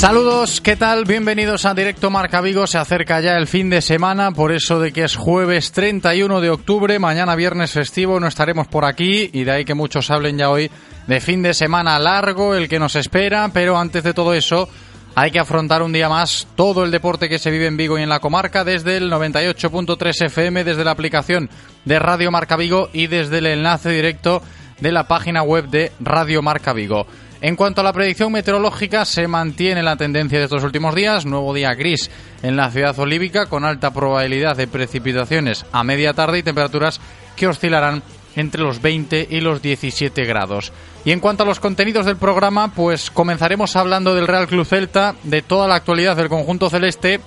[0.00, 1.04] Saludos, ¿qué tal?
[1.04, 2.66] Bienvenidos a Directo Marca Vigo.
[2.66, 6.48] Se acerca ya el fin de semana, por eso de que es jueves 31 de
[6.48, 10.48] octubre, mañana viernes festivo, no estaremos por aquí y de ahí que muchos hablen ya
[10.48, 10.70] hoy
[11.06, 14.70] de fin de semana largo, el que nos espera, pero antes de todo eso
[15.14, 18.02] hay que afrontar un día más todo el deporte que se vive en Vigo y
[18.02, 21.50] en la comarca desde el 98.3 FM, desde la aplicación
[21.84, 24.40] de Radio Marca Vigo y desde el enlace directo
[24.80, 27.06] de la página web de Radio Marca Vigo.
[27.42, 31.24] En cuanto a la predicción meteorológica, se mantiene la tendencia de estos últimos días.
[31.24, 32.10] Nuevo día gris
[32.42, 37.00] en la ciudad olívica, con alta probabilidad de precipitaciones a media tarde y temperaturas
[37.36, 38.02] que oscilarán
[38.36, 40.70] entre los 20 y los 17 grados.
[41.06, 45.14] Y en cuanto a los contenidos del programa, pues comenzaremos hablando del Real Club Celta,
[45.22, 47.20] de toda la actualidad del conjunto celeste,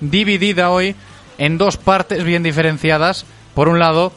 [0.00, 0.96] dividida hoy
[1.38, 3.24] en dos partes bien diferenciadas.
[3.54, 4.12] Por un lado,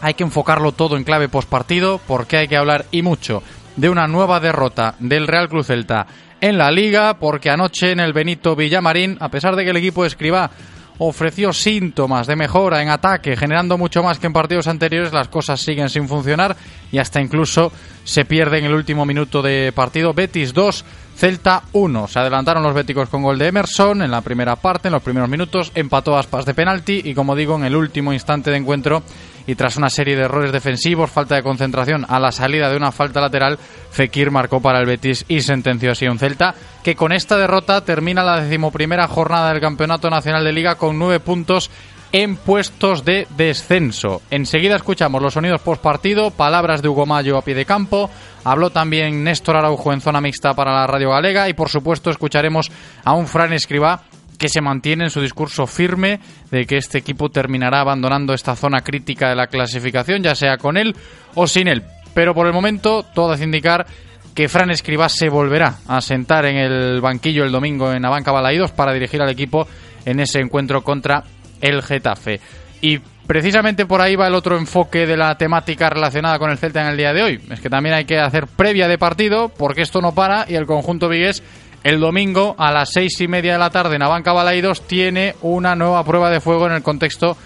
[0.00, 3.42] hay que enfocarlo todo en clave postpartido, porque hay que hablar y mucho
[3.76, 6.06] de una nueva derrota del Real Cruz Celta
[6.40, 10.02] en la liga, porque anoche en el Benito Villamarín, a pesar de que el equipo
[10.02, 10.50] de Escribá
[10.98, 15.60] ofreció síntomas de mejora en ataque, generando mucho más que en partidos anteriores, las cosas
[15.60, 16.56] siguen sin funcionar
[16.90, 17.72] y hasta incluso
[18.04, 20.14] se pierde en el último minuto de partido.
[20.14, 20.84] Betis 2,
[21.16, 22.08] Celta 1.
[22.08, 25.28] Se adelantaron los béticos con gol de Emerson en la primera parte, en los primeros
[25.28, 29.02] minutos, empató Aspas de penalti y como digo, en el último instante de encuentro
[29.46, 32.92] y tras una serie de errores defensivos, falta de concentración a la salida de una
[32.92, 33.58] falta lateral,
[33.90, 38.24] Fekir marcó para el Betis y sentenció así un Celta que con esta derrota termina
[38.24, 41.70] la decimoprimera jornada del Campeonato Nacional de Liga con nueve puntos
[42.12, 44.22] en puestos de descenso.
[44.30, 48.10] Enseguida escuchamos los sonidos post partido, palabras de Hugo Mayo a pie de campo,
[48.44, 52.70] habló también Néstor Araujo en zona mixta para la Radio Galega y por supuesto escucharemos
[53.04, 54.02] a un Fran Escribá
[54.38, 56.20] que se mantiene en su discurso firme
[56.50, 60.76] de que este equipo terminará abandonando esta zona crítica de la clasificación, ya sea con
[60.76, 60.94] él
[61.34, 61.82] o sin él.
[62.14, 63.86] Pero por el momento todo hace indicar
[64.34, 68.70] que Fran Escribá se volverá a sentar en el banquillo el domingo en Abanca Balaídos
[68.70, 69.66] para dirigir al equipo
[70.04, 71.24] en ese encuentro contra
[71.60, 72.40] el Getafe.
[72.82, 76.82] Y precisamente por ahí va el otro enfoque de la temática relacionada con el Celta
[76.82, 77.40] en el día de hoy.
[77.50, 80.66] Es que también hay que hacer previa de partido porque esto no para y el
[80.66, 81.42] conjunto vigués
[81.86, 85.76] el domingo a las seis y media de la tarde en Abanca Balaidos tiene una
[85.76, 87.36] nueva prueba de fuego en el contexto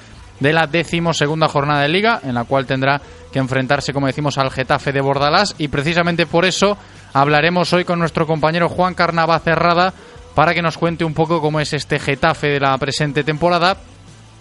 [0.40, 4.50] de la decimosegunda jornada de liga, en la cual tendrá que enfrentarse, como decimos, al
[4.50, 5.54] Getafe de Bordalás.
[5.58, 6.78] Y precisamente por eso
[7.12, 9.92] hablaremos hoy con nuestro compañero Juan Carnava Cerrada
[10.34, 13.76] para que nos cuente un poco cómo es este Getafe de la presente temporada.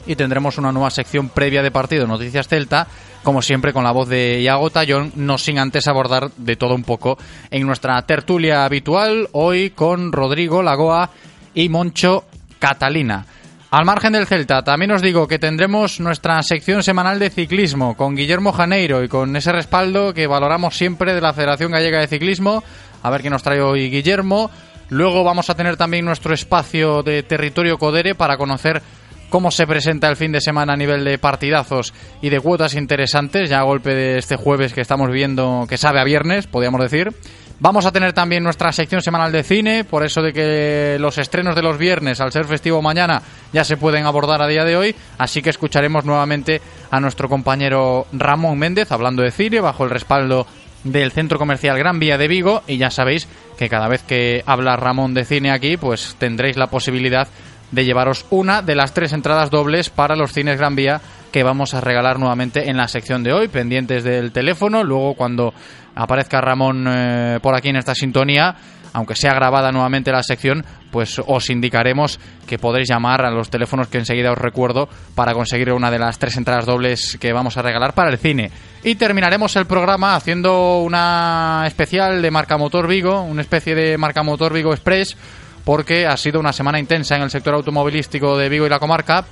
[0.06, 2.88] Y tendremos una nueva sección previa de partido, Noticias Celta,
[3.24, 6.84] como siempre con la voz de Iago Tallón, no sin antes abordar de todo un
[6.84, 7.18] poco
[7.52, 11.12] en nuestra tertulia habitual, hoy con Rodrigo Lagoa
[11.54, 12.26] y Moncho
[12.60, 13.26] Catalina.
[13.72, 18.16] Al margen del Celta, también os digo que tendremos nuestra sección semanal de ciclismo con
[18.16, 22.63] Guillermo Janeiro y con ese respaldo que valoramos siempre de la Federación Gallega de Ciclismo.
[23.04, 24.50] A ver qué nos trae hoy Guillermo.
[24.90, 28.81] Luego vamos a tener también nuestro espacio de territorio Codere para conocer
[29.30, 33.50] cómo se presenta el fin de semana a nivel de partidazos y de cuotas interesantes,
[33.50, 37.14] ya a golpe de este jueves que estamos viendo, que sabe a viernes, podríamos decir.
[37.62, 41.56] Vamos a tener también nuestra sección semanal de cine, por eso de que los estrenos
[41.56, 43.22] de los viernes, al ser festivo mañana,
[43.52, 48.08] ya se pueden abordar a día de hoy, así que escucharemos nuevamente a nuestro compañero
[48.14, 50.48] Ramón Méndez hablando de cine, bajo el respaldo
[50.86, 53.28] del Centro Comercial Gran Vía de Vigo, y ya sabéis
[53.58, 57.28] que cada vez que habla Ramón de cine aquí, pues tendréis la posibilidad
[57.71, 61.01] de llevaros una de las tres entradas dobles para los cines Gran Vía
[61.31, 64.83] que vamos a regalar nuevamente en la sección de hoy, pendientes del teléfono.
[64.83, 65.54] Luego, cuando
[65.95, 68.56] aparezca Ramón eh, por aquí en esta sintonía,
[68.94, 73.88] aunque sea grabada nuevamente la sección, pues os indicaremos que podréis llamar a los teléfonos
[73.88, 77.62] que enseguida os recuerdo para conseguir una de las tres entradas dobles que vamos a
[77.62, 78.51] regalar para el cine.
[78.83, 84.24] Y terminaremos el programa haciendo una especial de Marca Motor Vigo, una especie de Marca
[84.24, 85.16] Motor Vigo Express,
[85.63, 89.25] porque ha sido una semana intensa en el sector automovilístico de Vigo y la comarca.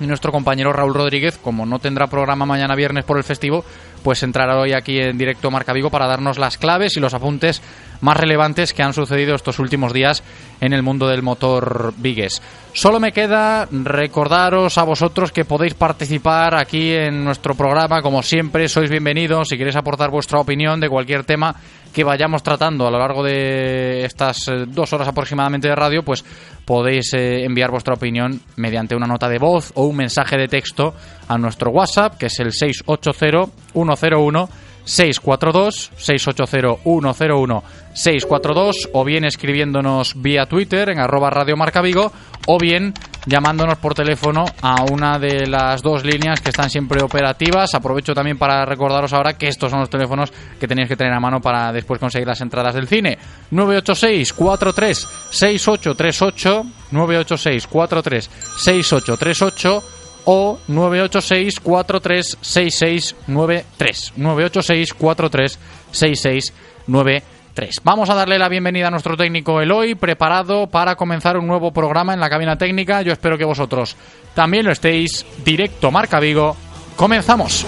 [0.00, 3.64] Y nuestro compañero Raúl Rodríguez, como no tendrá programa mañana viernes por el festivo,
[4.02, 7.62] pues entrará hoy aquí en directo Marca Vigo para darnos las claves y los apuntes
[8.00, 10.24] más relevantes que han sucedido estos últimos días
[10.60, 12.42] en el mundo del motor Vigues.
[12.72, 18.68] Solo me queda recordaros a vosotros que podéis participar aquí en nuestro programa, como siempre,
[18.68, 19.48] sois bienvenidos.
[19.48, 21.54] Si queréis aportar vuestra opinión de cualquier tema
[21.94, 26.24] que vayamos tratando a lo largo de estas eh, dos horas aproximadamente de radio, pues
[26.64, 30.94] podéis eh, enviar vuestra opinión mediante una nota de voz o un mensaje de texto
[31.28, 34.48] a nuestro WhatsApp, que es el 680 101
[34.84, 37.64] 642 680 101
[37.94, 42.12] 642 o bien escribiéndonos vía Twitter en arroba Radio Marca Vigo
[42.46, 42.92] o bien
[43.26, 47.74] llamándonos por teléfono a una de las dos líneas que están siempre operativas.
[47.74, 51.20] Aprovecho también para recordaros ahora que estos son los teléfonos que tenéis que tener a
[51.20, 53.18] mano para después conseguir las entradas del cine.
[53.50, 59.84] 986 43 6838 986 43 6838
[60.26, 62.38] o 986 43
[67.54, 70.96] 6693 986 43 6693 Vamos a darle la bienvenida a nuestro técnico Eloy, preparado para
[70.96, 73.02] comenzar un nuevo programa en la cabina técnica.
[73.02, 73.96] Yo espero que vosotros
[74.34, 75.24] también lo estéis.
[75.44, 76.56] Directo Marca Vigo.
[76.96, 77.66] Comenzamos.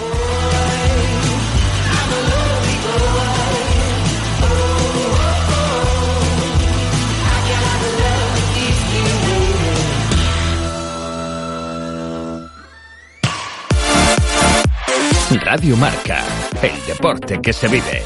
[15.43, 16.23] Radio Marca,
[16.61, 18.03] el deporte que se vive.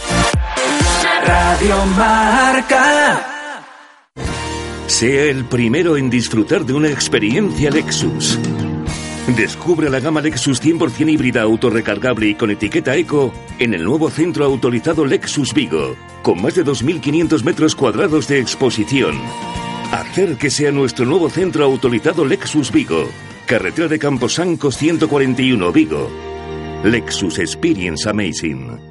[1.26, 3.26] Radio Marca.
[4.88, 8.38] Sea el primero en disfrutar de una experiencia Lexus.
[9.36, 14.46] Descubre la gama Lexus 100% híbrida autorrecargable y con etiqueta eco en el nuevo centro
[14.46, 19.20] autorizado Lexus Vigo, con más de 2.500 metros cuadrados de exposición.
[19.92, 23.08] Acérquese a nuestro nuevo centro autorizado Lexus Vigo,
[23.46, 26.10] carretera de Camposanco 141 Vigo.
[26.84, 28.91] Lexus Experience Amazing.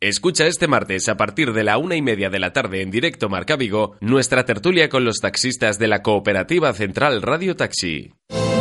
[0.00, 3.28] Escucha este martes a partir de la una y media de la tarde en directo
[3.28, 8.12] Marca Vigo nuestra tertulia con los taxistas de la Cooperativa Central Radio Taxi.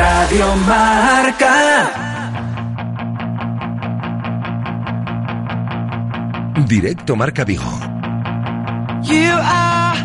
[0.00, 1.56] Radio Marca.
[6.66, 7.70] Directo Marca Vigo.
[9.02, 9.96] You are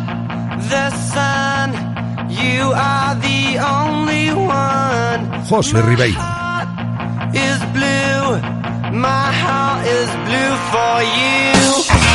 [0.72, 1.70] the sun.
[2.28, 5.22] You are the only one.
[5.50, 6.20] José Ribeiro.
[7.34, 8.26] Is blue.
[8.92, 12.15] My heart is blue for you.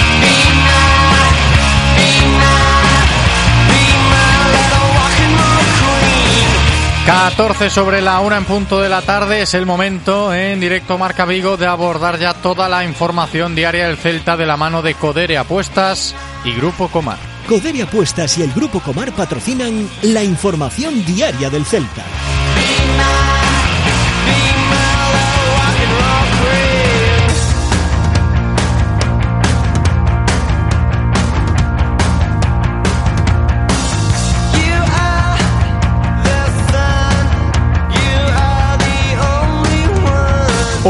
[7.06, 11.24] 14 sobre la una en punto de la tarde es el momento en directo Marca
[11.24, 15.38] Vigo de abordar ya toda la información diaria del Celta de la mano de Codere
[15.38, 16.14] Apuestas
[16.44, 17.18] y Grupo Comar.
[17.48, 22.04] Codere Apuestas y el Grupo Comar patrocinan la información diaria del Celta.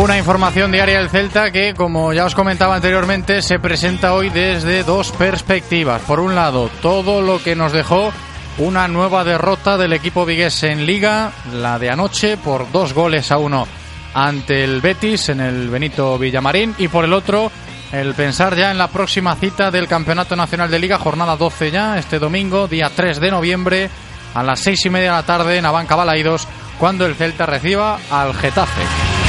[0.00, 4.83] Una información diaria del Celta que, como ya os comentaba anteriormente, se presenta hoy desde
[4.83, 6.00] dos perspectivas.
[6.00, 8.11] Por un lado, todo lo que nos dejó
[8.57, 13.37] una nueva derrota del equipo vigués en Liga, la de anoche, por dos goles a
[13.37, 13.69] uno
[14.14, 16.75] ante el Betis en el Benito Villamarín.
[16.78, 17.52] Y por el otro,
[17.92, 21.99] el pensar ya en la próxima cita del Campeonato Nacional de Liga, jornada 12 ya,
[21.99, 23.90] este domingo, día 3 de noviembre,
[24.33, 27.99] a las seis y media de la tarde en Abanca Balaidos, cuando el Celta reciba
[28.11, 29.20] al Getafe.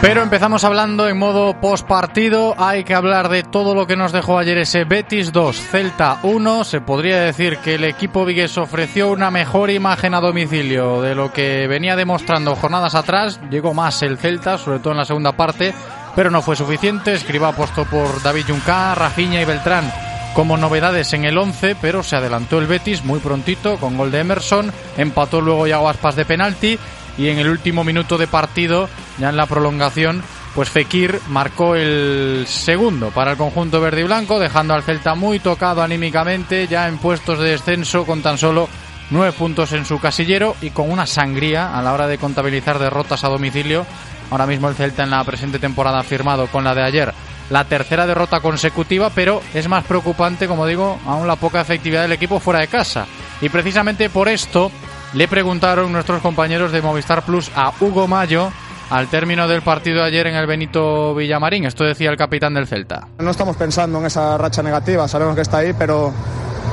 [0.00, 2.54] Pero empezamos hablando en modo post partido.
[2.56, 6.62] Hay que hablar de todo lo que nos dejó ayer ese Betis 2, Celta 1.
[6.62, 11.32] Se podría decir que el equipo vigués ofreció una mejor imagen a domicilio de lo
[11.32, 13.40] que venía demostrando jornadas atrás.
[13.50, 15.74] Llegó más el Celta, sobre todo en la segunda parte,
[16.14, 17.14] pero no fue suficiente.
[17.14, 19.92] Escriba puesto por David Junca, Rafinha y Beltrán
[20.34, 24.20] como novedades en el 11, pero se adelantó el Betis muy prontito con gol de
[24.20, 24.72] Emerson.
[24.96, 26.78] Empató luego Yago Aspas de penalti
[27.18, 30.22] y en el último minuto de partido, ya en la prolongación,
[30.54, 35.40] pues Fekir marcó el segundo para el conjunto verde y blanco, dejando al Celta muy
[35.40, 38.68] tocado anímicamente, ya en puestos de descenso con tan solo
[39.10, 43.24] nueve puntos en su casillero y con una sangría a la hora de contabilizar derrotas
[43.24, 43.84] a domicilio.
[44.30, 47.14] Ahora mismo el Celta en la presente temporada ha firmado con la de ayer
[47.50, 52.12] la tercera derrota consecutiva, pero es más preocupante, como digo, aún la poca efectividad del
[52.12, 53.06] equipo fuera de casa.
[53.40, 54.70] Y precisamente por esto
[55.14, 58.50] le preguntaron nuestros compañeros de Movistar Plus a Hugo Mayo
[58.90, 61.64] al término del partido ayer en el Benito Villamarín.
[61.64, 63.08] Esto decía el capitán del Celta.
[63.18, 66.12] No estamos pensando en esa racha negativa, sabemos que está ahí, pero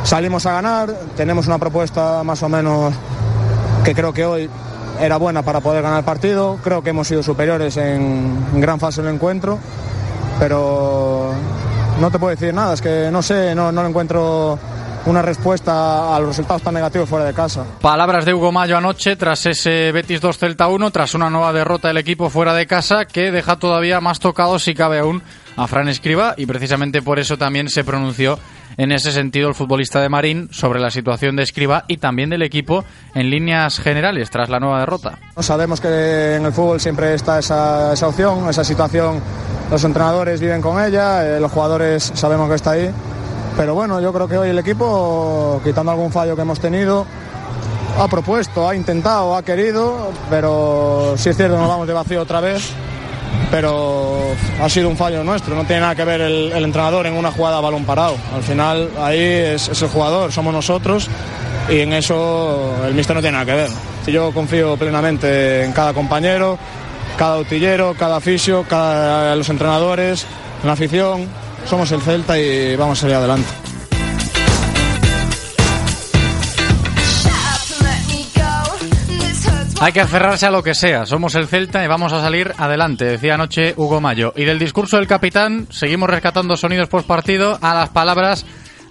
[0.03, 2.93] salimos a ganar, tenemos una propuesta más o menos
[3.83, 4.49] que creo que hoy
[4.99, 9.01] era buena para poder ganar el partido, creo que hemos sido superiores en, gran fase
[9.01, 9.59] del encuentro,
[10.39, 11.33] pero
[11.99, 14.57] no te puedo decir nada, es que no sé, no, no encuentro
[15.05, 17.65] una respuesta a los resultados tan negativos fuera de casa.
[17.81, 21.89] Palabras de Hugo Mayo anoche tras ese Betis 2 Celta 1, tras una nueva derrota
[21.89, 25.21] del equipo fuera de casa que deja todavía más tocado si cabe aún
[25.57, 28.39] a Fran Escriba y precisamente por eso también se pronunció
[28.77, 32.41] en ese sentido el futbolista de Marín sobre la situación de Escriba y también del
[32.41, 32.83] equipo
[33.13, 35.17] en líneas generales tras la nueva derrota.
[35.39, 39.21] Sabemos que en el fútbol siempre está esa, esa opción, esa situación,
[39.71, 42.91] los entrenadores viven con ella, eh, los jugadores sabemos que está ahí
[43.57, 47.05] pero bueno, yo creo que hoy el equipo, quitando algún fallo que hemos tenido,
[47.97, 52.41] ha propuesto, ha intentado, ha querido, pero si es cierto, nos vamos de vacío otra
[52.41, 52.71] vez.
[53.51, 54.17] Pero
[54.61, 57.59] ha sido un fallo nuestro, no tiene nada que ver el, entrenador en una jugada
[57.59, 58.15] a balón parado.
[58.33, 61.07] Al final ahí es, el jugador, somos nosotros
[61.69, 63.69] y en eso el mister no tiene nada que ver.
[64.07, 66.57] Yo confío plenamente en cada compañero,
[67.17, 70.25] cada utillero, cada fisio, cada, los entrenadores,
[70.61, 71.27] en la afición,
[71.65, 73.49] somos el Celta y vamos a salir adelante.
[79.81, 81.05] Hay que aferrarse a lo que sea.
[81.05, 84.33] Somos el Celta y vamos a salir adelante, decía anoche Hugo Mayo.
[84.35, 88.45] Y del discurso del capitán, seguimos rescatando sonidos post partido a las palabras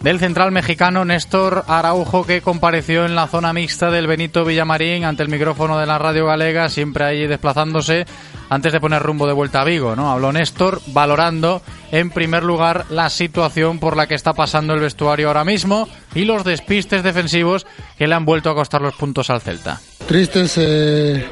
[0.04, 5.22] del central mexicano Néstor Araujo que compareció en la zona mixta del Benito Villamarín ante
[5.22, 8.04] el micrófono de la radio galega, siempre ahí desplazándose
[8.50, 10.12] antes de poner rumbo de vuelta a Vigo, ¿no?
[10.12, 15.28] Habló Néstor valorando en primer lugar la situación por la que está pasando el vestuario
[15.28, 19.40] ahora mismo y los despistes defensivos que le han vuelto a costar los puntos al
[19.40, 19.80] Celta.
[20.06, 21.24] Tristes eh,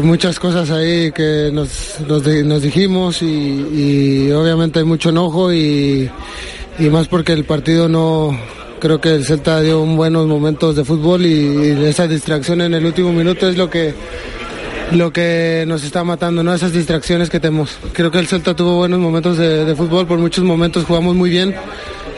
[0.00, 6.08] muchas cosas ahí que nos, dijimos y obviamente hay mucho enojo y
[6.78, 8.36] y más porque el partido no
[8.80, 12.84] creo que el Celta dio buenos momentos de fútbol y, y, esa distracción en el
[12.84, 13.94] último minuto es lo que
[14.92, 16.52] lo que nos está matando, ¿no?
[16.52, 17.78] Esas distracciones que tenemos.
[17.94, 21.30] Creo que el Celta tuvo buenos momentos de, de fútbol, por muchos momentos jugamos muy
[21.30, 21.54] bien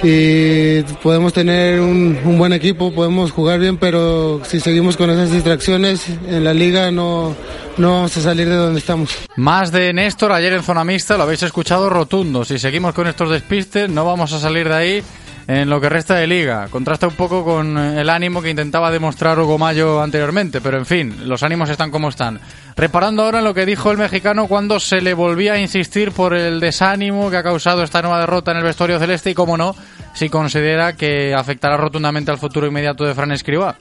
[0.02, 5.30] y podemos tener un, un, buen equipo, podemos jugar bien, pero si seguimos con esas
[5.30, 7.34] distracciones en la liga no,
[7.76, 9.16] no vamos a salir de donde estamos.
[9.36, 12.44] Más de Néstor ayer en zona mixta, lo habéis escuchado rotundo.
[12.44, 15.02] Si seguimos con estos despistes, no vamos a salir de ahí
[15.46, 16.68] en lo que resta de liga.
[16.70, 21.28] Contrasta un poco con el ánimo que intentaba demostrar Hugo Mayo anteriormente, pero en fin,
[21.28, 22.40] los ánimos están como están.
[22.76, 26.34] Reparando ahora en lo que dijo el mexicano cuando se le volvía a insistir por
[26.34, 29.76] el desánimo que ha causado esta nueva derrota en el vestuario celeste y, como no,
[30.14, 33.76] si considera que afectará rotundamente al futuro inmediato de Fran Escribá.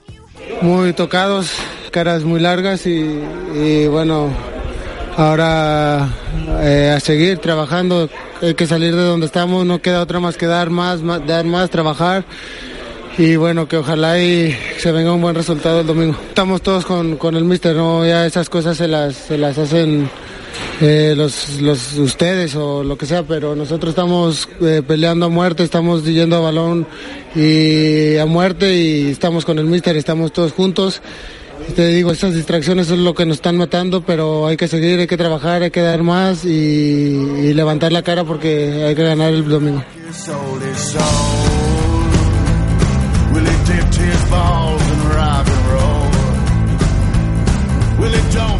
[0.60, 1.52] Muy tocados,
[1.90, 4.30] caras muy largas y bueno,
[5.16, 6.08] ahora
[6.60, 8.08] eh, a seguir trabajando,
[8.42, 11.70] hay que salir de donde estamos, no queda otra más que dar más, dar más,
[11.70, 12.24] trabajar
[13.16, 16.16] y bueno, que ojalá y se venga un buen resultado el domingo.
[16.28, 18.04] Estamos todos con, con el mister, ¿no?
[18.04, 20.10] ya esas cosas se las, se las hacen
[20.80, 25.62] eh, los, los ustedes o lo que sea, pero nosotros estamos eh, peleando a muerte,
[25.62, 26.86] estamos yendo a balón
[27.36, 31.00] y a muerte y estamos con el míster, estamos todos juntos.
[31.74, 35.06] Te digo, estas distracciones es lo que nos están matando, pero hay que seguir, hay
[35.06, 39.32] que trabajar, hay que dar más y, y levantar la cara porque hay que ganar
[39.32, 39.82] el domingo.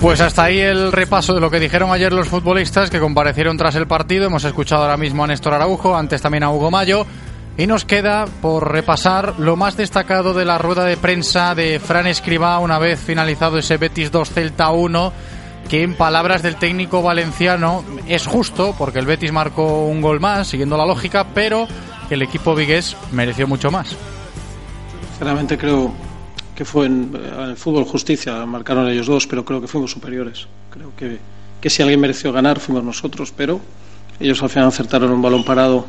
[0.00, 3.74] Pues hasta ahí el repaso de lo que dijeron ayer los futbolistas que comparecieron tras
[3.76, 4.26] el partido.
[4.26, 7.06] Hemos escuchado ahora mismo a Néstor Araujo, antes también a Hugo Mayo.
[7.56, 12.08] Y nos queda por repasar lo más destacado de la rueda de prensa de Fran
[12.08, 15.12] Escribá una vez finalizado ese Betis 2 Celta 1,
[15.68, 20.48] que en palabras del técnico valenciano es justo porque el Betis marcó un gol más,
[20.48, 21.68] siguiendo la lógica, pero
[22.10, 23.94] el equipo vigués mereció mucho más.
[25.10, 25.92] Sinceramente creo
[26.56, 30.48] que fue en, en el fútbol justicia, marcaron ellos dos, pero creo que fuimos superiores.
[30.70, 31.18] Creo que,
[31.60, 33.60] que si alguien mereció ganar fuimos nosotros, pero
[34.18, 35.86] ellos al final acertaron un balón parado,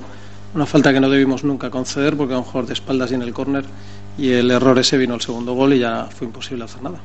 [0.56, 3.22] una falta que no debimos nunca conceder porque a un jugador de espaldas y en
[3.22, 3.66] el córner
[4.18, 7.00] y el error ese vino el segundo gol y ya fue imposible hacer nada.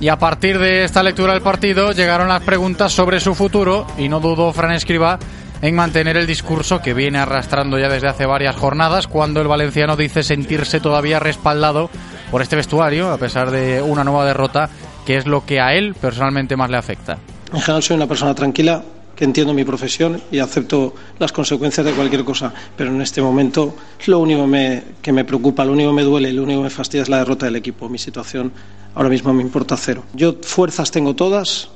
[0.00, 4.08] Y a partir de esta lectura del partido llegaron las preguntas sobre su futuro y
[4.08, 5.18] no dudó Fran Escriba
[5.62, 9.96] en mantener el discurso que viene arrastrando ya desde hace varias jornadas cuando el valenciano
[9.96, 11.90] dice sentirse todavía respaldado
[12.30, 14.70] por este vestuario a pesar de una nueva derrota
[15.06, 17.18] que es lo que a él personalmente más le afecta.
[17.52, 18.82] En general soy una persona tranquila
[19.20, 24.18] entiendo mi profesión y acepto las consecuencias de cualquier cosa, pero en este momento lo
[24.18, 27.02] único me- que me preocupa, lo único que me duele, lo único que me fastidia
[27.02, 27.88] es la derrota del equipo.
[27.88, 28.52] Mi situación
[28.94, 30.04] ahora mismo me importa cero.
[30.14, 31.68] Yo fuerzas tengo todas,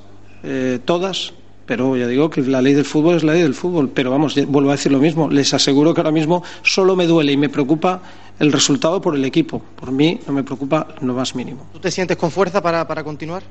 [0.42, 1.32] eh, todas,
[1.66, 3.88] pero ya digo que la ley del fútbol es la ley del fútbol.
[3.94, 5.30] Pero vamos, vuelvo a decir lo mismo.
[5.30, 8.02] Les aseguro que ahora mismo solo me duele y me preocupa
[8.38, 9.62] el resultado por el equipo.
[9.76, 11.66] Por mí no me preocupa lo más mínimo.
[11.72, 13.42] ¿Tú te sientes con fuerza para, para continuar?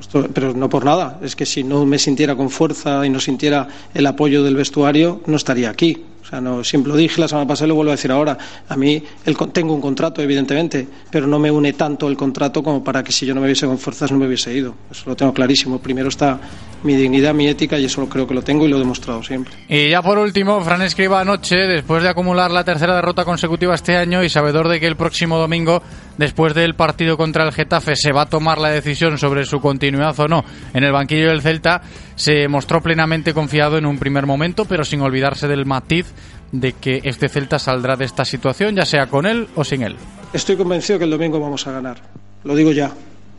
[0.00, 1.18] Esto- pero no por nada.
[1.22, 5.20] Es que si no me sintiera con fuerza y no sintiera el apoyo del vestuario,
[5.26, 6.04] no estaría aquí.
[6.22, 8.38] O sea, no, siempre lo dije la semana pasada y lo vuelvo a decir ahora.
[8.68, 12.82] A mí el tengo un contrato, evidentemente, pero no me une tanto el contrato como
[12.82, 14.74] para que si yo no me hubiese con fuerzas no me hubiese ido.
[14.90, 15.78] Eso lo tengo clarísimo.
[15.78, 16.40] Primero está
[16.82, 19.54] mi dignidad, mi ética y eso creo que lo tengo y lo he demostrado siempre.
[19.68, 23.96] Y ya por último, Fran escriba anoche, después de acumular la tercera derrota consecutiva este
[23.96, 25.82] año y sabedor de que el próximo domingo,
[26.18, 30.18] después del partido contra el Getafe, se va a tomar la decisión sobre su continuidad
[30.18, 31.82] o no en el banquillo del Celta,
[32.14, 36.12] se mostró plenamente confiado en un primer momento, pero sin olvidarse del matiz
[36.52, 39.96] de que este Celta saldrá de esta situación, ya sea con él o sin él.
[40.32, 41.98] Estoy convencido que el domingo vamos a ganar.
[42.44, 42.92] Lo digo ya.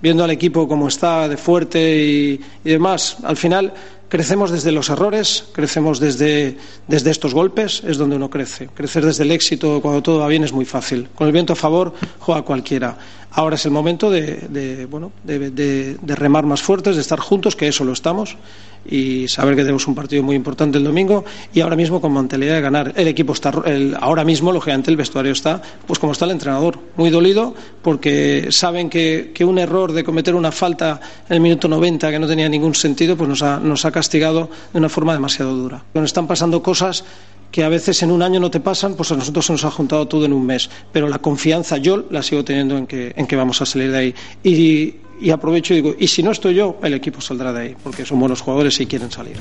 [0.03, 3.73] Viendo al equipo como está, de fuerte y, demás, al final
[4.13, 6.55] crecemos desde los errores, crecemos desde,
[6.87, 8.67] desde estos golpes, es donde uno crece.
[8.67, 11.07] Crecer desde el éxito cuando todo va bien es muy fácil.
[11.15, 12.95] Con el viento a favor juega cualquiera.
[13.31, 17.55] Ahora es el momento de, bueno, de, de- de remar más fuertes, de estar juntos,
[17.55, 18.37] que eso lo estamos,
[18.85, 21.23] y saber que tenemos un partido muy importante el domingo
[21.53, 22.93] y ahora mismo con mentalidad de ganar.
[22.95, 26.77] El equipo está, el- ahora mismo, lógicamente, el vestuario está, pues como está el entrenador,
[26.95, 31.67] muy dolido porque saben que, que un error de cometer una falta en el minuto
[31.67, 35.13] 90 que no tenía ningún sentido, pues nos ha, nos ha castigado de una forma
[35.13, 35.85] demasiado dura.
[35.93, 37.05] Nos están pasando cosas
[37.51, 39.71] que a veces en un año no te pasan, pues a nosotros se nos ha
[39.71, 40.69] juntado todo en un mes.
[40.91, 43.97] Pero la confianza yo la sigo teniendo en que, en que vamos a salir de
[43.97, 44.15] ahí.
[44.43, 47.75] Y, y aprovecho y digo, y si no estoy yo, el equipo saldrá de ahí,
[47.81, 49.37] porque son buenos jugadores y quieren salir.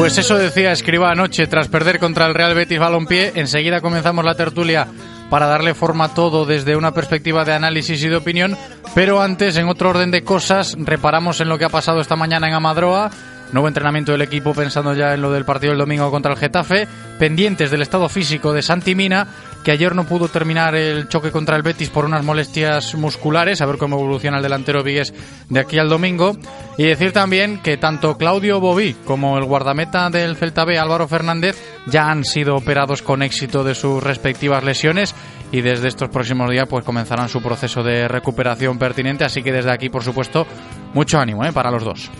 [0.00, 3.32] Pues eso decía Escriba anoche tras perder contra el Real Betis Balompié.
[3.34, 4.86] Enseguida comenzamos la tertulia
[5.28, 8.56] para darle forma a todo desde una perspectiva de análisis y de opinión.
[8.94, 12.48] Pero antes, en otro orden de cosas, reparamos en lo que ha pasado esta mañana
[12.48, 13.10] en Amadroa.
[13.52, 16.88] Nuevo entrenamiento del equipo pensando ya en lo del partido del domingo contra el Getafe.
[17.18, 19.26] Pendientes del estado físico de Santi Mina,
[19.64, 23.60] que ayer no pudo terminar el choque contra el Betis por unas molestias musculares.
[23.60, 25.12] A ver cómo evoluciona el delantero Vigues
[25.48, 26.36] de aquí al domingo.
[26.78, 31.56] Y decir también que tanto Claudio Bobí como el guardameta del Celta B, Álvaro Fernández,
[31.86, 35.14] ya han sido operados con éxito de sus respectivas lesiones
[35.52, 39.24] y desde estos próximos días pues comenzarán su proceso de recuperación pertinente.
[39.24, 40.46] Así que desde aquí, por supuesto,
[40.94, 41.52] mucho ánimo ¿eh?
[41.52, 42.10] para los dos.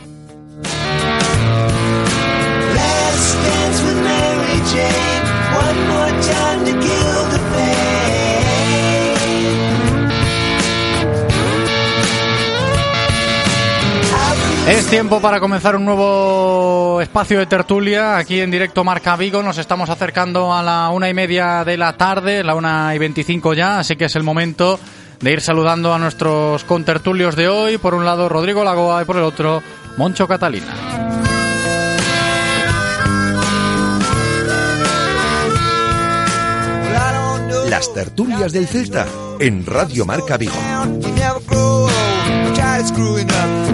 [14.71, 19.43] Es tiempo para comenzar un nuevo espacio de tertulia aquí en directo Marca Vigo.
[19.43, 23.53] Nos estamos acercando a la una y media de la tarde, la una y veinticinco
[23.53, 24.79] ya, así que es el momento
[25.21, 27.79] de ir saludando a nuestros contertulios de hoy.
[27.79, 29.61] Por un lado Rodrigo Lagoa y por el otro
[29.97, 30.73] Moncho Catalina.
[37.69, 39.07] Las tertulias del Celta
[39.41, 40.55] en Radio Marca Vigo.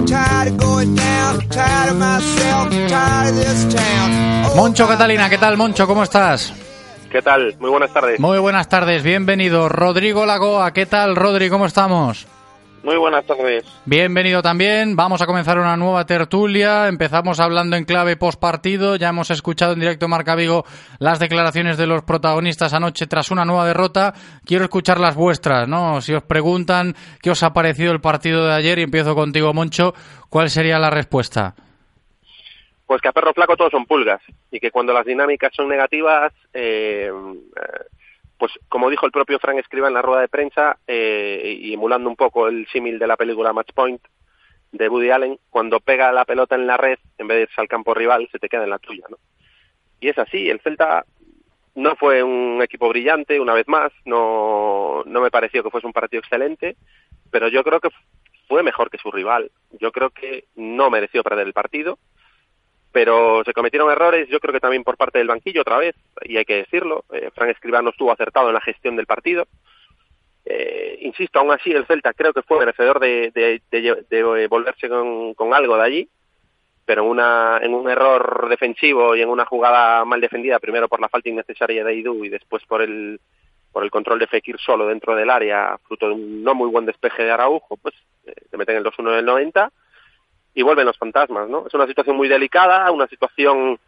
[0.06, 0.58] You never grow old.
[0.58, 3.74] I'm tired of screwing up, tired of going down, tired of myself, tired of this
[3.74, 4.56] town.
[4.56, 5.86] Moncho Catalina, ¿qué tal Moncho?
[5.86, 6.52] ¿Cómo estás?
[7.10, 7.56] ¿Qué tal?
[7.58, 8.20] Muy buenas tardes.
[8.20, 9.68] Muy buenas tardes, bienvenido.
[9.68, 11.50] Rodrigo Lagoa, ¿qué tal Rodri?
[11.50, 12.26] ¿Cómo estamos?
[12.86, 13.64] Muy buenas tardes.
[13.84, 14.94] Bienvenido también.
[14.94, 16.86] Vamos a comenzar una nueva tertulia.
[16.86, 18.94] Empezamos hablando en clave post partido.
[18.94, 20.62] Ya hemos escuchado en directo Marca Vigo
[21.00, 24.14] las declaraciones de los protagonistas anoche tras una nueva derrota.
[24.44, 26.00] Quiero escuchar las vuestras, ¿no?
[26.00, 29.92] Si os preguntan qué os ha parecido el partido de ayer y empiezo contigo, Moncho,
[30.30, 31.56] ¿cuál sería la respuesta?
[32.86, 34.22] Pues que a perro flaco todos son pulgas
[34.52, 37.10] y que cuando las dinámicas son negativas, eh,
[38.38, 42.08] pues como dijo el propio Frank Escriba en la rueda de prensa, eh, y emulando
[42.08, 44.02] un poco el símil de la película Match Point
[44.72, 47.68] de Woody Allen, cuando pega la pelota en la red, en vez de irse al
[47.68, 49.16] campo rival, se te queda en la tuya, ¿no?
[50.00, 51.04] Y es así, el Celta
[51.74, 55.92] no fue un equipo brillante, una vez más, no, no me pareció que fuese un
[55.92, 56.76] partido excelente,
[57.30, 57.90] pero yo creo que
[58.48, 59.50] fue mejor que su rival.
[59.80, 61.98] Yo creo que no mereció perder el partido,
[62.96, 66.38] pero se cometieron errores, yo creo que también por parte del banquillo otra vez, y
[66.38, 69.46] hay que decirlo, eh, Fran Escribano estuvo acertado en la gestión del partido.
[70.46, 74.88] Eh, insisto, aún así el Celta creo que fue merecedor de, de, de, de volverse
[74.88, 76.08] con, con, algo de allí,
[76.86, 81.02] pero en, una, en un error defensivo y en una jugada mal defendida, primero por
[81.02, 83.20] la falta innecesaria de Idu y después por el,
[83.72, 86.86] por el control de Fekir solo dentro del área, fruto de un no muy buen
[86.86, 89.70] despeje de Araujo, pues eh, te meten el 2-1 del 90
[90.56, 91.66] y vuelven los fantasmas, ¿no?
[91.66, 93.78] Es una situación muy delicada, una situación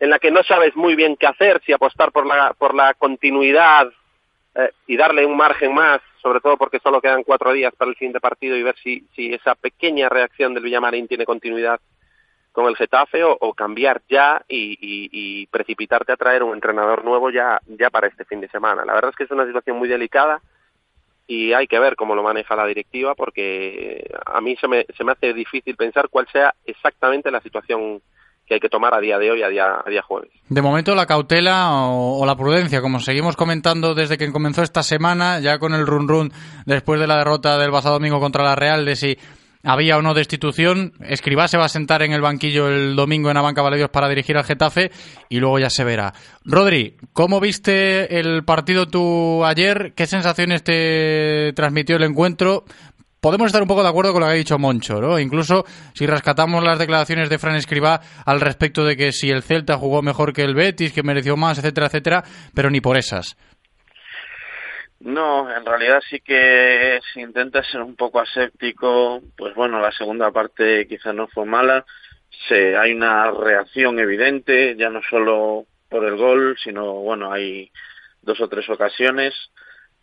[0.00, 2.94] en la que no sabes muy bien qué hacer, si apostar por la, por la
[2.94, 3.92] continuidad
[4.56, 7.94] eh, y darle un margen más, sobre todo porque solo quedan cuatro días para el
[7.94, 11.78] siguiente partido y ver si, si esa pequeña reacción del Villamarín tiene continuidad
[12.50, 17.30] con el Getafe o, cambiar ya y, y, y, precipitarte a traer un entrenador nuevo
[17.30, 18.84] ya, ya para este fin de semana.
[18.84, 20.40] La verdad es que es una situación muy delicada
[21.26, 25.04] y hay que ver cómo lo maneja la directiva porque a mí se me, se
[25.04, 28.02] me hace difícil pensar cuál sea exactamente la situación
[28.46, 30.30] que hay que tomar a día de hoy, a día, a día jueves.
[30.50, 34.82] De momento la cautela o, o, la prudencia, como seguimos comentando desde que comenzó esta
[34.82, 36.32] semana, ya con el run run
[36.66, 39.16] después de la derrota del pasado domingo contra la Real, de si
[39.64, 40.92] había o no destitución.
[41.00, 44.36] Escribá se va a sentar en el banquillo el domingo en Abanca Valedios para dirigir
[44.36, 44.90] al Getafe
[45.28, 46.12] y luego ya se verá.
[46.44, 49.92] Rodri, ¿cómo viste el partido tú ayer?
[49.96, 52.64] ¿Qué sensaciones te transmitió el encuentro?
[53.24, 55.18] Podemos estar un poco de acuerdo con lo que ha dicho Moncho, ¿no?
[55.18, 59.78] Incluso si rescatamos las declaraciones de Fran Escribá al respecto de que si el Celta
[59.78, 63.38] jugó mejor que el Betis, que mereció más, etcétera, etcétera, pero ni por esas.
[65.04, 70.30] No, en realidad sí que si intentas ser un poco aséptico, pues bueno, la segunda
[70.32, 71.84] parte quizá no fue mala.
[72.48, 77.70] Se, hay una reacción evidente, ya no solo por el gol, sino bueno, hay
[78.22, 79.34] dos o tres ocasiones,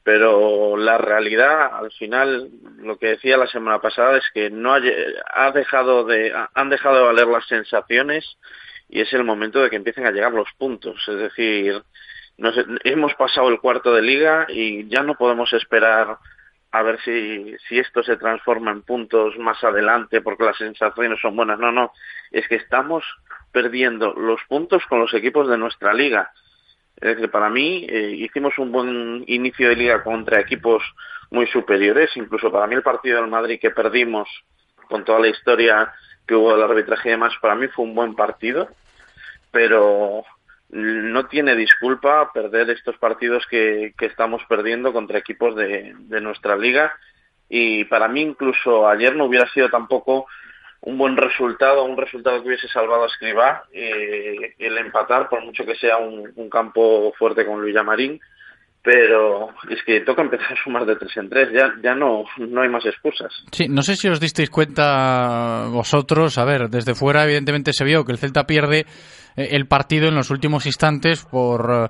[0.04, 5.52] pero la realidad, al final, lo que decía la semana pasada es que no ha
[5.52, 8.38] dejado de, han dejado de valer las sensaciones
[8.88, 11.04] y es el momento de que empiecen a llegar los puntos.
[11.08, 11.82] Es decir,
[12.84, 16.18] hemos pasado el cuarto de liga y ya no podemos esperar
[16.72, 21.36] a ver si, si esto se transforma en puntos más adelante porque las sensaciones son
[21.36, 21.60] buenas.
[21.60, 21.92] No, no,
[22.32, 23.04] es que estamos
[23.52, 26.32] perdiendo los puntos con los equipos de nuestra liga.
[26.96, 30.84] Es decir, para mí eh, hicimos un buen inicio de liga contra equipos
[31.32, 34.30] muy superiores, incluso para mí el partido del Madrid que perdimos
[34.88, 35.94] con toda la historia
[36.28, 38.70] que hubo del arbitraje y demás, para mí fue un buen partido,
[39.52, 40.24] pero
[40.72, 46.94] no tiene disculpa perder estos partidos que, estamos perdiendo contra equipos de, de, nuestra liga.
[47.50, 50.28] Y para mí incluso ayer no hubiera sido tampoco
[50.82, 55.66] un buen resultado, un resultado que hubiese salvado a Escribá eh, el empatar, por mucho
[55.66, 58.20] que sea un, un campo fuerte con Luis Marín,
[58.84, 62.62] pero es que toca empezar a sumar de tres en tres, ya, ya no, no
[62.62, 63.32] hay más excusas.
[63.52, 68.04] Sí, no sé si os disteis cuenta vosotros, a ver, desde fuera evidentemente se vio
[68.06, 68.86] que el Celta pierde
[69.36, 71.90] el partido en los últimos instantes por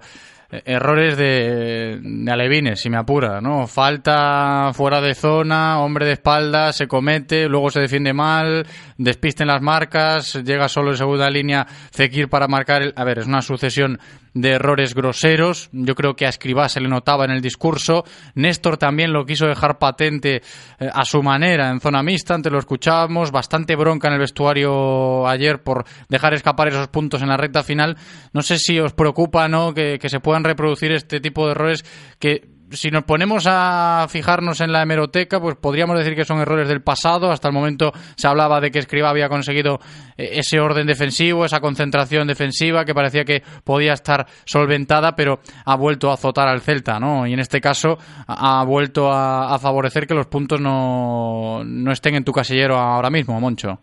[0.65, 3.67] errores de, de alevines, si me apura, ¿no?
[3.67, 8.65] Falta fuera de zona, hombre de espalda, se comete, luego se defiende mal,
[8.97, 12.81] despisten las marcas, llega solo en segunda línea Fekir para marcar.
[12.81, 12.93] El...
[12.97, 13.99] A ver, es una sucesión
[14.33, 15.69] de errores groseros.
[15.71, 18.03] Yo creo que a Escribá se le notaba en el discurso.
[18.35, 20.41] Néstor también lo quiso dejar patente
[20.79, 23.31] eh, a su manera en zona mixta, antes lo escuchábamos.
[23.31, 27.97] Bastante bronca en el vestuario ayer por dejar escapar esos puntos en la recta final.
[28.33, 29.73] No sé si os preocupa ¿no?
[29.73, 31.85] que, que se puedan reproducir este tipo de errores
[32.19, 36.67] que si nos ponemos a fijarnos en la hemeroteca, pues podríamos decir que son errores
[36.67, 37.31] del pasado.
[37.31, 39.79] Hasta el momento se hablaba de que Escriba había conseguido
[40.17, 45.75] eh, ese orden defensivo, esa concentración defensiva que parecía que podía estar solventada, pero ha
[45.75, 47.27] vuelto a azotar al Celta, ¿no?
[47.27, 52.23] Y en este caso ha vuelto a, favorecer que los puntos no, no estén en
[52.23, 53.79] tu casillero ahora mismo, Moncho.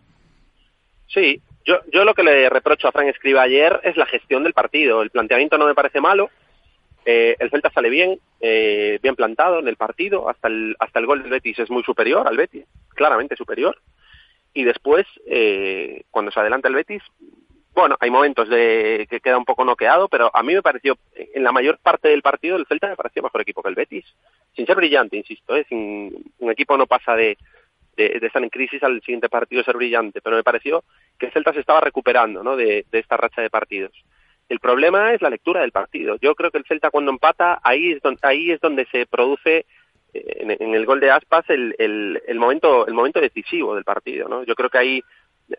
[1.07, 4.53] Sí, yo, yo lo que le reprocho a Frank Escriba ayer es la gestión del
[4.53, 5.01] partido.
[5.01, 6.29] El planteamiento no me parece malo.
[7.05, 10.29] Eh, el Celta sale bien, eh, bien plantado en el partido.
[10.29, 13.77] Hasta el, hasta el gol del Betis es muy superior al Betis, claramente superior.
[14.53, 17.03] Y después, eh, cuando se adelanta el Betis,
[17.73, 21.43] bueno, hay momentos de que queda un poco noqueado, pero a mí me pareció, en
[21.43, 24.05] la mayor parte del partido, el Celta me pareció mejor equipo que el Betis.
[24.55, 25.65] Sin ser brillante, insisto, ¿eh?
[25.69, 27.37] Sin, un equipo no pasa de,
[27.95, 30.83] estar en crisis al siguiente partido ser brillante, pero me pareció
[31.17, 32.55] que el Celta se estaba recuperando ¿no?
[32.55, 33.91] de esta racha de partidos.
[34.49, 36.17] El problema es la lectura del partido.
[36.19, 39.65] Yo creo que el Celta cuando empata, ahí es donde, ahí es donde se produce
[40.13, 44.27] eh, en, en, el gol de Aspas el, momento el momento decisivo del partido.
[44.27, 44.43] ¿no?
[44.43, 45.03] Yo creo que ahí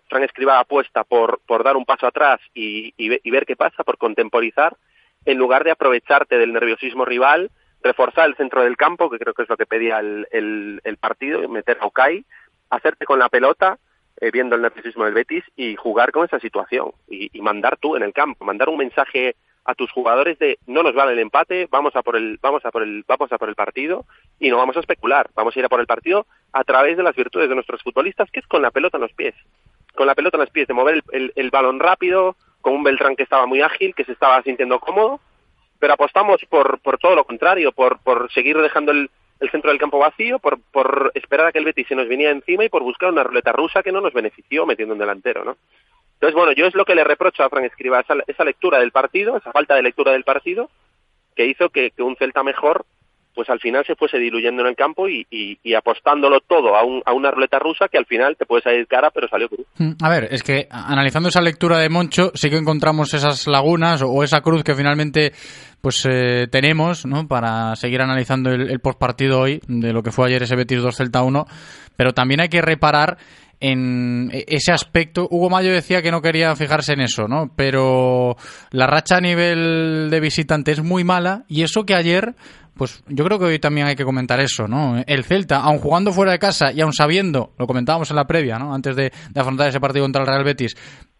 [0.08, 3.96] Fran Escribá apuesta por, dar un paso atrás y, y, y ver qué pasa, por
[3.96, 4.76] contemporizar,
[5.24, 7.50] en lugar de aprovecharte del nerviosismo rival,
[7.82, 10.96] reforzar el centro del campo, que creo que es lo que pedía el, el, el
[10.96, 12.24] partido, meter a Okai,
[12.70, 13.78] hacerte con la pelota,
[14.20, 17.96] eh, viendo el nerviosismo del Betis, y jugar con esa situación, y, y, mandar tú
[17.96, 21.68] en el campo, mandar un mensaje a tus jugadores de no nos vale el empate,
[21.70, 24.04] vamos a por el, vamos a por el, vamos a por el partido,
[24.38, 27.02] y no vamos a especular, vamos a ir a por el partido a través de
[27.02, 29.34] las virtudes de nuestros futbolistas, que es con la pelota en los pies,
[29.94, 32.82] con la pelota en los pies, de mover el, el, el balón rápido, con un
[32.82, 35.20] Beltrán que estaba muy ágil, que se estaba sintiendo cómodo,
[35.78, 39.10] pero apostamos por, por todo lo contrario, por, por seguir dejando el,
[39.40, 42.32] el centro del campo vacío, por, por esperar a que el Betis se nos viniera
[42.32, 45.56] encima y por buscar una ruleta rusa que no nos benefició metiendo un delantero, ¿no?
[46.14, 48.92] Entonces, bueno, yo es lo que le reprocho a Fran Escriba, esa, esa lectura del
[48.92, 50.68] partido, esa falta de lectura del partido,
[51.34, 52.84] que hizo que, que un Celta mejor
[53.34, 56.84] pues al final se fuese diluyendo en el campo y, y, y apostándolo todo a,
[56.84, 59.66] un, a, una ruleta rusa que al final te puede salir cara, pero salió cruz.
[60.02, 64.22] A ver, es que analizando esa lectura de Moncho, sí que encontramos esas lagunas o,
[64.22, 65.32] esa cruz que finalmente
[65.80, 67.26] pues eh, tenemos ¿no?
[67.26, 70.94] para seguir analizando el, el postpartido hoy de lo que fue ayer ese Betis 2
[70.94, 71.46] Celta 1,
[71.96, 73.16] pero también hay que reparar
[73.60, 75.28] en ese aspecto.
[75.30, 77.52] Hugo Mayo decía que no quería fijarse en eso, ¿no?
[77.54, 78.36] Pero
[78.70, 82.34] la racha a nivel de visitante es muy mala y eso que ayer
[82.74, 85.02] pues yo creo que hoy también hay que comentar eso, ¿no?
[85.06, 88.58] El Celta, aun jugando fuera de casa y aun sabiendo, lo comentábamos en la previa,
[88.58, 88.74] ¿no?
[88.74, 90.76] Antes de, afrontar ese partido contra el Real Betis,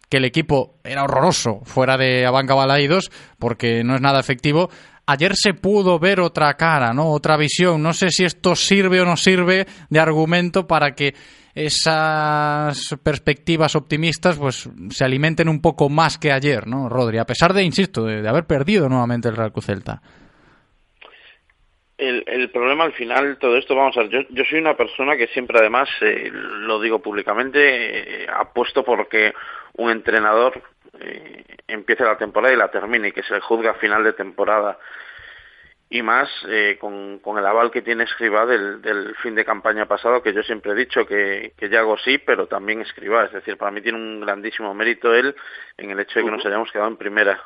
[0.09, 4.71] que el equipo era horroroso fuera de Abanca Balaidos, porque no es nada efectivo.
[5.07, 7.11] Ayer se pudo ver otra cara, ¿no?
[7.11, 7.83] Otra visión.
[7.83, 11.15] No sé si esto sirve o no sirve de argumento para que
[11.55, 17.19] esas perspectivas optimistas pues se alimenten un poco más que ayer, ¿no, Rodri?
[17.19, 20.01] A pesar de, insisto, de, de haber perdido nuevamente el Real Celta
[22.01, 25.17] el, el, problema al final, todo esto, vamos a ver, yo, yo soy una persona
[25.17, 29.33] que siempre además, eh, lo digo públicamente, eh, apuesto porque
[29.75, 30.63] un entrenador
[30.99, 34.79] eh, empiece la temporada y la termine y que se juzga a final de temporada.
[35.93, 39.87] Y más eh, con, con el aval que tiene Escribá del, del fin de campaña
[39.87, 43.25] pasado, que yo siempre he dicho que, que Yago sí, pero también Escribá.
[43.25, 45.35] Es decir, para mí tiene un grandísimo mérito él
[45.77, 47.43] en el hecho de que nos hayamos quedado en primera.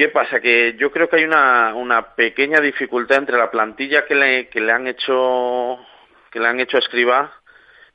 [0.00, 0.40] ¿Qué pasa?
[0.40, 4.58] Que yo creo que hay una, una pequeña dificultad entre la plantilla que le, que
[4.58, 5.78] le han hecho
[6.30, 7.30] que le han hecho a Escribá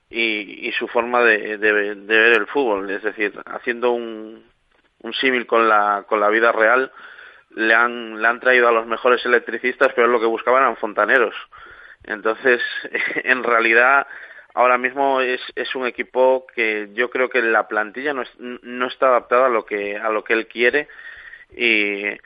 [0.07, 2.87] y, su forma de, de, de, ver el fútbol.
[2.91, 4.45] Es decir, haciendo un,
[4.99, 6.91] un símil con la, con la vida real,
[7.55, 11.33] le han, le han traído a los mejores electricistas, pero lo que buscaban eran fontaneros.
[12.03, 12.61] Entonces,
[13.23, 14.05] en realidad,
[14.53, 18.85] ahora mismo es, es un equipo que yo creo que la plantilla no, es, no
[18.85, 20.87] está adaptada a lo que, a lo que él quiere
[21.55, 22.17] y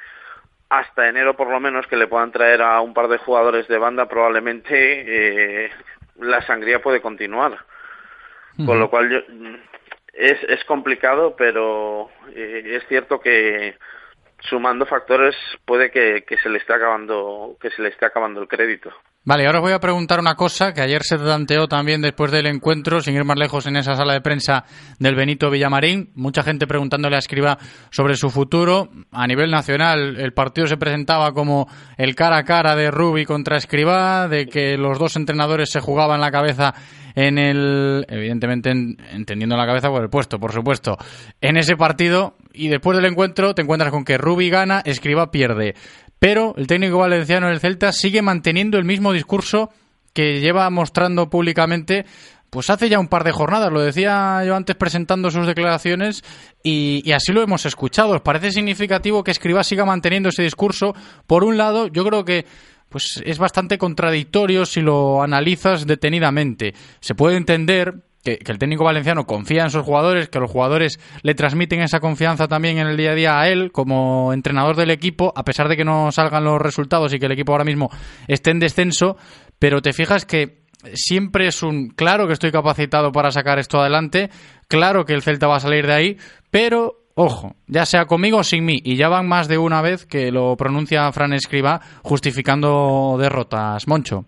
[0.70, 3.78] hasta enero por lo menos que le puedan traer a un par de jugadores de
[3.78, 5.72] banda probablemente eh,
[6.20, 8.66] la sangría puede continuar uh -huh.
[8.66, 9.20] con lo cual yo,
[10.14, 13.78] es, es complicado pero eh, es cierto que
[14.42, 18.48] sumando factores puede que, que se le esté acabando que se le esté acabando el
[18.48, 18.94] crédito
[19.26, 22.46] Vale, ahora os voy a preguntar una cosa que ayer se planteó también después del
[22.46, 24.64] encuentro, sin ir más lejos en esa sala de prensa
[24.98, 26.12] del Benito Villamarín.
[26.16, 27.58] Mucha gente preguntándole a Escriba
[27.92, 28.90] sobre su futuro.
[29.12, 33.58] A nivel nacional, el partido se presentaba como el cara a cara de Rubi contra
[33.58, 36.74] Escriba, de que los dos entrenadores se jugaban la cabeza
[37.14, 38.06] en el.
[38.08, 40.98] Evidentemente, en, entendiendo la cabeza por el puesto, por supuesto.
[41.42, 45.76] En ese partido, y después del encuentro, te encuentras con que Rubi gana, Escriba pierde.
[46.20, 49.72] Pero el técnico valenciano del Celta sigue manteniendo el mismo discurso
[50.14, 52.06] que lleva mostrando públicamente
[52.50, 56.24] pues hace ya un par de jornadas, lo decía yo antes presentando sus declaraciones
[56.64, 58.14] y, así lo hemos escuchado.
[58.16, 60.96] ¿Os parece significativo que Escribá siga manteniendo ese discurso?
[61.28, 62.46] Por un lado, yo creo que
[62.90, 66.74] pues es bastante contradictorio si lo analizas detenidamente.
[67.02, 71.36] Se puede entender que, el técnico valenciano confía en sus jugadores, que los jugadores le
[71.36, 75.34] transmiten esa confianza también en el día a día a él como entrenador del equipo,
[75.36, 77.90] a pesar de que no salgan los resultados y que el equipo ahora mismo
[78.28, 79.18] esté en descenso,
[79.58, 80.60] pero te fijas que
[80.94, 84.30] siempre es un claro que estoy capacitado para sacar esto adelante,
[84.68, 86.18] claro que el Celta va a salir de ahí,
[86.52, 90.06] pero ojo, ya sea conmigo o sin mí, y ya van más de una vez
[90.06, 94.26] que lo pronuncia Fran Escriba justificando derrotas, Moncho.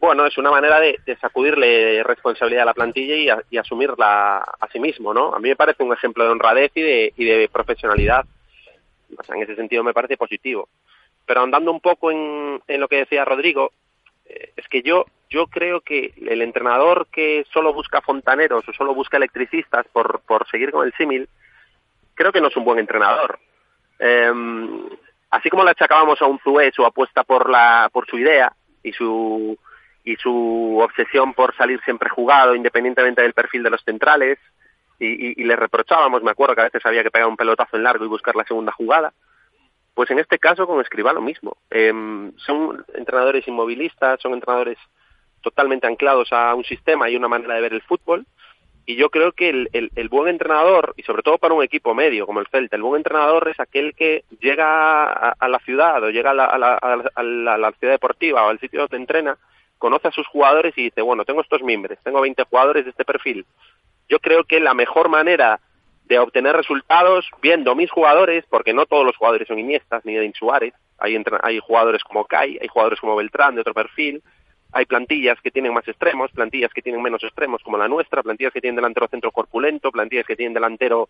[0.00, 5.12] Bueno, es una manera de, sacudirle responsabilidad a la plantilla y, asumirla a sí mismo,
[5.12, 5.34] ¿no?
[5.34, 8.24] A mí me parece un ejemplo de honradez y de, y de profesionalidad.
[9.28, 10.70] En ese sentido me parece positivo.
[11.26, 13.72] Pero andando un poco en, lo que decía Rodrigo,
[14.24, 18.94] eh, es que yo yo creo que el entrenador que solo busca fontaneros o solo
[18.94, 21.28] busca electricistas por, por seguir con el símil,
[22.14, 23.38] creo que no es un buen entrenador.
[23.98, 24.32] Eh,
[25.30, 28.92] así como le achacábamos a un Zué su apuesta por la por su idea y
[28.92, 29.56] su
[30.04, 34.38] y su obsesión por salir siempre jugado independientemente del perfil de los centrales
[34.98, 37.84] y, y, le reprochábamos, me acuerdo que a veces había que pegar un pelotazo en
[37.84, 39.14] largo y buscar la segunda jugada.
[39.94, 41.56] Pues en este caso con Escribá lo mismo.
[41.70, 41.92] Eh,
[42.36, 44.78] son entrenadores inmovilistas, son entrenadores
[45.40, 48.26] totalmente anclados a un sistema y una manera de ver el fútbol.
[48.86, 52.26] Y yo creo que el, el, buen entrenador, y sobre todo para un equipo medio
[52.26, 56.10] como el Celta, el buen entrenador es aquel que llega a, a la ciudad o
[56.10, 59.38] llega a, la, a, la, a la ciudad deportiva o al sitio donde entrena,
[59.80, 63.04] conoce a sus jugadores y dice, bueno, tengo estos miembros, tengo 20 jugadores de este
[63.04, 63.44] perfil.
[64.08, 65.58] Yo creo que la mejor manera
[66.04, 70.32] de obtener resultados viendo mis jugadores, porque no todos los jugadores son Iniestas ni de
[70.34, 74.22] Suárez, hay, hay jugadores como Kai, hay jugadores como Beltrán de otro perfil,
[74.72, 78.52] hay plantillas que tienen más extremos, plantillas que tienen menos extremos como la nuestra, plantillas
[78.52, 81.08] que tienen delantero centro corpulento, plantillas que tienen delantero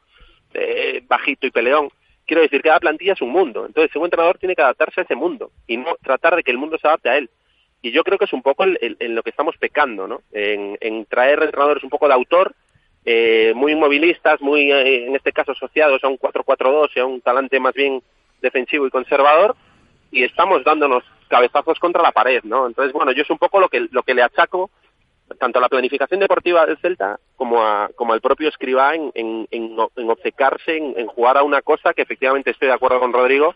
[0.55, 1.91] eh, bajito y peleón.
[2.27, 3.67] Quiero decir, cada plantilla es un mundo.
[3.67, 6.59] Entonces, un entrenador tiene que adaptarse a ese mundo y no tratar de que el
[6.59, 7.29] mundo se adapte a él.
[7.83, 10.21] Y yo creo que es un poco en lo que estamos pecando, ¿no?
[10.33, 12.55] En, en, traer entrenadores un poco de autor,
[13.05, 17.21] eh, muy inmovilistas, muy, eh, en este caso, asociados a un 4-4-2 y a un
[17.23, 18.03] talante más bien
[18.43, 19.57] defensivo y conservador,
[20.11, 22.67] y estamos dándonos cabezazos contra la pared, ¿no?
[22.67, 24.71] Entonces, bueno, yo es un poco lo que, lo que le achaco
[25.39, 29.77] tanto a la planificación deportiva del Celta como, a, como al propio Escribá en, en,
[30.11, 33.55] obcecarse, en, jugar a una cosa que efectivamente estoy de acuerdo con Rodrigo,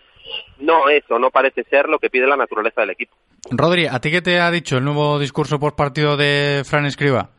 [0.58, 3.14] no es o no parece ser lo que pide la naturaleza del equipo.
[3.50, 7.30] Rodri, ¿a ti qué te ha dicho el nuevo discurso por partido de Fran Escriba?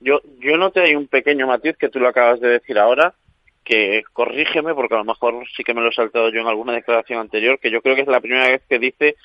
[0.00, 3.14] Yo, yo noté hay un pequeño matiz que tú lo acabas de decir ahora,
[3.64, 6.74] que corrígeme porque a lo mejor sí que me lo he saltado yo en alguna
[6.74, 9.16] declaración anterior, que yo creo que es la primera vez que dice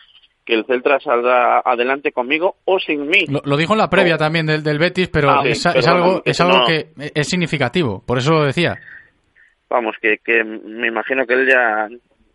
[0.45, 3.25] que el Celta saldrá adelante conmigo o sin mí.
[3.27, 4.17] Lo, lo dijo en la previa oh.
[4.17, 6.65] también del, del, Betis, pero ah, es, sí, es algo, es algo no.
[6.65, 8.79] que es significativo, por eso lo decía.
[9.69, 11.87] Vamos, que, que me imagino que él ya,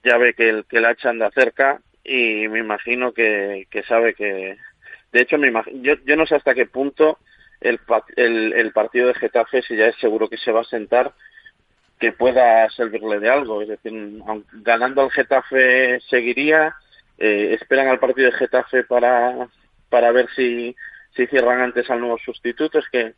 [0.06, 4.14] ya ve que el, que la hacha anda cerca y me imagino que, que sabe
[4.14, 4.56] que...
[5.12, 7.18] De hecho, me imagino, yo, yo no sé hasta qué punto
[7.60, 7.80] el,
[8.16, 11.12] el, el partido de Getafe, si ya es seguro que se va a sentar,
[11.98, 13.62] que pueda servirle de algo.
[13.62, 13.92] Es decir,
[14.52, 16.74] ganando al Getafe seguiría,
[17.18, 19.48] eh, esperan al partido de Getafe para,
[19.88, 20.76] para ver si,
[21.14, 22.78] si cierran antes al nuevo sustituto.
[22.78, 23.14] Es que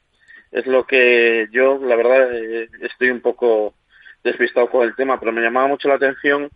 [0.53, 3.75] es lo que yo, la verdad, eh, estoy un poco
[4.23, 6.49] despistado con el tema, pero me llamaba mucho la atención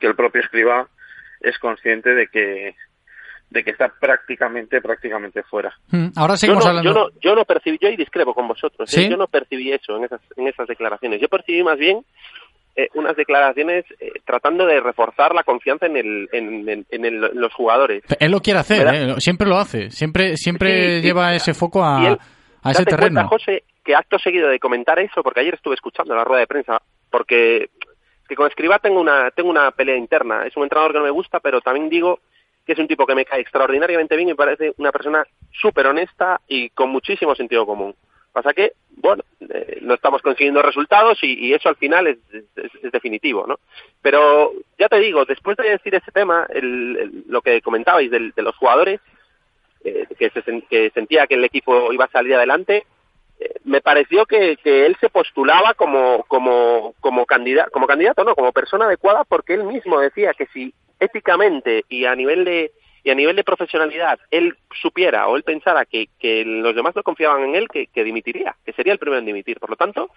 [0.00, 0.88] que el propio escriba
[1.40, 2.74] es consciente de que
[3.50, 5.74] de que está prácticamente prácticamente fuera.
[5.90, 6.92] Hmm, ahora seguimos yo no, hablando.
[6.92, 9.02] Yo no, yo no percibí, yo y discrepo con vosotros, ¿Sí?
[9.02, 9.08] ¿eh?
[9.10, 11.20] yo no percibí eso en esas, en esas declaraciones.
[11.20, 12.04] Yo percibí más bien
[12.76, 17.24] eh, unas declaraciones eh, tratando de reforzar la confianza en, el, en, en, en, el,
[17.24, 18.04] en los jugadores.
[18.20, 19.14] Él lo quiere hacer, ¿eh?
[19.20, 22.18] siempre lo hace, siempre siempre sí, lleva sí, ese foco a, él,
[22.62, 23.28] a ese terreno.
[23.28, 26.46] Cuenta, José, que acto seguido de comentar eso, porque ayer estuve escuchando la rueda de
[26.46, 27.70] prensa, porque
[28.30, 30.46] que con Escribá tengo una, tengo una pelea interna.
[30.46, 32.20] Es un entrenador que no me gusta, pero también digo
[32.64, 36.40] que es un tipo que me cae extraordinariamente bien y parece una persona súper honesta
[36.46, 37.92] y con muchísimo sentido común.
[38.32, 43.44] Pasa que, bueno, eh, no estamos consiguiendo resultados y, eso al final es, es, definitivo,
[43.48, 43.58] ¿no?
[44.00, 48.54] Pero ya te digo, después de decir ese tema, el, lo que comentabais de, los
[48.54, 49.00] jugadores,
[49.82, 52.84] eh, que, se, que sentía que el equipo iba a salir adelante,
[53.64, 58.52] me pareció que, que él se postulaba como, como, como, candidato, como candidato, no, como
[58.52, 63.14] persona adecuada porque él mismo decía que si éticamente y a nivel de y a
[63.14, 66.08] nivel de profesionalidad él supiera o él pensara que,
[66.44, 69.58] los demás no confiaban en él, que, que dimitiría, que sería el primero en dimitir.
[69.58, 70.10] Por lo tanto,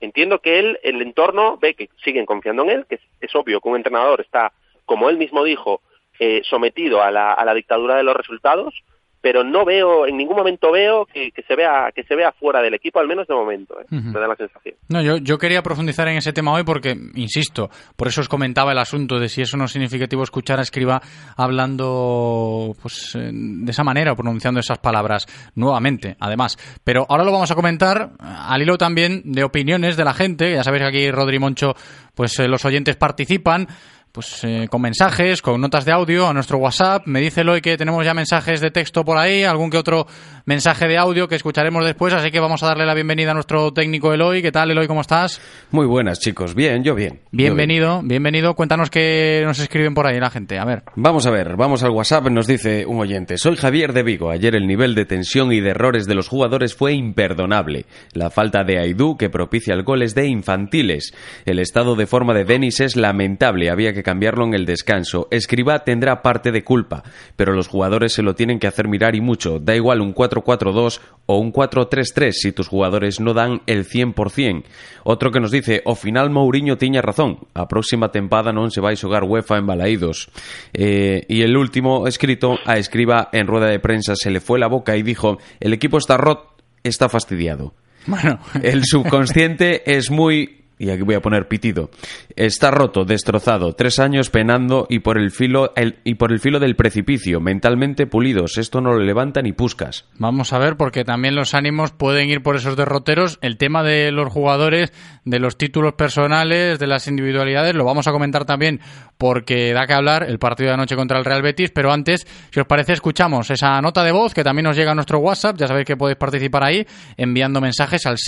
[0.00, 3.60] entiendo que él, el entorno, ve que siguen confiando en él, que es, es obvio
[3.60, 4.52] que un entrenador está,
[4.86, 5.82] como él mismo dijo,
[6.18, 8.82] eh, sometido a la, a la dictadura de los resultados,
[9.22, 12.60] pero no veo, en ningún momento veo que, que se vea que se vea fuera
[12.60, 13.86] del equipo, al menos de momento, ¿eh?
[13.88, 14.74] Me da la sensación.
[14.88, 18.72] No, yo, yo quería profundizar en ese tema hoy porque, insisto, por eso os comentaba
[18.72, 21.00] el asunto de si eso no es significativo escuchar a Escriba
[21.36, 26.58] hablando pues de esa manera o pronunciando esas palabras nuevamente, además.
[26.82, 30.52] Pero ahora lo vamos a comentar al hilo también de opiniones de la gente.
[30.52, 31.74] Ya sabéis que aquí Rodri Moncho,
[32.14, 33.68] pues eh, los oyentes participan
[34.12, 37.06] pues eh, con mensajes, con notas de audio a nuestro WhatsApp.
[37.06, 40.06] Me dice Eloy que tenemos ya mensajes de texto por ahí, algún que otro
[40.44, 43.72] mensaje de audio que escucharemos después, así que vamos a darle la bienvenida a nuestro
[43.72, 44.42] técnico Eloy.
[44.42, 44.86] ¿Qué tal, Eloy?
[44.86, 45.40] ¿Cómo estás?
[45.70, 46.54] Muy buenas, chicos.
[46.54, 47.20] Bien, yo bien.
[47.30, 48.54] Bienvenido, bienvenido.
[48.54, 50.58] Cuéntanos qué nos escriben por ahí la gente.
[50.58, 50.82] A ver.
[50.94, 53.38] Vamos a ver, vamos al WhatsApp, nos dice un oyente.
[53.38, 54.30] Soy Javier de Vigo.
[54.30, 57.86] Ayer el nivel de tensión y de errores de los jugadores fue imperdonable.
[58.12, 61.14] La falta de Aidú que propicia el gol es de infantiles.
[61.46, 63.70] El estado de forma de Denis es lamentable.
[63.70, 65.28] Había que cambiarlo en el descanso.
[65.30, 67.02] Escriba tendrá parte de culpa,
[67.36, 69.58] pero los jugadores se lo tienen que hacer mirar y mucho.
[69.58, 74.64] Da igual un 4-4-2 o un 4-3-3 si tus jugadores no dan el 100%.
[75.04, 77.38] Otro que nos dice, o final Mourinho tiña razón.
[77.54, 80.30] A próxima tempada non se vai xogar UEFA en Balaídos.
[80.72, 84.68] Eh, y el último escrito a Escriba en rueda de prensa se le fue la
[84.68, 87.74] boca y dijo, el equipo está rot, está fastidiado.
[88.06, 88.40] Bueno.
[88.62, 91.90] El subconsciente es muy y aquí voy a poner pitido.
[92.36, 96.58] Está roto, destrozado, tres años penando y por el filo el- y por el filo
[96.60, 98.58] del precipicio, mentalmente pulidos.
[98.58, 100.06] Esto no lo levanta ni puscas.
[100.18, 103.38] Vamos a ver, porque también los ánimos pueden ir por esos derroteros.
[103.42, 104.92] El tema de los jugadores,
[105.24, 108.80] de los títulos personales, de las individualidades, lo vamos a comentar también
[109.18, 111.70] porque da que hablar el partido de anoche contra el Real Betis.
[111.70, 114.94] Pero antes, si os parece, escuchamos esa nota de voz que también nos llega a
[114.94, 115.56] nuestro WhatsApp.
[115.58, 116.84] Ya sabéis que podéis participar ahí
[117.16, 118.18] enviando mensajes al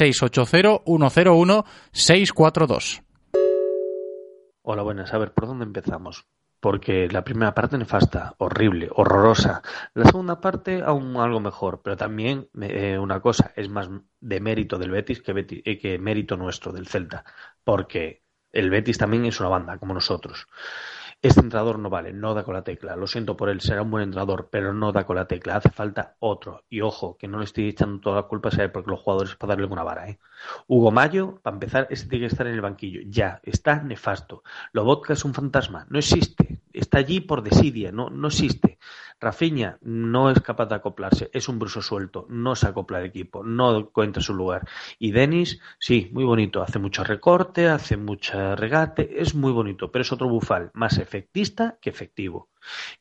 [2.44, 3.02] 680-101-642.
[4.62, 5.12] Hola, buenas.
[5.14, 6.26] A ver, ¿por dónde empezamos?
[6.60, 9.62] Porque la primera parte nefasta, horrible, horrorosa.
[9.92, 13.90] La segunda parte aún algo mejor, pero también eh, una cosa, es más
[14.20, 17.24] de mérito del Betis eh, que mérito nuestro, del Celta.
[17.62, 18.22] Porque
[18.52, 20.46] el Betis también es una banda, como nosotros.
[21.24, 22.96] Este entrenador no vale, no da con la tecla.
[22.96, 25.56] Lo siento por él, será un buen entrenador, pero no da con la tecla.
[25.56, 26.64] Hace falta otro.
[26.68, 29.34] Y ojo, que no le estoy echando toda la culpa a él porque los jugadores
[29.34, 30.18] para darle una vara, ¿eh?
[30.66, 33.00] Hugo Mayo, para empezar, ese tiene que estar en el banquillo.
[33.06, 34.42] Ya, está nefasto.
[34.72, 36.60] Lobotka es un fantasma, no existe.
[36.74, 38.78] Está allí por desidia, no, no existe.
[39.20, 43.42] Rafinha no es capaz de acoplarse, es un bruso suelto, no se acopla al equipo,
[43.42, 44.68] no encuentra su lugar.
[44.98, 50.02] Y Denis, sí, muy bonito, hace mucho recorte, hace mucho regate, es muy bonito, pero
[50.02, 52.48] es otro bufal, más efectista que efectivo.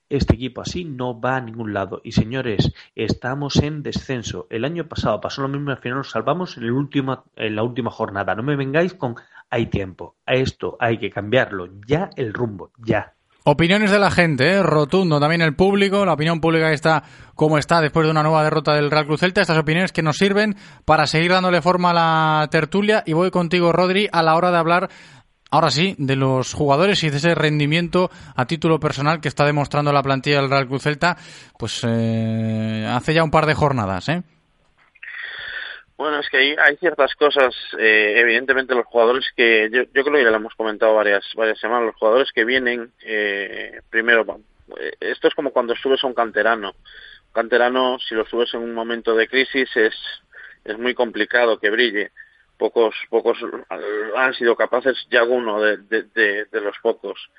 [0.10, 2.02] Este equipo así no va a ningún lado.
[2.04, 4.48] Y señores, estamos en descenso.
[4.50, 8.36] El año pasado pasó lo mismo, al final nos salvamos en, en la última jornada.
[8.36, 9.16] No me vengáis con
[9.50, 10.16] hay tiempo.
[10.26, 11.70] A esto hay que cambiarlo.
[11.88, 13.14] Ya el rumbo, ya.
[13.46, 14.64] Opiniones de la gente, ¿eh?
[14.64, 17.04] rotundo, también el público, la opinión pública está
[17.36, 20.16] como está después de una nueva derrota del Real Cruz Celta, estas opiniones que nos
[20.16, 24.50] sirven para seguir dándole forma a la tertulia y voy contigo Rodri a la hora
[24.50, 24.90] de hablar
[25.52, 29.92] ahora sí de los jugadores y de ese rendimiento a título personal que está demostrando
[29.92, 31.18] la plantilla del Real Cruz Celta
[31.58, 34.24] pues eh, hace ya un par de jornadas, ¿eh?
[36.04, 40.32] Bueno, es que hay, ciertas cosas, eh, evidentemente los jugadores que, yo, creo que ya
[40.32, 44.26] lo hemos comentado varias, varias semanas, los jugadores que vienen, eh, primero,
[44.82, 46.72] eh, esto es como cuando subes a un canterano.
[46.72, 49.96] Un canterano, si lo subes en un momento de crisis, es,
[50.66, 52.12] es muy complicado que brille.
[52.58, 53.38] Pocos, pocos
[54.18, 55.78] han sido capaces, ya de,
[56.52, 57.30] de los pocos.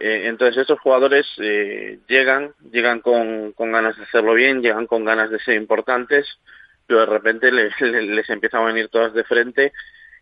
[0.00, 5.04] Eh, entonces estos jugadores eh, llegan, llegan con, con ganas de hacerlo bien, llegan con
[5.04, 6.26] ganas de ser importantes,
[6.86, 9.72] pero de repente les, les empiezan a venir todas de frente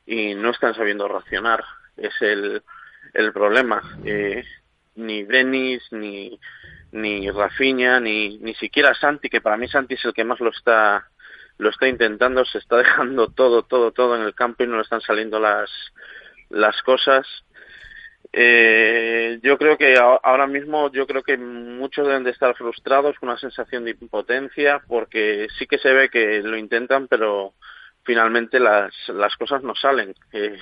[0.06, 1.64] y no están sabiendo reaccionar.
[1.96, 2.62] Es el,
[3.14, 3.82] el problema.
[4.04, 4.44] Eh,
[4.94, 6.38] ni Denis, ni,
[6.92, 10.50] ni Rafinha, ni, ni siquiera Santi, que para mí Santi es el que más lo
[10.50, 11.08] está,
[11.58, 14.82] lo está intentando, se está dejando todo, todo, todo en el campo y no le
[14.82, 15.70] están saliendo las,
[16.50, 17.26] las cosas.
[18.34, 23.28] Eh, yo creo que ahora mismo yo creo que muchos deben de estar frustrados con
[23.28, 27.52] una sensación de impotencia porque sí que se ve que lo intentan pero
[28.04, 30.14] finalmente las, las cosas no salen.
[30.32, 30.58] Eh,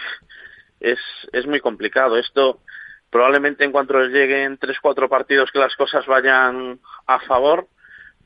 [0.80, 0.98] es,
[1.32, 2.18] es muy complicado.
[2.18, 2.60] Esto
[3.08, 7.68] probablemente en cuanto les lleguen tres cuatro partidos que las cosas vayan a favor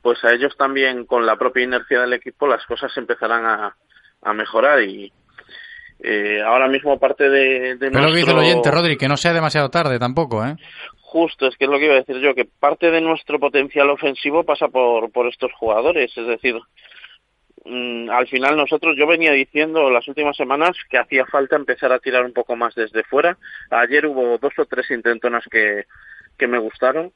[0.01, 3.75] pues a ellos también con la propia inercia del equipo las cosas empezarán a,
[4.21, 5.11] a mejorar y
[5.99, 8.01] eh, ahora mismo parte de, de Pero nuestro...
[8.01, 10.55] lo que dice el oyente, Rodri, que no sea demasiado tarde tampoco, ¿eh?
[11.01, 13.89] Justo, es que es lo que iba a decir yo, que parte de nuestro potencial
[13.89, 16.59] ofensivo pasa por, por estos jugadores, es decir,
[17.63, 21.99] mmm, al final nosotros, yo venía diciendo las últimas semanas que hacía falta empezar a
[21.99, 23.37] tirar un poco más desde fuera,
[23.71, 25.85] ayer hubo dos o tres intentonas que,
[26.37, 27.13] que me gustaron,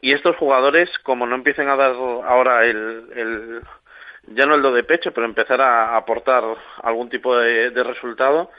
[0.00, 3.60] y estos jugadores, como no empiecen a dar ahora el, el
[4.30, 6.44] ya no el do de pecho, pero empezar a aportar
[6.82, 8.50] algún tipo de, de resultado,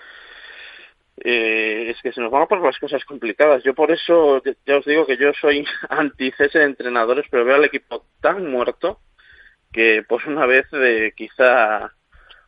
[1.17, 3.63] eh, es que se nos van a poner las cosas complicadas.
[3.63, 7.55] Yo por eso, ya os digo que yo soy anti cese de entrenadores, pero veo
[7.55, 8.99] al equipo tan muerto
[9.71, 11.93] que pues una vez eh, quizá,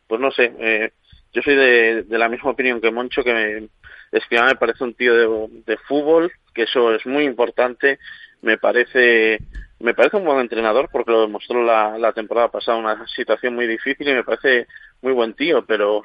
[0.06, 0.92] pues no sé, eh,
[1.32, 3.68] yo soy de, de, la misma opinión que Moncho, que me,
[4.12, 7.98] Escribá me parece un tío de, de fútbol, que eso es muy importante,
[8.42, 9.38] me parece
[9.84, 14.08] me parece un buen entrenador porque lo demostró la, temporada pasada una situación muy difícil
[14.08, 14.66] y me parece
[15.02, 16.02] muy buen tío pero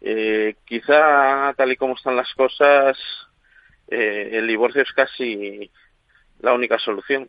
[0.00, 2.96] eh, quizá tal y como están las cosas
[3.88, 5.70] eh, el divorcio es casi
[6.40, 7.28] la única solución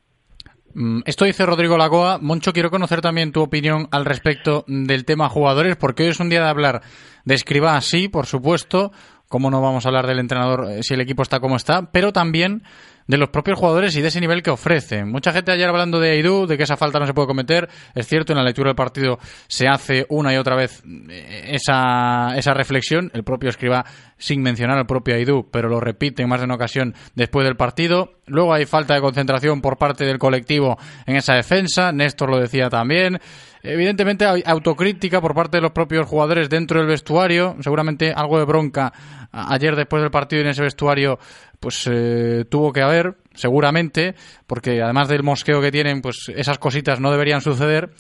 [0.73, 2.17] Mm, esto dice Rodrigo Lagoa.
[2.19, 6.29] Moncho, quiero conocer también tu opinión al respecto del tema jugadores, porque hoy es un
[6.29, 6.81] día de hablar
[7.25, 8.91] de Escribá, sí, por supuesto.
[9.27, 11.91] ¿Cómo no vamos a hablar del entrenador eh, si el equipo está como está?
[11.91, 12.63] Pero también
[13.07, 15.09] de los propios jugadores y de ese nivel que ofrecen.
[15.11, 17.69] Mucha gente ayer hablando de Aidú, de que esa falta no se puede cometer.
[17.93, 22.35] Es cierto, en la lectura del partido se hace una y otra vez eh, esa,
[22.37, 23.11] esa reflexión.
[23.13, 23.85] El propio escriba
[24.17, 27.55] sin mencionar al propio Aidú, pero lo repite en más de una ocasión después del
[27.55, 28.13] partido.
[28.27, 31.91] Luego hay falta de concentración por parte del colectivo en esa defensa.
[31.91, 33.19] Néstor lo decía también.
[33.63, 38.45] Evidentemente hay autocrítica por parte de los propios jugadores dentro del vestuario, seguramente algo de
[38.45, 38.91] bronca
[39.31, 41.19] ayer después del partido en ese vestuario
[41.59, 44.15] pues eh, tuvo que haber, seguramente,
[44.47, 47.91] porque además del mosqueo que tienen, pues esas cositas no deberían suceder.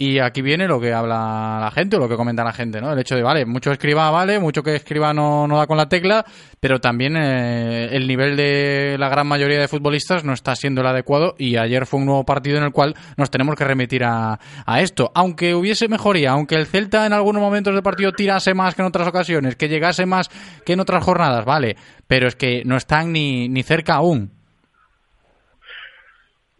[0.00, 2.92] Y aquí viene lo que habla la gente o lo que comenta la gente, ¿no?
[2.92, 6.24] El hecho de, vale, mucho escriba vale, mucho que escriba no, da con la tecla,
[6.60, 10.86] pero también eh, el nivel de la gran mayoría de futbolistas no está siendo el
[10.86, 14.38] adecuado y ayer fue un nuevo partido en el cual nos tenemos que remitir a,
[14.64, 15.10] a esto.
[15.16, 18.88] Aunque hubiese mejoría, aunque el Celta en algunos momentos del partido tirase más que en
[18.88, 20.28] otras ocasiones, que llegase más
[20.64, 21.76] que en otras jornadas, vale,
[22.06, 24.30] pero es que no están ni, ni cerca aún.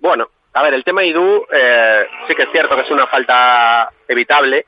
[0.01, 0.27] Bueno,
[0.59, 4.67] a ver, el tema Idú eh, sí que es cierto que es una falta evitable,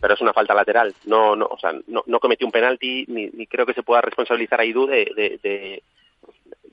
[0.00, 0.94] pero es una falta lateral.
[1.04, 4.00] No, no, o sea, no, no cometió un penalti ni, ni, creo que se pueda
[4.00, 5.82] responsabilizar a Idú de, de, de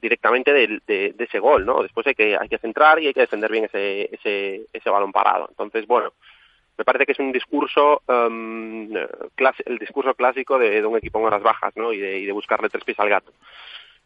[0.02, 1.84] directamente de, de, de, ese gol, ¿no?
[1.84, 5.12] Después hay que hay que centrar y hay que defender bien ese ese, ese balón
[5.12, 5.48] parado.
[5.50, 6.14] Entonces, bueno,
[6.78, 8.90] me parece que es un discurso um,
[9.36, 11.92] clas el discurso clásico de, de un equipo en horas bajas, ¿no?
[11.92, 13.34] Y de, y de buscarle tres pies al gato.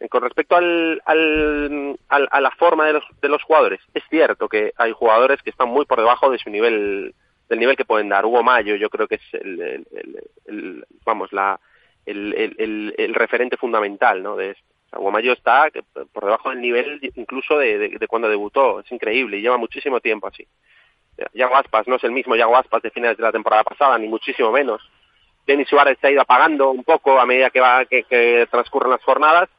[0.10, 4.92] Con respecto al, a la forma de los, de los jugadores, es cierto que hay
[4.92, 7.16] jugadores que están muy por debajo de su nivel,
[7.50, 8.24] del nivel que pueden dar.
[8.24, 11.60] Hugo Mayo, yo creo que es el, vamos, la,
[12.06, 14.36] el, referente fundamental, ¿no?
[14.36, 14.56] De
[14.96, 15.68] Hugo Mayo está
[16.14, 18.82] por debajo del nivel incluso de, cuando debutó.
[18.82, 20.48] Es increíble y lleva muchísimo tiempo así.
[21.34, 24.08] Yago Aspas no es el mismo Yago Aspas de finales de la temporada pasada, ni
[24.08, 24.80] muchísimo menos.
[25.48, 28.92] Denis Suárez se ha ido apagando un poco a medida que, va, que, que transcurren
[28.92, 29.50] las jornadas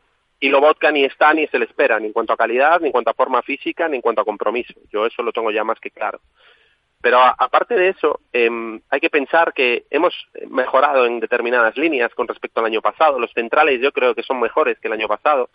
[0.40, 2.92] y Lobotka ni está ni se le espera, ni en cuanto a calidad, ni en
[2.92, 4.74] cuanto a forma física, ni en cuanto a compromiso.
[4.90, 6.20] Yo eso lo tengo ya más que claro.
[7.00, 8.50] Pero aparte de eso, eh,
[8.90, 10.14] hay que pensar que hemos
[10.48, 13.20] mejorado en determinadas líneas con respecto al año pasado.
[13.20, 15.48] Los centrales yo creo que son mejores que el año pasado.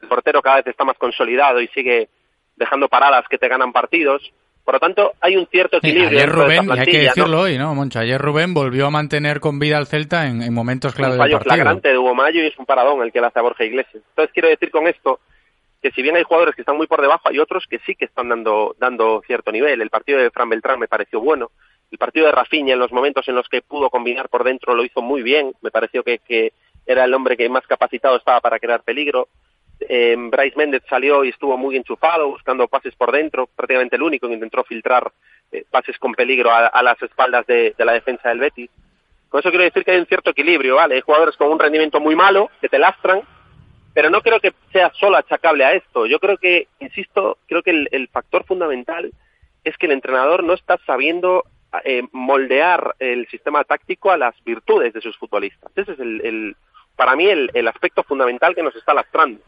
[0.00, 2.08] El portero cada vez está más consolidado y sigue
[2.56, 4.32] dejando paradas que te ganan partidos.
[4.70, 6.10] Por lo tanto, hay un cierto equilibrio.
[6.10, 7.42] Ayer Rubén, y hay que decirlo ¿no?
[7.42, 7.98] hoy, ¿no, Moncho?
[7.98, 11.38] Ayer Rubén volvió a mantener con vida al Celta en, en momentos clave del partido.
[11.38, 13.42] Un fallo flagrante de Hugo Mayo y es un paradón el que le hace a
[13.42, 14.00] Borja Iglesias.
[14.10, 15.18] Entonces, quiero decir con esto
[15.82, 18.04] que si bien hay jugadores que están muy por debajo, hay otros que sí que
[18.04, 19.82] están dando, dando cierto nivel.
[19.82, 21.50] El partido de Fran Beltrán me pareció bueno.
[21.90, 24.84] El partido de Rafinha, en los momentos en los que pudo combinar por dentro, lo
[24.84, 25.52] hizo muy bien.
[25.62, 26.52] Me pareció que, que
[26.86, 29.26] era el hombre que más capacitado estaba para crear peligro
[29.88, 34.28] eh, Bryce Méndez salió y estuvo muy enchufado, buscando pases por dentro, prácticamente el único
[34.28, 35.10] que intentó filtrar
[35.52, 38.70] eh, pases con peligro a, a las espaldas de, de, la defensa del Betis.
[39.28, 40.96] Con eso quiero decir que hay un cierto equilibrio, ¿vale?
[40.96, 43.22] Hay jugadores con un rendimiento muy malo, que te lastran,
[43.94, 46.06] pero no creo que sea solo achacable a esto.
[46.06, 49.12] Yo creo que, insisto, creo que el, factor fundamental
[49.64, 51.44] es que el entrenador no está sabiendo
[51.84, 55.70] eh, moldear el sistema táctico a las virtudes de sus futbolistas.
[55.76, 56.56] Ese es el,
[56.96, 59.40] para mí el aspecto fundamental que nos está lastrando.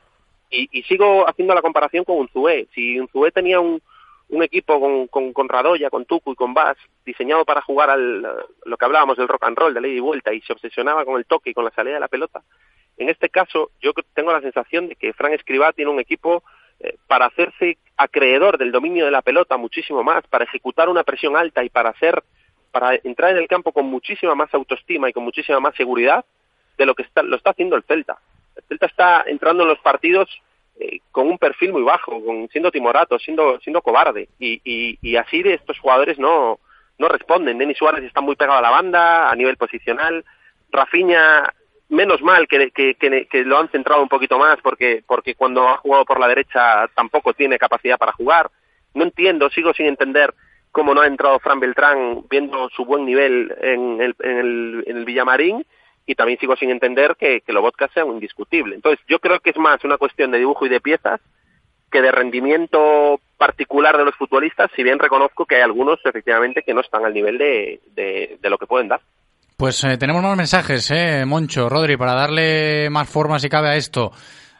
[0.55, 2.69] Y, sigo haciendo la comparación con Unzué.
[2.75, 3.81] Si Unzué tenía un,
[4.29, 6.77] un equipo con, con, con, Radoya, con Tucu y con Bass,
[7.07, 10.35] diseñado para jugar al lo que hablábamos del rock and roll, de ley y vuelta,
[10.35, 12.43] y se obsesionaba con el toque y con la salida de la pelota.
[12.99, 16.43] En este caso, yo tengo la sensación de que Fran Escribá tiene un equipo
[16.81, 21.37] eh, para hacerse acreedor del dominio de la pelota muchísimo más, para ejecutar una presión
[21.37, 22.23] alta y para hacer,
[22.71, 26.25] para entrar en el campo con muchísima más autoestima y con muchísima más seguridad
[26.77, 28.19] de lo que está, lo está haciendo el Celta.
[28.69, 30.29] El está entrando en los partidos
[30.81, 34.29] eh, con un perfil muy bajo, con, siendo timorato, siendo, siendo cobarde.
[34.39, 36.59] Y, así de estos jugadores no,
[36.99, 37.59] responden.
[37.59, 40.25] Denis Suárez está muy pegado a la banda a nivel posicional.
[40.71, 41.53] Rafinha
[41.89, 46.07] menos mal que, que lo han centrado un poquito más porque, porque cuando ha jugado
[46.07, 48.51] por la derecha tampoco tiene capacidad para jugar.
[48.95, 50.33] No entiendo, sigo sin entender
[50.71, 54.97] cómo no ha entrado Fran Beltrán viendo su buen nivel en el, en el, en
[54.97, 55.67] el Villamarín
[56.07, 58.75] y también sigo sin entender que, que Lobotka sea un indiscutible.
[58.75, 61.21] Entonces yo creo que es más una cuestión de dibujo y de piezas
[61.91, 66.75] que de rendimiento particular de los futbolistas, si bien reconozco que hay algunos efectivamente que
[66.75, 69.01] no están al nivel de, de, de lo que pueden dar.
[69.57, 73.77] Pues eh, tenemos más mensajes, eh, Moncho, Rodri, para darle más forma si cabe a
[73.77, 74.11] esto.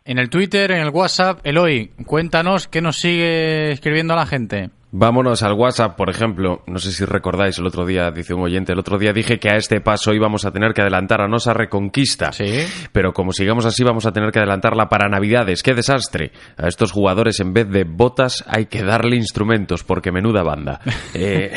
[0.05, 4.71] En el Twitter, en el WhatsApp, Eloy, cuéntanos qué nos sigue escribiendo la gente.
[4.95, 6.63] Vámonos al WhatsApp, por ejemplo.
[6.67, 9.49] No sé si recordáis el otro día, dice un oyente, el otro día dije que
[9.49, 12.31] a este paso íbamos a tener que adelantar a Nosa Reconquista.
[12.31, 12.67] Sí.
[12.93, 15.63] Pero como sigamos así, vamos a tener que adelantarla para Navidades.
[15.63, 16.33] ¡Qué desastre!
[16.59, 20.81] A estos jugadores, en vez de botas, hay que darle instrumentos, porque menuda banda.
[21.15, 21.53] Eh,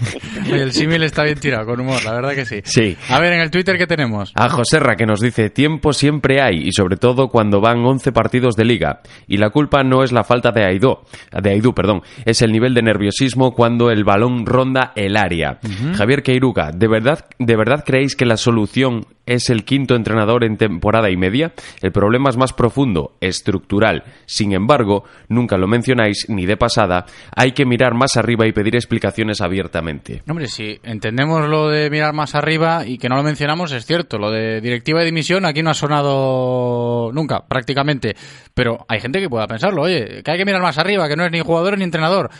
[0.50, 2.60] El símil está bien tirado, con humor, la verdad que sí.
[2.64, 2.96] Sí.
[3.08, 4.32] A ver, en el Twitter, ¿qué tenemos?
[4.34, 8.56] A Joserra que nos dice, tiempo siempre hay, y sobre todo cuando van 11 partidos
[8.56, 9.00] de liga.
[9.28, 12.74] Y la culpa no es la falta de Aidó, de Aidú, perdón, es el nivel
[12.76, 15.58] de nerviosismo cuando el balón ronda el área.
[15.96, 20.58] Javier Queiruga, ¿de verdad, ¿de verdad creéis que la solución es el quinto entrenador en
[20.58, 21.52] temporada y media?
[21.80, 24.04] El problema es más profundo, estructural.
[24.26, 28.76] Sin embargo, nunca lo mencionáis ni de pasada, hay que mirar más arriba y pedir
[28.76, 30.22] explicaciones abiertamente.
[30.28, 34.18] Hombre, si entendemos lo de mirar más arriba y que no lo mencionamos, es cierto.
[34.18, 38.14] Lo de directiva de dimisión aquí no ha sonado nunca, prácticamente.
[38.54, 41.24] Pero hay gente que pueda pensarlo, oye, que hay que mirar más arriba, que no
[41.24, 42.30] es ni jugador ni entrenador.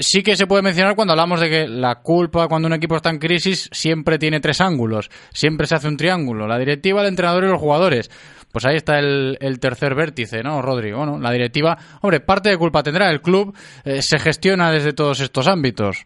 [0.00, 3.10] Sí que se puede mencionar cuando hablamos de que la culpa cuando un equipo está
[3.10, 7.44] en crisis siempre tiene tres ángulos, siempre se hace un triángulo, la directiva, el entrenador
[7.44, 8.10] y los jugadores.
[8.50, 10.98] Pues ahí está el, tercer vértice, ¿no, Rodrigo?
[10.98, 13.10] Bueno, la directiva, hombre, parte de culpa tendrá.
[13.10, 13.54] El club
[13.84, 16.04] eh, se gestiona desde todos estos ámbitos.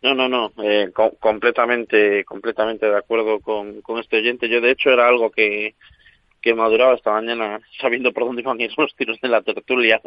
[0.00, 4.48] No, no, no, eh, co- completamente, completamente de acuerdo con, con este oyente.
[4.48, 5.74] Yo, de hecho, era algo que,
[6.40, 10.00] que maduraba esta mañana, sabiendo por dónde iban a ir los tiros de la tertulia.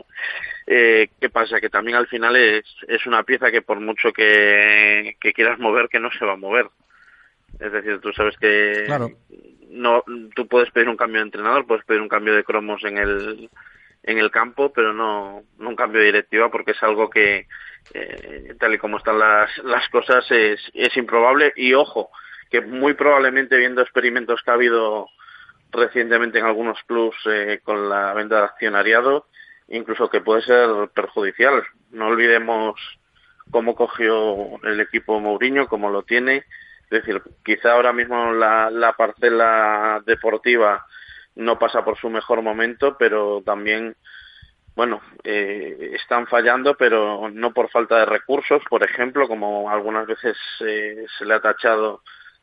[0.67, 1.59] Eh, ¿Qué pasa?
[1.59, 5.89] Que también al final es, es una pieza que por mucho que, que quieras mover,
[5.89, 6.67] que no se va a mover.
[7.59, 9.09] Es decir, tú sabes que Claro.
[9.69, 10.03] no,
[10.35, 13.49] tú puedes pedir un cambio de entrenador, puedes pedir un cambio de cromos en el,
[14.03, 17.45] en el campo, pero no, no un cambio de directiva porque es algo que,
[17.93, 21.51] eh, tal y como están las, las cosas, es, es improbable.
[21.57, 22.09] Y ojo,
[22.49, 25.07] que muy probablemente viendo experimentos que ha habido
[25.71, 29.27] recientemente en algunos clubs eh, con la venta de accionariado,
[29.67, 31.63] incluso que puede ser perjudicial.
[31.91, 32.79] No olvidemos
[33.51, 36.45] cómo cogió el equipo Mourinho, cómo lo tiene.
[36.89, 40.85] Es decir, quizá ahora mismo la, la parcela deportiva
[41.35, 43.95] no pasa por su mejor momento, pero también,
[44.75, 50.37] bueno, eh, están fallando, pero no por falta de recursos, por ejemplo, como algunas veces
[50.59, 52.01] eh, se le ha tachado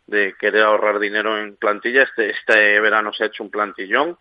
[0.08, 2.02] de querer ahorrar dinero en plantilla.
[2.02, 4.18] Este, este verano se ha hecho un plantillón.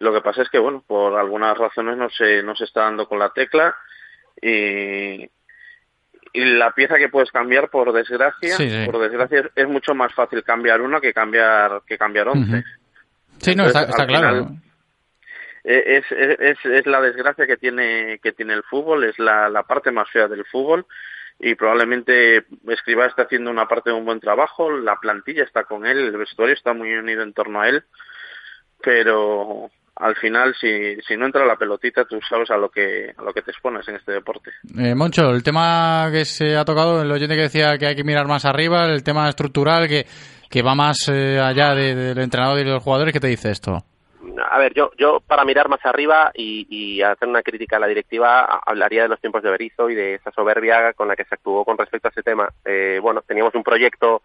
[0.00, 3.06] Lo que pasa es que, bueno, por algunas razones no se, no se está dando
[3.06, 3.76] con la tecla
[4.40, 5.22] y,
[6.32, 8.86] y la pieza que puedes cambiar, por desgracia, Sí, sí.
[8.86, 12.64] por desgracia es, es mucho más fácil cambiar una que cambiar que cambiar once.
[13.38, 14.48] Sí, no, está, está claro.
[15.62, 19.62] es, es, es, es la desgracia que tiene que tiene el fútbol, es la, la
[19.64, 20.86] parte más fea del fútbol
[21.40, 25.84] y probablemente Escribá está haciendo una parte de un buen trabajo, la plantilla está con
[25.86, 27.84] él, el vestuario está muy unido en torno a él,
[28.82, 33.22] pero al final si, si no entra la pelotita tú sabes a lo que a
[33.22, 34.50] lo que te expones en este deporte.
[34.78, 38.04] Eh, Moncho, el tema que se ha tocado, el oyente que decía que hay que
[38.04, 40.04] mirar más arriba, el tema estructural que,
[40.50, 43.50] que va más eh, allá de- del entrenador y de los jugadores, ¿qué te dice
[43.50, 43.84] esto?
[44.50, 47.86] A ver, yo, yo para mirar más arriba y, y hacer una crítica a la
[47.86, 51.34] directiva, hablaría de los tiempos de Berizzo y de esa soberbia con la que se
[51.34, 52.48] actuó con respecto a ese tema.
[52.64, 54.22] Eh, bueno, teníamos un proyecto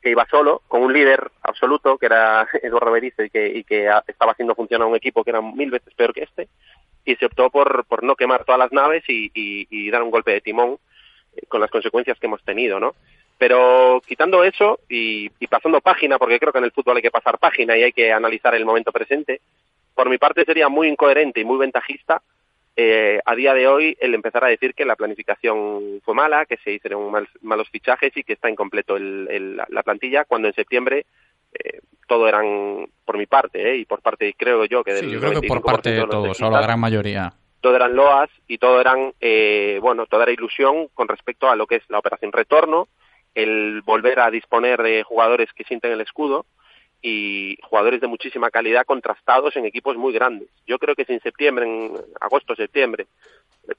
[0.00, 3.90] que iba solo, con un líder absoluto, que era Eduardo Berizzo, y que, y que
[4.06, 6.48] estaba haciendo funcionar un equipo que era mil veces peor que este,
[7.04, 10.10] y se optó por, por no quemar todas las naves y, y- y dar un
[10.12, 10.78] golpe de timón
[11.36, 12.94] eh, con las consecuencias que hemos tenido, ¿no?
[13.42, 17.10] Pero quitando eso y, y pasando página, porque creo que en el fútbol hay que
[17.10, 19.40] pasar página y hay que analizar el momento presente,
[19.96, 22.22] por mi parte sería muy incoherente y muy ventajista
[22.76, 26.56] eh, a día de hoy el empezar a decir que la planificación fue mala, que
[26.58, 30.54] se hicieron mal- malos fichajes y que está incompleto el- el- la plantilla, cuando en
[30.54, 31.04] septiembre
[31.52, 35.10] eh, todo eran, por mi parte, eh, y por parte creo yo que del Sí,
[35.10, 37.32] yo creo que por 95% parte de todos, o la gran mayoría.
[37.60, 41.66] todo eran loas y todo eran, eh, bueno, toda era ilusión con respecto a lo
[41.66, 42.86] que es la operación retorno,
[43.34, 46.46] el volver a disponer de jugadores que sienten el escudo
[47.02, 50.48] y jugadores de muchísima calidad contrastados en equipos muy grandes.
[50.66, 53.06] Yo creo que si en septiembre, en agosto, septiembre,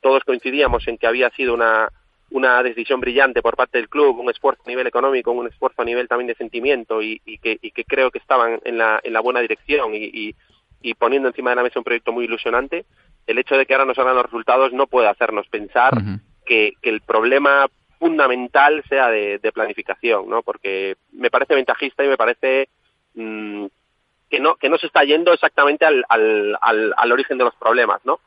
[0.02, 1.90] todos coincidíamos en que había sido una,
[2.32, 5.86] una decisión brillante por parte del club, un esfuerzo a nivel económico, un esfuerzo a
[5.86, 9.14] nivel también de sentimiento y, y, que, y que, creo que estaban en la, en
[9.14, 10.36] la buena dirección y,
[10.82, 12.86] y, poniendo encima de la mesa un proyecto muy ilusionante,
[13.26, 15.94] el hecho de que ahora no salgan los resultados no puede hacernos pensar
[16.46, 17.68] que, que, el problema
[18.04, 20.44] fundamental sea de, planificación, ¿no?
[20.44, 22.68] Porque me parece ventajista y me parece
[23.14, 23.66] mmm,
[24.30, 27.56] que no que no se está yendo exactamente al, al, al, al origen de los
[27.56, 28.20] problemas, ¿no?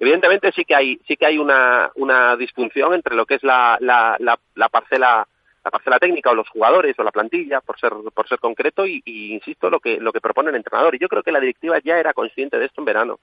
[0.00, 3.78] Evidentemente sí que hay sí que hay una, una disfunción entre lo que es la,
[3.80, 5.28] la, la, la parcela
[5.62, 9.00] la parcela técnica o los jugadores o la plantilla por ser por ser concreto y,
[9.06, 12.00] insisto lo que lo que propone el entrenador y yo creo que la directiva ya
[12.00, 13.20] era consciente de esto en verano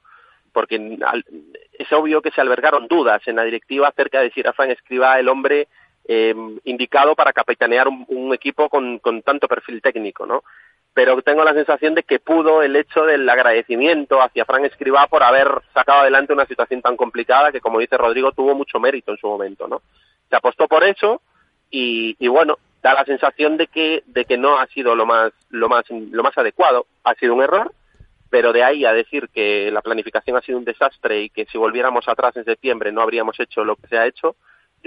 [0.54, 1.26] porque al,
[1.74, 5.28] es obvio que se albergaron dudas en la directiva acerca de si Rafael Escriba el
[5.28, 5.68] hombre
[6.08, 6.34] eh,
[6.64, 10.44] indicado para capitanear un, un equipo con, con tanto perfil técnico no
[10.98, 15.22] pero tengo la sensación de que pudo el hecho del agradecimiento hacia Fran Escribá por
[15.22, 19.20] haber sacado adelante una situación tan complicada que, como dice Rodrigo, tuvo mucho mérito en
[19.20, 19.84] su momento, ¿no?
[20.28, 21.22] Se apostó por eso
[21.70, 25.34] y, y bueno, da la sensación de que, de que no ha sido lo más,
[25.52, 26.88] lo más, lo más adecuado.
[27.04, 27.72] Ha sido un error,
[28.32, 31.60] pero de ahí a decir que la planificación ha sido un desastre y que si
[31.60, 34.36] volviéramos atrás en septiembre no habríamos hecho lo que se ha hecho,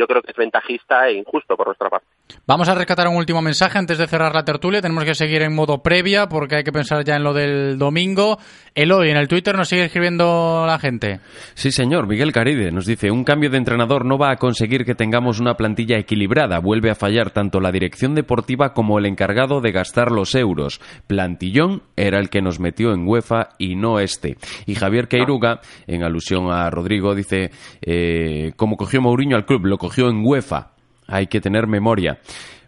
[0.00, 2.06] yo creo que es ventajista e injusto por nuestra parte.
[2.46, 4.80] Vamos a rescatar un último mensaje antes de cerrar la tertulia.
[4.80, 8.38] Tenemos que seguir en modo previa porque hay que pensar ya en lo del domingo.
[8.74, 11.20] Eloy, en el Twitter nos sigue escribiendo la gente.
[11.54, 12.06] Sí, señor.
[12.06, 15.54] Miguel Caride nos dice, un cambio de entrenador no va a conseguir que tengamos una
[15.54, 16.60] plantilla equilibrada.
[16.60, 20.80] Vuelve a fallar tanto la dirección deportiva como el encargado de gastar los euros.
[21.08, 24.36] Plantillón era el que nos metió en UEFA y no este.
[24.66, 27.50] Y Javier Queiruga, en alusión a Rodrigo, dice,
[27.82, 30.72] eh, como cogió Mourinho al club, lo cogió en UEFA
[31.06, 32.18] hay que tener memoria.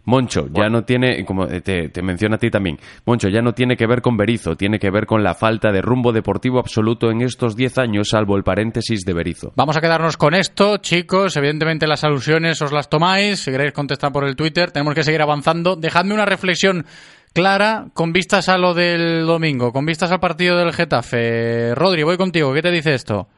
[0.04, 3.76] Moncho, ya no tiene, como te, te, menciona a ti también, Moncho, ya no tiene
[3.76, 7.22] que ver con Berizo, tiene que ver con la falta de rumbo deportivo absoluto en
[7.22, 9.52] estos 10 años, salvo el paréntesis de Berizo.
[9.54, 11.36] Vamos a quedarnos con esto, chicos.
[11.36, 15.22] Evidentemente las alusiones os las tomáis, si queréis contestar por el Twitter, tenemos que seguir
[15.22, 15.76] avanzando.
[15.76, 16.84] Dejadme una reflexión
[17.32, 21.76] clara con vistas a lo del domingo, con vistas al partido del Getafe.
[21.76, 23.28] Rodri, voy contigo, ¿qué te dice esto?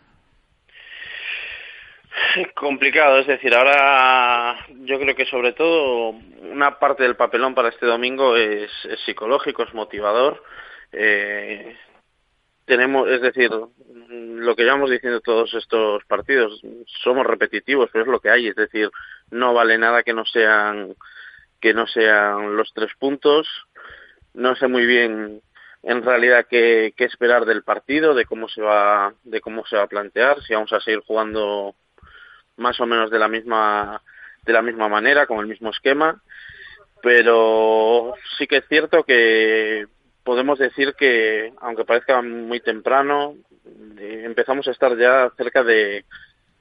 [2.55, 6.11] complicado, es decir, ahora yo creo que sobre todo
[6.43, 10.43] una parte del papelón para este domingo es, es psicológico, es motivador.
[10.93, 11.77] Eh,
[12.65, 16.62] tenemos, es decir, lo que llevamos diciendo todos estos partidos,
[17.03, 18.91] somos repetitivos, pero es lo que hay, es decir,
[19.31, 20.95] no vale nada que no sean
[21.61, 23.49] que no sean los tres puntos.
[24.35, 25.41] No sé muy bien
[25.83, 29.83] en realidad qué, qué esperar del partido, de cómo se va, de cómo se va
[29.85, 31.75] a plantear, si vamos a seguir jugando
[32.57, 34.03] más o menos de la misma
[34.45, 36.21] de la misma manera, con el mismo esquema,
[37.03, 39.87] pero sí que es cierto que
[40.23, 43.37] podemos decir que, aunque parezca muy temprano,
[43.99, 46.05] eh, empezamos a estar ya cerca de,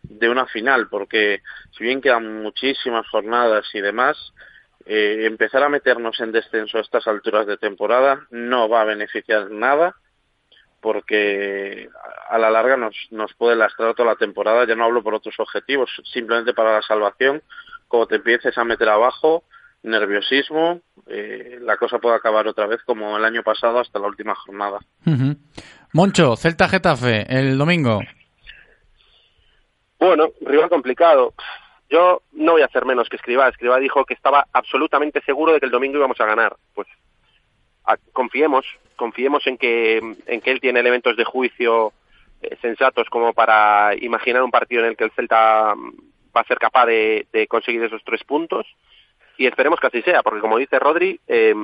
[0.04, 1.42] de una final, porque
[1.78, 4.18] si bien quedan muchísimas jornadas y demás,
[4.86, 9.50] eh, empezar a meternos en descenso a estas alturas de temporada no va a beneficiar
[9.50, 9.96] nada
[10.84, 11.90] porque
[12.30, 14.68] a la larga nos, nos puede lastrar toda la temporada.
[14.68, 17.42] Ya no hablo por otros objetivos, simplemente para la salvación.
[17.88, 19.46] Como te empieces a meter abajo,
[19.82, 24.36] nerviosismo, eh, la cosa puede acabar otra vez como el año pasado hasta la última
[24.36, 24.80] jornada.
[25.06, 25.38] Uh -huh.
[25.94, 28.02] Moncho, Celta Getafe, el domingo.
[30.00, 31.34] Bueno, rival complicado.
[31.90, 33.48] Yo no voy a hacer menos que Escribá.
[33.48, 36.58] Escribá dijo que estaba absolutamente seguro de que el domingo íbamos a ganar.
[36.74, 36.88] Pues
[38.12, 38.66] confiemos,
[38.96, 41.94] confiemos en que, en que él tiene elementos de juicio
[42.42, 45.74] eh, sensatos como para imaginar un partido en el que el Celta
[46.36, 48.66] va a ser capaz de, de conseguir esos tres puntos.
[49.38, 51.56] Y esperemos que así sea, porque como dice Rodri, eh,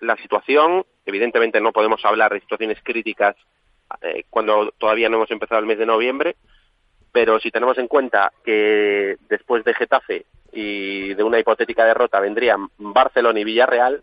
[0.00, 3.36] la situación, evidentemente no podemos hablar de situaciones críticas
[4.00, 6.36] eh, cuando todavía no hemos empezado el mes de noviembre,
[7.12, 12.68] pero si tenemos en cuenta que después de Getafe y de una hipotética derrota vendrían
[12.78, 14.02] Barcelona y Villarreal,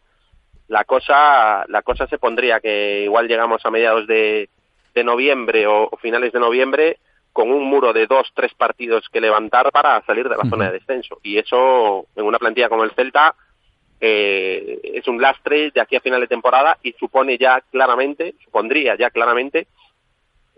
[0.70, 4.50] la cosa, la cosa se pondría que igual llegamos a mediados de,
[4.94, 6.98] de noviembre o, o, finales de noviembre
[7.34, 10.50] con un muro de dos, tres partidos que levantar para salir de la uh -huh.
[10.50, 11.20] zona de descenso.
[11.24, 13.36] Y eso, en una plantilla como el Celta,
[14.00, 18.96] eh, es un lastre de aquí a final de temporada y supone ya claramente, supondría
[18.96, 19.68] ya claramente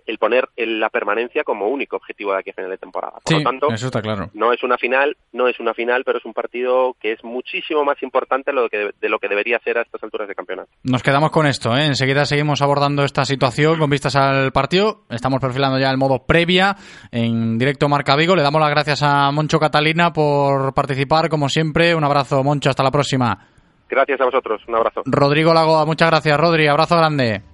[0.06, 3.14] el poner la permanencia como único objetivo de aquí a final de temporada.
[3.24, 4.30] Por sí, lo tanto, eso está claro.
[4.34, 7.84] no es una final, no es una final, pero es un partido que es muchísimo
[7.84, 10.70] más importante de lo que, de lo que debería ser a estas alturas de campeonato.
[10.84, 11.86] Nos quedamos con esto, ¿eh?
[11.86, 15.02] enseguida seguimos abordando esta situación con vistas al partido.
[15.10, 16.76] Estamos perfilando ya el modo previa
[17.12, 18.36] en directo Marca Vigo.
[18.36, 21.96] Le damos las gracias a Moncho Catalina por participar, como siempre.
[21.96, 23.48] Un abrazo, Moncho, hasta la próxima.
[23.90, 25.02] Gracias a vosotros, un abrazo.
[25.06, 26.68] Rodrigo Lagoa, muchas gracias, Rodri.
[26.68, 27.51] Abrazo grande.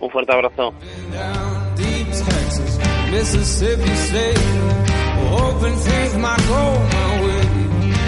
[0.00, 0.72] Un fuerte abrazo.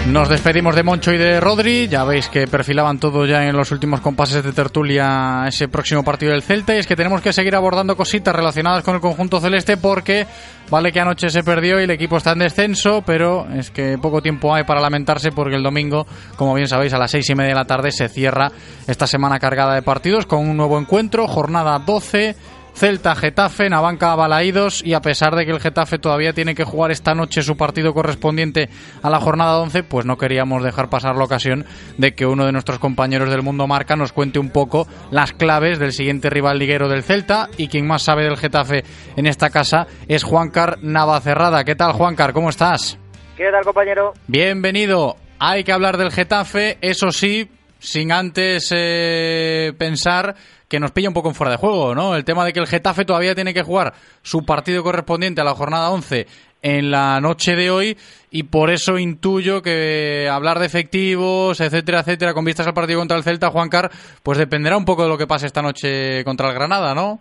[0.09, 1.87] Nos despedimos de Moncho y de Rodri.
[1.87, 6.31] Ya veis que perfilaban todo ya en los últimos compases de tertulia ese próximo partido
[6.31, 6.75] del Celta.
[6.75, 10.25] Y es que tenemos que seguir abordando cositas relacionadas con el conjunto celeste porque
[10.71, 14.19] vale que anoche se perdió y el equipo está en descenso, pero es que poco
[14.19, 16.07] tiempo hay para lamentarse porque el domingo,
[16.37, 18.51] como bien sabéis, a las seis y media de la tarde se cierra
[18.87, 22.35] esta semana cargada de partidos con un nuevo encuentro, jornada 12
[22.73, 26.91] Celta, Getafe, Navanca, Balaídos y a pesar de que el Getafe todavía tiene que jugar
[26.91, 28.69] esta noche su partido correspondiente
[29.01, 31.65] a la jornada 11, pues no queríamos dejar pasar la ocasión
[31.97, 35.79] de que uno de nuestros compañeros del Mundo Marca nos cuente un poco las claves
[35.79, 38.83] del siguiente rival liguero del Celta y quien más sabe del Getafe
[39.15, 41.63] en esta casa es Juancar Navacerrada.
[41.63, 42.33] ¿Qué tal Juancar?
[42.33, 42.97] ¿Cómo estás?
[43.35, 44.13] ¿Qué tal compañero?
[44.27, 45.17] Bienvenido.
[45.39, 47.49] Hay que hablar del Getafe, eso sí,
[47.79, 50.35] sin antes eh, pensar
[50.69, 52.15] que nos pilla un poco en fuera de juego, ¿no?
[52.15, 55.55] El tema de que el Getafe todavía tiene que jugar su partido correspondiente a la
[55.55, 56.27] jornada 11
[56.61, 57.97] en la noche de hoy
[58.29, 63.17] y por eso intuyo que hablar de efectivos, etcétera, etcétera, con vistas al partido contra
[63.17, 63.89] el Celta, Juan Car,
[64.21, 67.19] pues dependerá un poco de lo que pase esta noche contra el Granada, ¿no?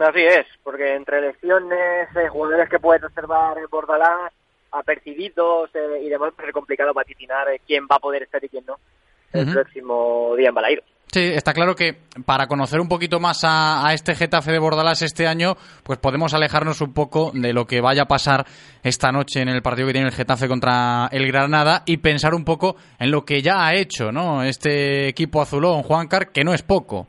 [0.00, 4.32] Así es, porque entre elecciones, eh, jugadores que pueden observar en Bordalás,
[4.70, 8.48] apercibidos eh, y demás, pues es complicado vaticinar eh, quién va a poder estar y
[8.48, 8.78] quién no
[9.32, 10.84] el próximo día en Balaídos.
[11.12, 15.26] Sí, está claro que para conocer un poquito más a, este Getafe de Bordalás este
[15.26, 18.46] año, pues podemos alejarnos un poco de lo que vaya a pasar
[18.82, 22.46] esta noche en el partido que tiene el Getafe contra el Granada y pensar un
[22.46, 24.42] poco en lo que ya ha hecho, ¿no?
[24.42, 27.06] Este equipo azulón, Juancar, que no es poco.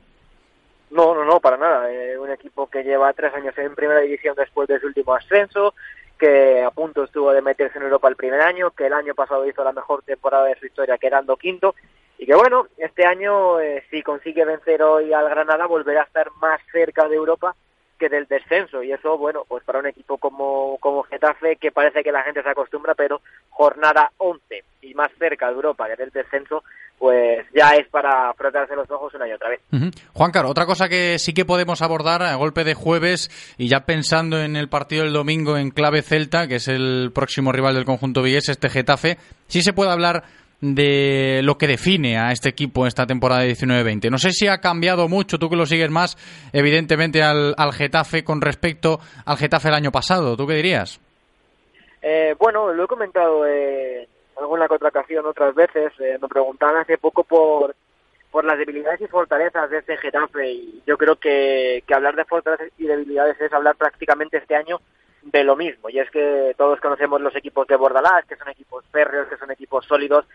[0.92, 1.90] No, no, no, para nada.
[1.90, 5.76] Eh, un equipo que lleva tres años en primera división después de su último ascenso,
[6.20, 9.48] que a punto estuvo de meterse en Europa el primer año, que el año pasado
[9.48, 11.74] hizo la mejor temporada de su historia quedando quinto
[12.24, 16.32] y que bueno, este año eh, si consigue vencer hoy al Granada volverá a estar
[16.40, 17.54] más cerca de Europa
[18.00, 22.02] que del descenso y eso bueno, pues para un equipo como, como Getafe que parece
[22.02, 23.20] que la gente se acostumbra, pero
[23.50, 26.64] jornada 11 y más cerca de Europa que del descenso,
[26.98, 29.60] pues ya es para frotarse los ojos una y otra vez.
[30.14, 33.82] Juan Carlos, otra cosa que sí que podemos abordar a golpe de jueves y ya
[33.82, 37.84] pensando en el partido del domingo en clave Celta, que es el próximo rival del
[37.84, 39.18] conjunto Vigués, este Getafe,
[39.48, 40.24] sí se puede hablar
[40.64, 44.10] de lo que define a este equipo esta temporada de 19-20.
[44.10, 46.16] No sé si ha cambiado mucho, tú que lo sigues más,
[46.54, 50.38] evidentemente, al, al Getafe con respecto al Getafe el año pasado.
[50.38, 51.02] ¿Tú qué dirías?
[52.02, 54.08] Eh, bueno, lo he comentado en
[54.40, 55.92] alguna contratación otras veces.
[56.00, 57.76] Eh, me preguntaban hace poco por,
[58.32, 62.24] por las debilidades y fortalezas de este Getafe y yo creo que, que hablar de
[62.24, 64.80] fortalezas y debilidades es hablar prácticamente este año
[65.24, 65.90] de lo mismo.
[65.90, 69.52] Y es que todos conocemos los equipos de Bordalás, que son equipos férreos, que son
[69.52, 70.26] equipos sólidos,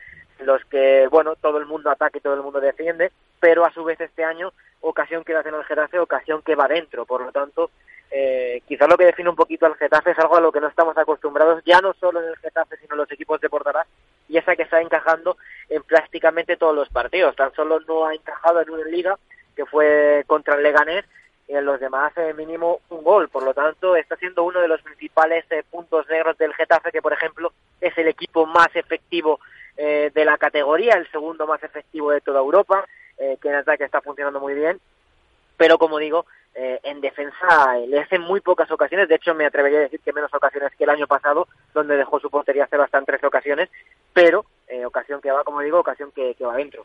[0.40, 3.10] los que, bueno, todo el mundo ataca y todo el mundo defiende,
[3.40, 7.04] pero a su vez este año, ocasión que en el Getafe, ocasión que va dentro.
[7.04, 7.70] Por lo tanto,
[8.10, 10.68] eh, quizás lo que define un poquito al Getafe es algo a lo que no
[10.68, 13.86] estamos acostumbrados, ya no solo en el Getafe, sino en los equipos de Bordalás,
[14.28, 15.36] y esa que está encajando
[15.68, 17.36] en prácticamente todos los partidos.
[17.36, 19.18] Tan solo no ha encajado en una liga,
[19.56, 21.04] que fue contra el Leganés,
[21.48, 23.28] y en los demás eh, mínimo un gol.
[23.28, 27.02] Por lo tanto, está siendo uno de los principales eh, puntos negros del Getafe, que
[27.02, 29.40] por ejemplo es el equipo más efectivo
[29.76, 32.84] eh, de la categoría, el segundo más efectivo de toda Europa,
[33.18, 34.78] que en ataque está funcionando muy bien.
[35.56, 36.24] Pero como digo,
[36.54, 40.32] en defensa le hace muy pocas ocasiones, de hecho me atrevería a decir que menos
[40.34, 43.70] ocasiones que el año pasado, donde dejó su portería hace bastante tres ocasiones,
[44.12, 46.84] pero eh, ocasión que va, como digo, ocasión que, va dentro.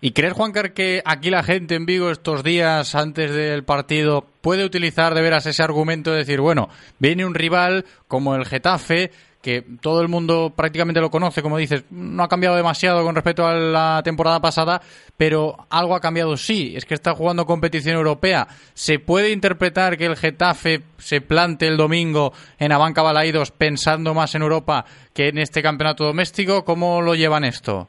[0.00, 4.64] ¿Y crees, Juancar, que aquí la gente en Vigo estos días antes del partido puede
[4.64, 9.10] utilizar de veras ese argumento de decir, bueno, viene un rival como el Getafe,
[9.42, 13.44] que todo el mundo prácticamente lo conoce, como dices, no ha cambiado demasiado con respecto
[13.44, 14.80] a la temporada pasada,
[15.16, 18.46] pero algo ha cambiado sí, es que está jugando competición europea.
[18.72, 24.34] ¿Se puede interpretar que el Getafe se plante el domingo en Abanca Balaídos pensando más
[24.36, 26.64] en Europa que en este campeonato doméstico?
[26.64, 27.88] ¿Cómo lo llevan esto?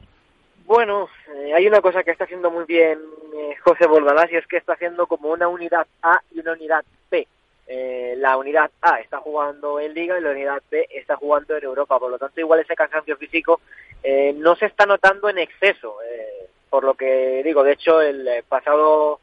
[0.66, 2.98] Bueno, eh, hay una cosa que está haciendo muy bien
[3.36, 6.84] eh, José Bordalás y es que está haciendo como una unidad A y una unidad
[7.10, 7.28] B
[7.66, 11.64] eh, la unidad A está jugando en Liga y la unidad B está jugando en
[11.64, 11.98] Europa.
[11.98, 13.60] Por lo tanto, igual ese cansancio físico
[14.02, 15.96] eh, no se está notando en exceso.
[16.02, 19.20] Eh, por lo que digo, de hecho, el pasado,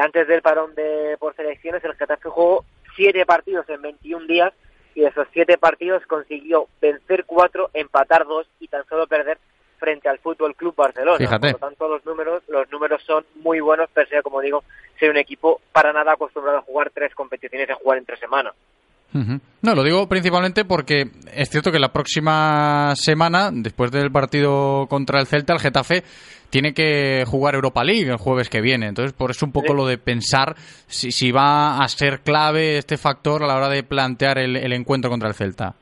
[0.00, 2.64] antes del parón de por selecciones, el Getafe jugó
[2.96, 4.52] siete partidos en 21 días
[4.94, 9.38] y de esos siete partidos consiguió vencer cuatro, empatar dos y tan solo perder
[9.78, 11.18] frente al Fútbol Club Barcelona.
[11.18, 11.52] Fíjate.
[11.52, 14.64] Por lo tanto, los números, los números son muy buenos, pero como digo,
[14.98, 18.20] ser un equipo para nada acostumbrado a jugar tres competiciones y a jugar en tres
[18.20, 18.54] semanas.
[19.62, 25.18] No, lo digo principalmente porque es cierto que la próxima semana, después del partido contra
[25.18, 26.04] el Celta, el Getafe
[26.50, 28.86] tiene que jugar Europa League el jueves que viene.
[28.86, 30.54] Entonces, por eso un poco lo de pensar
[30.86, 35.10] si, si va a ser clave este factor a la hora de plantear el encuentro
[35.10, 35.74] contra el Celta.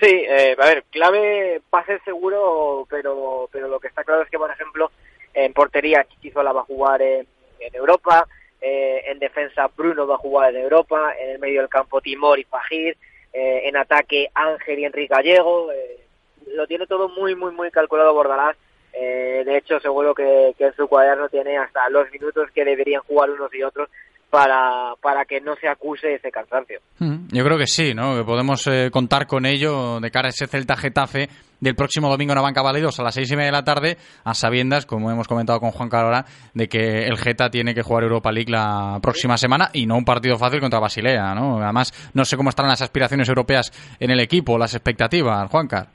[0.00, 4.38] Sí, eh, a ver, clave ser seguro, pero, pero lo que está claro es que,
[4.38, 4.90] por ejemplo,
[5.32, 7.26] en portería Chichizola va a jugar en,
[7.60, 8.26] en Europa,
[8.60, 12.38] eh, en defensa Bruno va a jugar en Europa, en el medio del campo Timor
[12.38, 12.96] y Fajir,
[13.32, 16.00] eh, en ataque Ángel y Enrique Gallego, eh,
[16.48, 18.56] lo tiene todo muy, muy, muy calculado Bordalás.
[18.92, 23.02] Eh, de hecho, seguro que, que en su cuaderno tiene hasta los minutos que deberían
[23.02, 23.90] jugar unos y otros
[24.30, 26.80] para, para que no se acuse ese cansancio.
[26.98, 28.16] Mm, Yo creo que sí, ¿no?
[28.16, 31.28] Que podemos eh, contar con ello de cara a ese Celta Getafe
[31.60, 33.96] del próximo domingo en la Banca Válidos a las seis y media de la tarde,
[34.24, 38.02] a sabiendas, como hemos comentado con Juan Carora, de que el Geta tiene que jugar
[38.02, 41.62] Europa League la próxima semana y no un partido fácil contra Basilea, ¿no?
[41.62, 45.86] Además, no sé cómo estarán las aspiraciones europeas en el equipo, las expectativas, Juancar.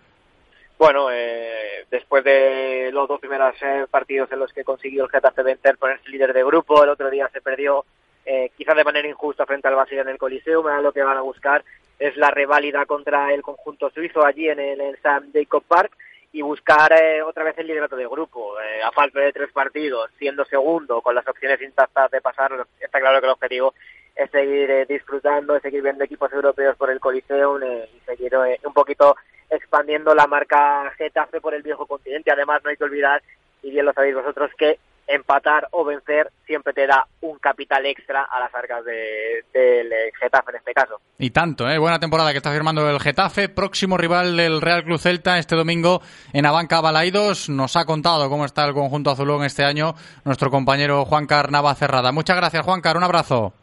[0.80, 5.44] Bueno, eh, después de los dos primeros eh, partidos en los que consiguió el Getafe
[5.44, 7.86] vencer, ponerse líder de grupo, el otro día se perdió
[8.26, 11.22] eh, quizás de manera injusta frente al Basilea en el Coliseo, lo que van a
[11.22, 11.64] buscar
[12.00, 15.94] es la reválida contra el conjunto suizo allí en el San Jacob Park
[16.34, 18.60] y buscar eh, otra vez el liderato de grupo.
[18.60, 23.00] Eh, a falta de tres partidos, siendo segundo, con las opciones intactas de pasar, está
[23.00, 23.74] claro que el objetivo
[24.16, 28.34] es seguir eh, disfrutando, es seguir viendo equipos europeos por el Coliseo eh, y seguir
[28.64, 29.16] un poquito
[29.50, 32.32] expandiendo la marca Getafe por el viejo continente.
[32.32, 33.22] Además, no hay que olvidar,
[33.62, 38.24] y bien lo sabéis vosotros, que empatar o vencer siempre te da un capital extra
[38.24, 41.02] a las arcas de- del eh, Getafe en este caso.
[41.18, 41.78] Y tanto, ¿eh?
[41.78, 46.02] Buena temporada que está firmando el Getafe, próximo rival del Real Club Celta este domingo
[46.34, 47.50] en Abanca Balaidos.
[47.50, 49.94] Nos ha contado cómo está el conjunto azulón este año
[50.24, 52.12] nuestro compañero Juan Carnava Cerrada.
[52.12, 53.54] Muchas gracias, Juan Car, un abrazo.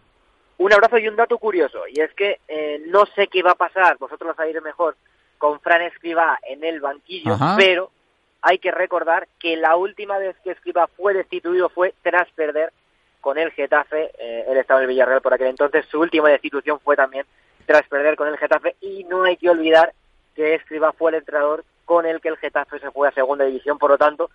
[0.59, 3.55] Un abrazo y un dato curioso, y es que eh, no sé qué va a
[3.55, 4.97] pasar, vosotros lo sabéis mejor,
[5.39, 7.55] con Fran Escribá en el banquillo, Ajá.
[7.57, 7.93] pero
[8.43, 12.73] hay que recordar que la última vez que Escribá fue destituido fue tras perder
[13.21, 16.79] con el Getafe, eh, él estaba en el Villarreal por aquel entonces, su última destitución
[16.81, 17.27] fue también
[17.67, 19.93] tras perder con el Getafe, y no hay que olvidar
[20.35, 23.79] que Escribá fue el entrenador con el que el Getafe se fue a segunda división,
[23.79, 24.31] por lo tanto,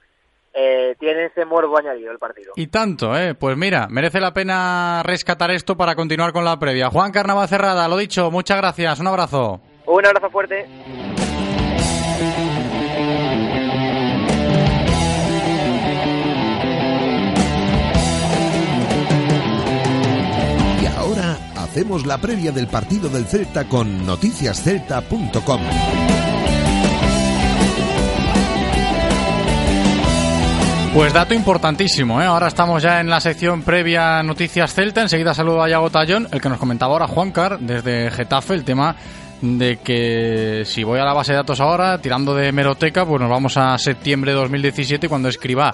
[0.54, 2.54] eh, tiene ese morbo añadido el partido.
[2.56, 3.34] Y tanto, ¿eh?
[3.34, 6.90] Pues mira, merece la pena rescatar esto para continuar con la previa.
[6.90, 9.62] Juan Carnava Cerrada, lo dicho, muchas gracias, un abrazo.
[9.86, 10.68] Un abrazo fuerte.
[21.74, 25.62] Hacemos la previa del partido del Celta con noticiascelta.com.
[30.94, 32.26] Pues dato importantísimo, ¿eh?
[32.26, 35.02] Ahora estamos ya en la sección previa Noticias Celta.
[35.02, 38.96] Enseguida saludo a Yago Tallón, el que nos comentaba ahora Juancar desde Getafe, el tema
[39.42, 43.32] de que si voy a la base de datos ahora, tirando de meroteca, pues nos
[43.32, 45.74] vamos a septiembre de 2017 cuando Escribá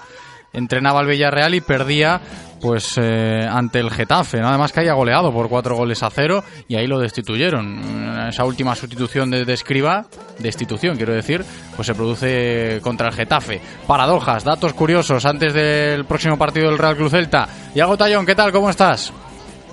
[0.54, 2.22] entrenaba al Villarreal y perdía
[2.62, 4.50] pues eh, ante el Getafe, ¿no?
[4.50, 8.28] además que haya goleado por cuatro goles a cero y ahí lo destituyeron.
[8.28, 10.06] Esa última sustitución de, de Escribá,
[10.40, 11.44] destitución quiero decir,
[11.76, 13.62] pues se produce contra el Getafe.
[13.88, 17.48] Paradojas, datos curiosos antes del próximo partido del Real Club Celta.
[17.74, 18.52] Yago Tallón, ¿qué tal?
[18.52, 19.14] ¿Cómo estás?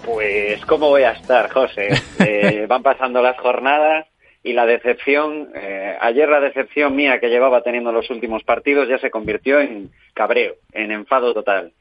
[0.05, 1.89] Pues, ¿cómo voy a estar, José?
[2.19, 4.07] Eh, van pasando las jornadas
[4.49, 8.99] y la decepción, eh, ayer la decepción mía que llevaba teniendo los últimos partidos ya
[8.99, 11.73] se convirtió en cabreo, en enfado total.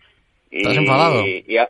[0.51, 1.21] Y, ¿Estás enfadado?
[1.25, 1.69] y a-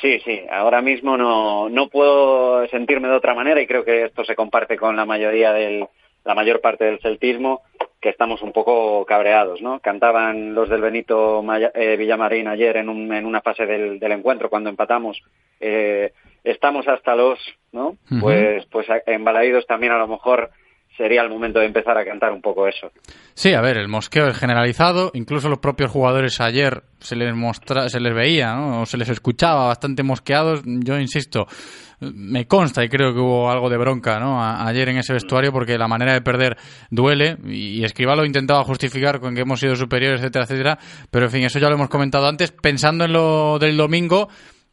[0.00, 4.24] sí, sí, ahora mismo no, no puedo sentirme de otra manera y creo que esto
[4.24, 5.86] se comparte con la mayoría del,
[6.24, 7.62] la mayor parte del celtismo,
[8.00, 9.80] que estamos un poco cabreados, ¿no?
[9.80, 14.12] Cantaban los del Benito Maya- eh, Villamarín ayer en, un- en una fase del, del
[14.12, 15.20] encuentro cuando empatamos.
[15.60, 16.12] eh,
[16.46, 17.38] estamos hasta los,
[17.72, 17.96] ¿no?
[18.20, 20.50] Pues, pues en Balaídos también a lo mejor
[20.96, 22.90] sería el momento de empezar a cantar un poco eso.
[23.34, 27.90] Sí, a ver, el mosqueo es generalizado, incluso los propios jugadores ayer se les mostra,
[27.90, 28.80] se les veía, ¿no?
[28.80, 30.62] o se les escuchaba bastante mosqueados.
[30.64, 31.46] Yo insisto,
[32.00, 34.42] me consta y creo que hubo algo de bronca, ¿no?
[34.42, 36.56] A- ayer en ese vestuario porque la manera de perder
[36.90, 40.78] duele y, y Escribá lo intentaba justificar con que hemos sido superiores, etcétera, etcétera.
[41.10, 42.52] Pero en fin, eso ya lo hemos comentado antes.
[42.52, 44.28] Pensando en lo del domingo,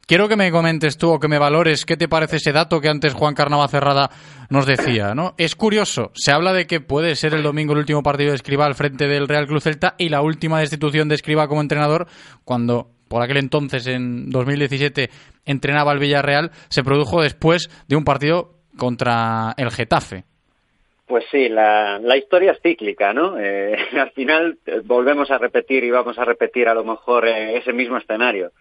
[0.05, 2.89] Quiero que me comentes tú o que me valores qué te parece ese dato que
[2.89, 4.09] antes Juan Carnava Cerrada
[4.49, 5.33] nos decía, ¿no?
[5.37, 8.65] Es curioso, se habla de que puede ser el domingo el último partido de Escribá
[8.65, 12.07] al frente del Real Club Celta y la última destitución de Escribá como entrenador
[12.43, 15.09] cuando por aquel entonces en 2017
[15.45, 20.25] entrenaba al Villarreal se produjo después de un partido contra el Getafe.
[21.05, 23.39] Pues sí, la, la historia es cíclica, ¿no?
[23.39, 27.57] Eh, al final eh, volvemos a repetir y vamos a repetir a lo mejor eh,
[27.57, 28.51] ese mismo escenario.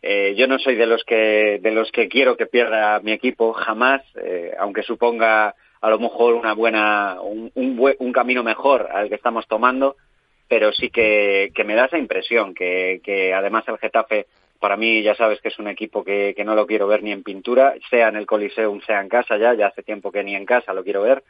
[0.00, 3.52] Eh, yo no soy de los que de los que quiero que pierda mi equipo
[3.52, 9.08] jamás, eh, aunque suponga a lo mejor una buena un, un, un camino mejor al
[9.08, 9.96] que estamos tomando,
[10.48, 14.26] pero sí que, me da esa impresión que, además el Getafe
[14.60, 17.12] para mí ya sabes que es un equipo que, que no lo quiero ver ni
[17.12, 20.34] en pintura, sea en el Coliseum, sea en casa ya, ya hace tiempo que ni
[20.34, 21.22] en casa lo quiero ver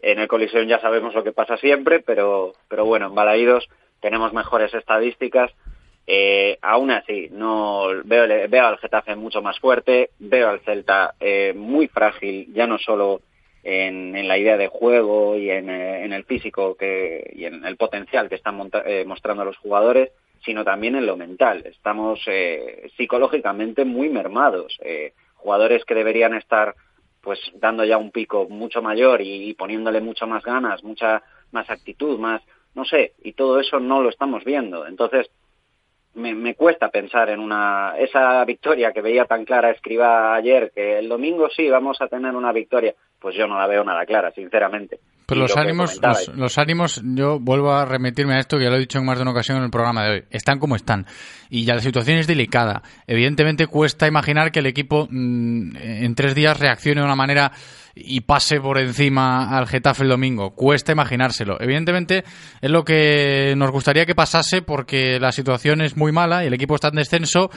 [0.00, 3.68] En el Coliseum ya sabemos lo que pasa siempre, pero, pero bueno, en Balaídos
[4.00, 5.52] tenemos mejores estadísticas.
[6.06, 11.52] Eh, aún así, no veo, veo al Getafe mucho más fuerte, veo al Celta eh,
[11.56, 13.20] muy frágil, ya no solo
[13.62, 17.76] en, la idea de juego y en, eh, en el físico que, y en el
[17.76, 20.10] potencial que están monta- eh, mostrando los jugadores,
[20.44, 21.62] sino también en lo mental.
[21.66, 24.76] Estamos eh, psicológicamente muy mermados.
[24.82, 26.74] Eh, jugadores que deberían estar
[27.20, 31.22] pues dando ya un pico mucho mayor y, y poniéndole mucho más ganas, mucha
[31.52, 32.42] más actitud, más,
[32.74, 34.84] no sé, y todo eso no lo estamos viendo.
[34.88, 35.30] Entonces,
[36.14, 40.98] me, me cuesta pensar en una esa victoria que veía tan clara Escriba ayer, que
[40.98, 44.30] el domingo sí vamos a tener una victoria, pues yo no la veo nada clara,
[44.32, 45.00] sinceramente.
[45.32, 48.70] Pero los lo ánimos, los, los ánimos, yo vuelvo a remitirme a esto que ya
[48.70, 50.24] lo he dicho en más de una ocasión en el programa de hoy.
[50.30, 51.06] Están como están.
[51.50, 52.82] Y ya la situación es delicada.
[53.06, 57.52] Evidentemente cuesta imaginar que el equipo mm, en tres días reaccione de una manera
[57.94, 60.54] y pase por encima al Getafe el domingo.
[60.54, 61.60] Cuesta imaginárselo.
[61.60, 62.24] Evidentemente
[62.60, 66.54] es lo que nos gustaría que pasase porque la situación es muy mala y el
[66.54, 67.50] equipo está en descenso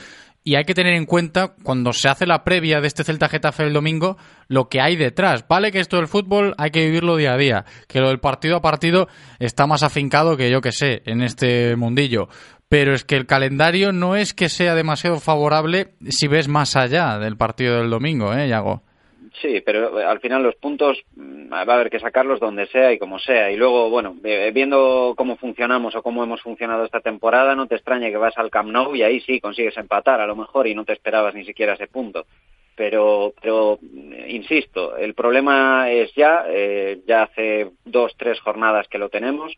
[0.47, 3.63] y hay que tener en cuenta cuando se hace la previa de este Celta Getafe
[3.63, 4.15] el domingo
[4.47, 5.43] lo que hay detrás.
[5.47, 8.55] Vale que esto del fútbol hay que vivirlo día a día, que lo del partido
[8.55, 9.07] a partido
[9.39, 12.29] está más afincado que yo que sé en este mundillo.
[12.69, 17.17] Pero es que el calendario no es que sea demasiado favorable si ves más allá
[17.17, 18.83] del partido del domingo, ¿eh, Yago?
[19.41, 22.93] Sí, pero eh, al final los puntos mm, va a haber que sacarlos donde sea
[22.93, 23.51] y como sea.
[23.51, 27.75] Y luego, bueno, eh, viendo cómo funcionamos o cómo hemos funcionado esta temporada, no te
[27.75, 30.75] extrañe que vas al Camp Nou y ahí sí consigues empatar a lo mejor y
[30.75, 32.25] no te esperabas ni siquiera ese punto.
[32.75, 38.97] Pero, pero eh, insisto, el problema es ya, eh, ya hace dos, tres jornadas que
[38.97, 39.53] lo tenemos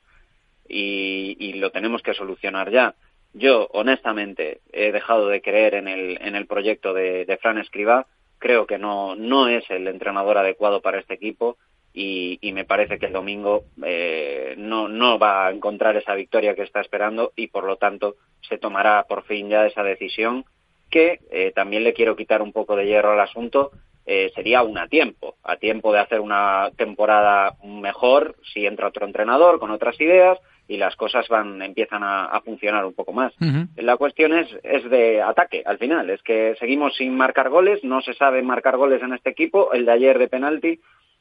[0.67, 2.95] y, y lo tenemos que solucionar ya.
[3.33, 8.07] Yo, honestamente, he dejado de creer en el, en el proyecto de, de Fran Escribá.
[8.39, 11.57] Creo que no, no es el entrenador adecuado para este equipo
[11.93, 16.53] y, y me parece que el domingo eh, no, no va a encontrar esa victoria
[16.55, 18.15] que está esperando y, por lo tanto,
[18.47, 20.45] se tomará por fin ya esa decisión
[20.89, 23.71] que eh, también le quiero quitar un poco de hierro al asunto.
[24.09, 29.05] eh, sería aún a tiempo, a tiempo de hacer una temporada mejor si entra otro
[29.05, 33.33] entrenador con otras ideas y las cosas van empiezan a, a funcionar un poco más.
[33.75, 38.01] La cuestión es, es de ataque al final, es que seguimos sin marcar goles, no
[38.01, 40.79] se sabe marcar goles en este equipo, el de ayer de penalti,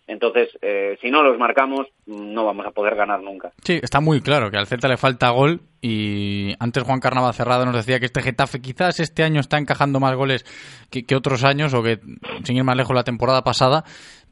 [0.09, 3.53] entonces eh, si no los marcamos no vamos a poder ganar nunca.
[3.63, 7.65] Sí, está muy claro que al Celta le falta gol y antes Juan Carnava Cerrado
[7.65, 10.45] nos decía que este Getafe quizás este año está encajando más goles
[10.91, 11.99] que, que otros años o que
[12.45, 13.85] sin ir más lejos la temporada pasada,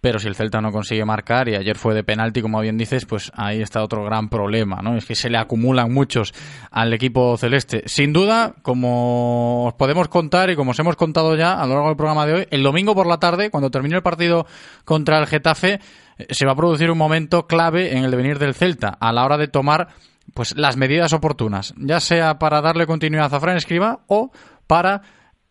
[0.05, 3.07] pero si el Celta no consigue marcar y ayer fue de penalti como bien dices,
[3.07, 4.99] pues ahí está otro gran problema, ¿no?
[4.99, 6.35] Es que se le acumulan muchos
[6.71, 7.85] al equipo celeste.
[7.87, 11.89] Sin duda, como os podemos contar y como os hemos contado ya a lo largo
[11.89, 14.47] del programa de hoy, el domingo por la tarde, cuando termine el partido
[14.85, 15.81] contra el Getafe,
[16.19, 19.25] eh, se va a producir un momento clave en el devenir del Celta a la
[19.25, 19.89] hora de tomar
[20.35, 24.33] pues las medidas oportunas, ya sea para darle continuidad a Fran Escriba o
[24.67, 25.01] para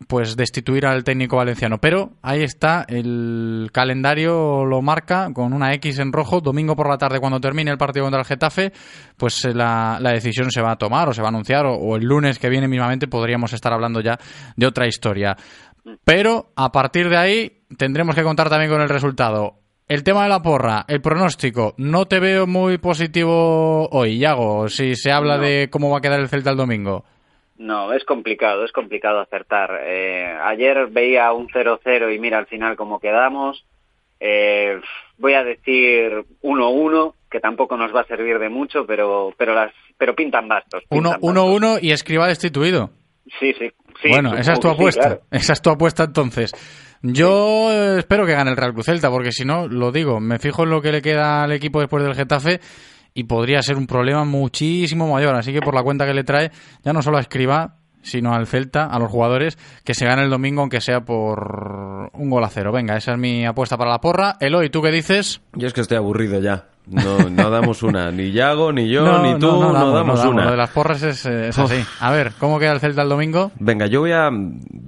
[0.08, 1.78] pues destituir al técnico valenciano.
[1.78, 6.98] Pero ahí está, el calendario lo marca con una X en rojo, domingo por la
[6.98, 8.72] tarde cuando termine el partido contra el Getafe,
[9.16, 11.74] pues eh, la, la decisión se va a tomar o se va a anunciar o,
[11.74, 14.18] o el lunes que viene mismamente podríamos estar hablando ya
[14.56, 15.36] de otra historia.
[16.04, 19.60] Pero a partir de ahí tendremos que contar también con el resultado.
[19.86, 24.96] El tema de la porra, el pronóstico, no te veo muy positivo hoy, Yago, si
[24.96, 25.42] se habla No.
[25.42, 27.04] de cómo va a quedar el Celta el domingo.
[27.56, 29.80] No, es complicado, es complicado acertar.
[29.84, 33.64] Eh, ayer veía un 0-0 y mira al final cómo quedamos.
[34.18, 34.80] Eh,
[35.18, 39.72] voy a decir 1-1, que tampoco nos va a servir de mucho, pero pero las
[39.98, 40.82] pero pintan bastos.
[40.88, 42.90] pintan 1-1 y escriba destituido.
[43.38, 43.70] Sí, sí.
[44.02, 45.00] sí, bueno, esa es tu sí, apuesta.
[45.00, 45.20] claro.
[45.30, 46.52] Esa es tu apuesta entonces.
[47.02, 50.38] Yo eh, espero que gane el Real Cruz Celta, porque si no, lo digo, me
[50.38, 52.60] fijo en lo que le queda al equipo después del Getafe
[53.14, 55.36] y podría ser un problema muchísimo mayor.
[55.36, 56.50] Así que por la cuenta que le trae,
[56.82, 60.30] ya no solo a Escriba, sino al Celta, a los jugadores, que se gane el
[60.30, 62.72] domingo, aunque sea por un gol a cero.
[62.72, 64.36] Venga, esa es mi apuesta para la porra.
[64.40, 65.40] Eloy, ¿tú qué dices?
[65.54, 66.66] Yo es que estoy aburrido ya.
[66.86, 68.10] No, no damos una.
[68.10, 70.24] Ni Yago, ni yo, No, ni tú, no, damos, damos no damos.
[70.26, 70.44] una.
[70.44, 71.82] Lo de las porras es, eh, es así.
[72.00, 73.52] A ver, ¿cómo queda el Celta el domingo?
[73.58, 74.28] Venga, yo voy a...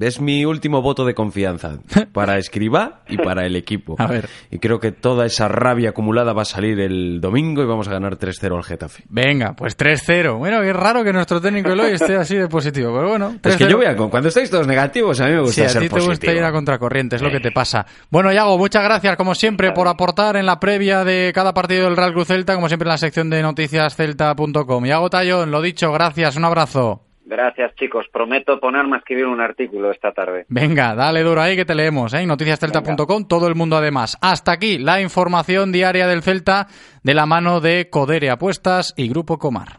[0.00, 1.78] Es mi último voto de confianza
[2.12, 3.96] para Escribá y para el equipo.
[3.98, 4.28] A ver.
[4.50, 7.92] Y creo que toda esa rabia acumulada va a salir el domingo y vamos a
[7.92, 9.04] ganar 3-0 al Getafe.
[9.08, 10.36] Venga, pues 3-0.
[10.38, 13.36] Bueno, qué raro que nuestro técnico Eloy esté así de positivo, pero bueno.
[13.42, 13.68] Es que 3-0.
[13.70, 13.96] yo voy a...
[13.96, 16.10] Cuando estáis todos negativos, a mí me gusta Sí, a ser ti te positivo.
[16.12, 17.86] gusta ir a contracorriente, es lo que te pasa.
[18.10, 21.96] Bueno, Yago, muchas gracias, como siempre, por aportar en la previa de cada partido del
[21.96, 24.84] Real Cruz Celta, como siempre en la sección de noticiascelta.com.
[24.84, 27.02] Yago Tallón, lo dicho, gracias, un abrazo.
[27.26, 28.06] Gracias, chicos.
[28.12, 30.46] Prometo ponerme a escribir un artículo esta tarde.
[30.48, 32.24] Venga, dale duro ahí que te leemos, ¿eh?
[32.24, 34.16] Noticiascelta.com, todo el mundo además.
[34.20, 36.68] Hasta aquí la información diaria del Celta
[37.02, 39.78] de la mano de Codere Apuestas y Grupo Comar.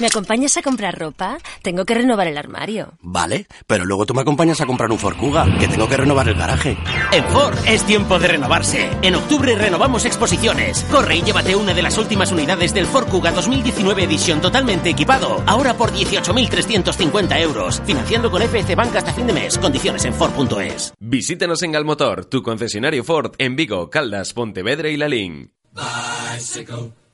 [0.00, 1.38] ¿Me acompañas a comprar ropa?
[1.62, 2.94] Tengo que renovar el armario.
[3.00, 6.28] Vale, pero luego tú me acompañas a comprar un Ford Kuga, que tengo que renovar
[6.28, 6.76] el garaje.
[7.12, 8.90] En Ford es tiempo de renovarse.
[9.02, 10.84] En octubre renovamos exposiciones.
[10.90, 15.42] Corre y llévate una de las últimas unidades del Ford Kuga 2019 edición totalmente equipado.
[15.46, 17.82] Ahora por 18.350 euros.
[17.84, 19.58] Financiando con FF Bank hasta fin de mes.
[19.58, 20.94] Condiciones en Ford.es.
[20.98, 25.52] Visítanos en Galmotor, tu concesionario Ford en Vigo, Caldas, Pontevedra y Lalín.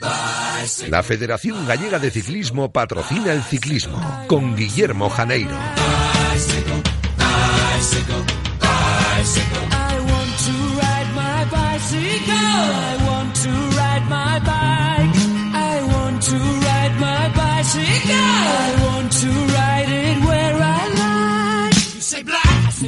[0.00, 5.56] La Federación Gallega de Ciclismo patrocina el ciclismo con Guillermo Janeiro.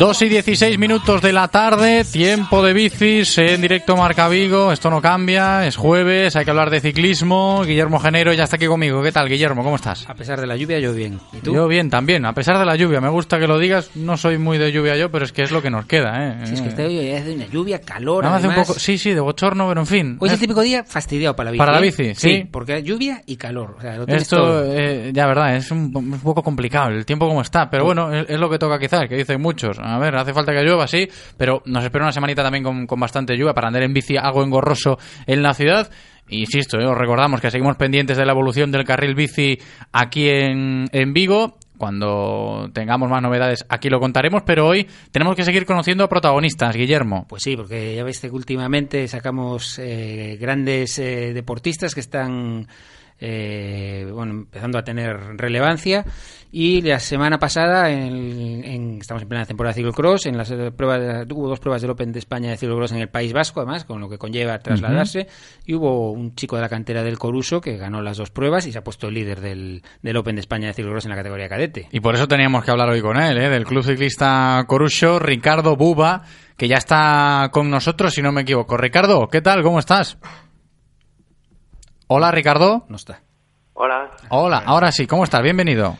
[0.02, 4.72] Dos y 16 minutos de la tarde, tiempo de bicis en directo Marca Vigo.
[4.72, 7.62] Esto no cambia, es jueves, hay que hablar de ciclismo.
[7.64, 9.00] Guillermo Genero ya está aquí conmigo.
[9.00, 9.62] ¿Qué tal, Guillermo?
[9.62, 10.04] ¿Cómo estás?
[10.10, 11.20] A pesar de la lluvia, yo bien.
[11.32, 11.54] ¿Y tú?
[11.54, 13.00] Yo bien, también, a pesar de la lluvia.
[13.00, 15.52] Me gusta que lo digas, no soy muy de lluvia yo, pero es que es
[15.52, 16.46] lo que nos queda, ¿eh?
[16.46, 18.68] Si es que este hoy es de una lluvia, calor, Nada más hace un además.
[18.70, 20.16] poco, sí, sí, de bochorno, pero en fin.
[20.18, 20.34] Hoy es ¿eh?
[20.34, 21.58] el típico día fastidiado para la bici.
[21.60, 21.82] Para la ¿eh?
[21.82, 22.48] bici, sí.
[22.50, 23.76] porque hay lluvia y calor.
[23.78, 24.64] O sea, lo tienes Esto, todo.
[24.76, 28.28] eh, ya verdad, es un, un poco complicado el tiempo como está, pero bueno, es,
[28.28, 29.78] es lo que toca quizás, que dicen muchos.
[29.94, 33.00] A ver, hace falta que llueva, sí, pero nos espera una semanita también con, con
[33.00, 35.90] bastante lluvia para andar en bici algo engorroso en la ciudad.
[36.28, 39.58] Insisto, eh, os recordamos que seguimos pendientes de la evolución del carril bici
[39.92, 41.58] aquí en, en Vigo.
[41.76, 46.76] Cuando tengamos más novedades aquí lo contaremos, pero hoy tenemos que seguir conociendo a protagonistas,
[46.76, 47.26] Guillermo.
[47.28, 52.68] Pues sí, porque ya veis que últimamente sacamos eh, grandes eh, deportistas que están
[53.24, 56.04] eh, bueno, empezando a tener relevancia.
[56.54, 60.70] Y la semana pasada, en, en- estamos en plena temporada de ciclocross, en las eh,
[60.70, 63.84] pruebas, hubo dos pruebas del Open de España de ciclocross en el País Vasco, además,
[63.86, 65.28] con lo que conlleva trasladarse.
[65.64, 68.72] Y hubo un chico de la cantera del Coruso que ganó las dos pruebas y
[68.72, 71.48] se ha puesto el líder del, del Open de España de ciclocross en la categoría
[71.48, 71.88] cadete.
[71.90, 73.48] Y por eso teníamos que hablar hoy con él, ¿eh?
[73.48, 76.22] del Club Ciclista Corucho, Ricardo Buba,
[76.58, 78.76] que ya está con nosotros, si no me equivoco.
[78.76, 79.62] Ricardo, ¿qué tal?
[79.62, 80.18] ¿Cómo estás?
[82.14, 82.84] Hola, Ricardo.
[82.90, 83.22] No está.
[83.72, 85.42] Hola, Hola, ahora sí, ¿cómo estás?
[85.42, 85.96] Bienvenido.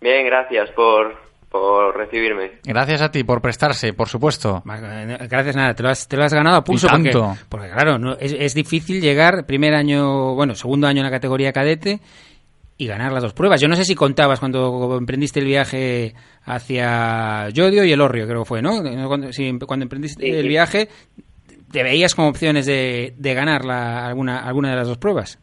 [0.00, 1.14] bien, gracias por,
[1.48, 2.58] por recibirme.
[2.64, 4.60] Gracias a ti por prestarse, por supuesto.
[4.66, 6.88] Gracias, nada, te lo has, te lo has ganado a pulso.
[6.88, 7.20] Y tanto.
[7.22, 11.12] Porque, porque, claro, no, es, es difícil llegar primer año, bueno, segundo año en la
[11.12, 12.00] categoría cadete
[12.76, 13.60] y ganar las dos pruebas.
[13.60, 16.12] Yo no sé si contabas cuando emprendiste el viaje
[16.44, 18.82] hacia Yodio y el Orrio, creo que fue, ¿no?
[19.06, 20.48] Cuando, si- cuando emprendiste Sí, el sí.
[20.48, 20.88] viaje,
[21.72, 25.38] ¿te veías como opciones de, de ganar la, alguna, alguna de las dos pruebas?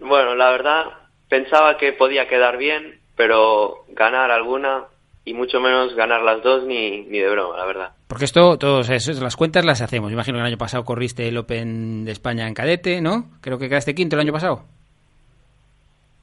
[0.00, 0.84] Bueno, la verdad,
[1.28, 4.84] pensaba que podía quedar bien, pero ganar alguna
[5.24, 7.92] y mucho menos ganar las dos ni, ni de broma, la verdad.
[8.08, 10.10] Porque esto, todas esas, las cuentas las hacemos.
[10.12, 13.30] Imagino que el año pasado corriste el Open de España en cadete, ¿no?
[13.40, 14.64] Creo que quedaste quinto el año pasado.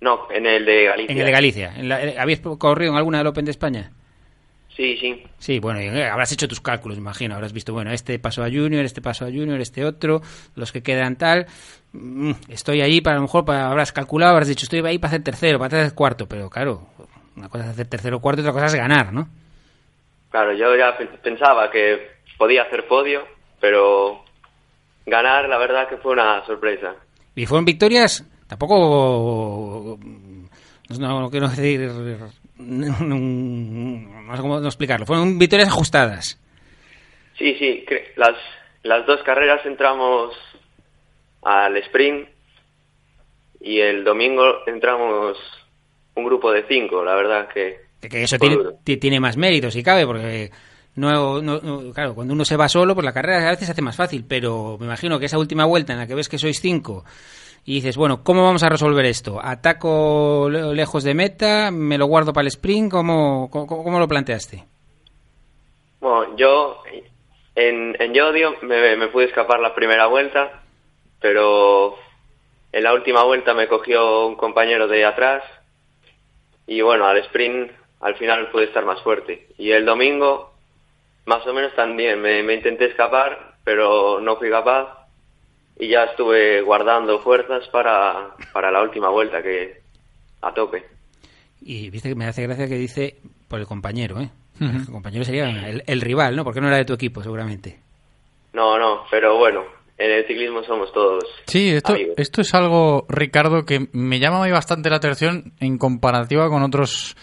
[0.02, 1.12] No, en el de Galicia.
[1.14, 1.74] En el de Galicia.
[1.76, 3.92] En la- eh, ¿Habías corrido en alguna del Open de España?
[4.80, 5.22] Sí, sí.
[5.40, 7.36] Sí, bueno, y, eh, habrás hecho tus cálculos, imagino.
[7.36, 10.22] Habrás visto, bueno, este paso a Junior, este paso a Junior, este otro,
[10.56, 11.48] los que quedan tal.
[11.92, 15.10] Mm, Estoy ahí para a lo mejor, para, habrás calculado, habrás dicho, estoy ahí para
[15.10, 16.88] hacer tercero, para hacer cuarto, pero claro,
[17.36, 19.28] una cosa es hacer tercero o cuarto y otra cosa es ganar, ¿no?
[20.32, 23.24] Claro, yo ya pe- pensaba que podía hacer podio,
[23.60, 24.24] pero
[25.06, 26.96] ganar, la verdad que fue una sorpresa.
[27.36, 30.00] Y fueron victorias, tampoco.
[30.98, 31.92] No, no quiero decir.
[34.30, 35.06] No sé cómo no explicarlo.
[35.06, 36.40] Fueron victorias ajustadas.
[37.38, 37.86] Sí, sí,
[38.16, 38.36] las,
[38.84, 40.36] las dos carreras entramos
[41.42, 42.28] al sprint
[43.62, 45.38] y el domingo entramos
[46.16, 47.80] un grupo de cinco, la verdad que...
[48.02, 48.58] Que, eso tiene,
[48.98, 50.52] tiene más mérito, si cabe, porque.
[50.96, 53.72] No, no- no- claro, cuando uno se va solo, pues la carrera a veces se
[53.74, 56.38] hace más fácil, pero me imagino que esa última vuelta en la que ves que
[56.38, 57.04] sois cinco
[57.66, 59.40] y dices, bueno, ¿cómo vamos a resolver esto?
[59.42, 61.70] ¿Ataco le- lejos de meta?
[61.72, 62.92] ¿Me lo guardo para el sprint?
[62.92, 64.66] ¿Cómo, cómo, cómo lo planteaste?
[66.00, 66.82] Bueno, yo
[67.56, 70.62] en, en Yodio me, me pude escapar la primera vuelta,
[71.20, 71.96] pero
[72.72, 75.44] en la última vuelta me cogió un compañero de atrás
[76.68, 77.72] y bueno, al sprint
[78.02, 79.48] al final pude estar más fuerte.
[79.58, 80.54] Y el domingo
[81.26, 84.99] más o menos también me intenté escapar, pero no fui capaz
[85.80, 89.82] y ya estuve guardando fuerzas para, para la última vuelta que
[90.42, 90.86] a tope.
[91.62, 94.30] Y viste que me hace gracia que dice por el compañero, ¿eh?
[94.60, 96.44] El compañero sería el, el rival, ¿no?
[96.44, 97.80] Porque no era de tu equipo, seguramente.
[98.52, 99.64] No, no, pero bueno,
[99.98, 102.16] en el ciclismo somos todos Sí, esto, amigos.
[102.18, 107.16] esto es algo, Ricardo, que me llama bastante la atención en comparativa con otros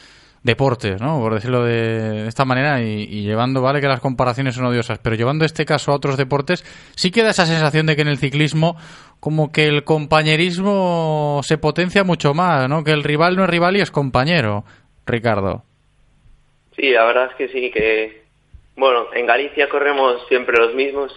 [0.47, 1.20] deportes, ¿no?
[1.20, 5.16] Por decirlo de, esta manera y, y llevando, vale que las comparaciones son odiosas, pero
[5.16, 6.64] llevando este caso a otros deportes,
[6.97, 8.77] sí queda esa sensación de que en el ciclismo
[9.20, 12.85] como que el compañerismo se potencia mucho más, ¿no?
[12.85, 14.64] Que el rival no es rival y es compañero,
[15.05, 15.64] Ricardo.
[16.77, 18.24] Sí, la verdad es que sí, que
[18.77, 21.12] bueno, en Galicia corremos siempre los mismos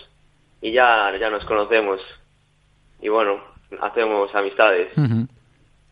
[0.62, 2.00] y ya, ya nos conocemos
[3.02, 3.42] y bueno,
[3.82, 4.90] hacemos amistades.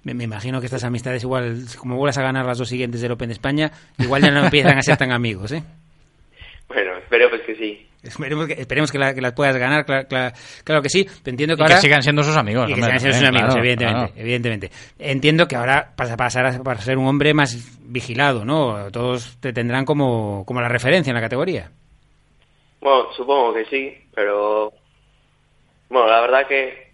[0.08, 3.12] Me, me imagino que estas amistades igual, como vuelvas a ganar las dos siguientes del
[3.12, 3.70] Open de España,
[4.00, 5.62] igual ya no empiezan a ser tan amigos, ¿eh?
[6.70, 7.86] Bueno, espero pues que sí.
[8.04, 11.06] Esperemos que, esperemos que, la- que las puedas ganar, cla- cla- claro, que sí.
[11.26, 11.82] Entiendo que Y que ahora...
[11.82, 14.14] sigan siendo sus amigos, Y que sigan siendo sus amigos, claro, evidentemente, claro.
[14.22, 14.72] evidentemente.
[14.98, 18.90] Entiendo que ahora vas a pasar a, para ser un hombre más vigilado, ¿no?
[18.92, 21.70] Todos te tendrán como, como la referencia en la categoría.
[22.80, 24.72] Bueno, supongo que sí, pero
[25.90, 26.92] bueno, la verdad que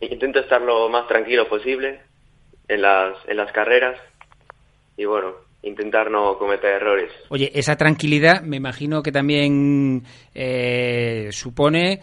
[0.00, 2.00] intento estar lo más tranquilo posible
[2.68, 3.98] en las, en las carreras
[4.96, 5.32] y bueno,
[5.62, 7.10] intentar no cometer errores.
[7.28, 12.00] Oye, esa tranquilidad me imagino que también eh, supone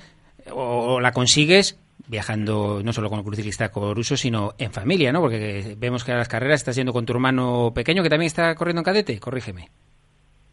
[0.51, 5.21] o, o la consigues viajando no solo con el cruciclista Coruso, sino en familia, ¿no?
[5.21, 8.53] Porque vemos que a las carreras estás yendo con tu hermano pequeño que también está
[8.55, 9.69] corriendo en cadete, corrígeme.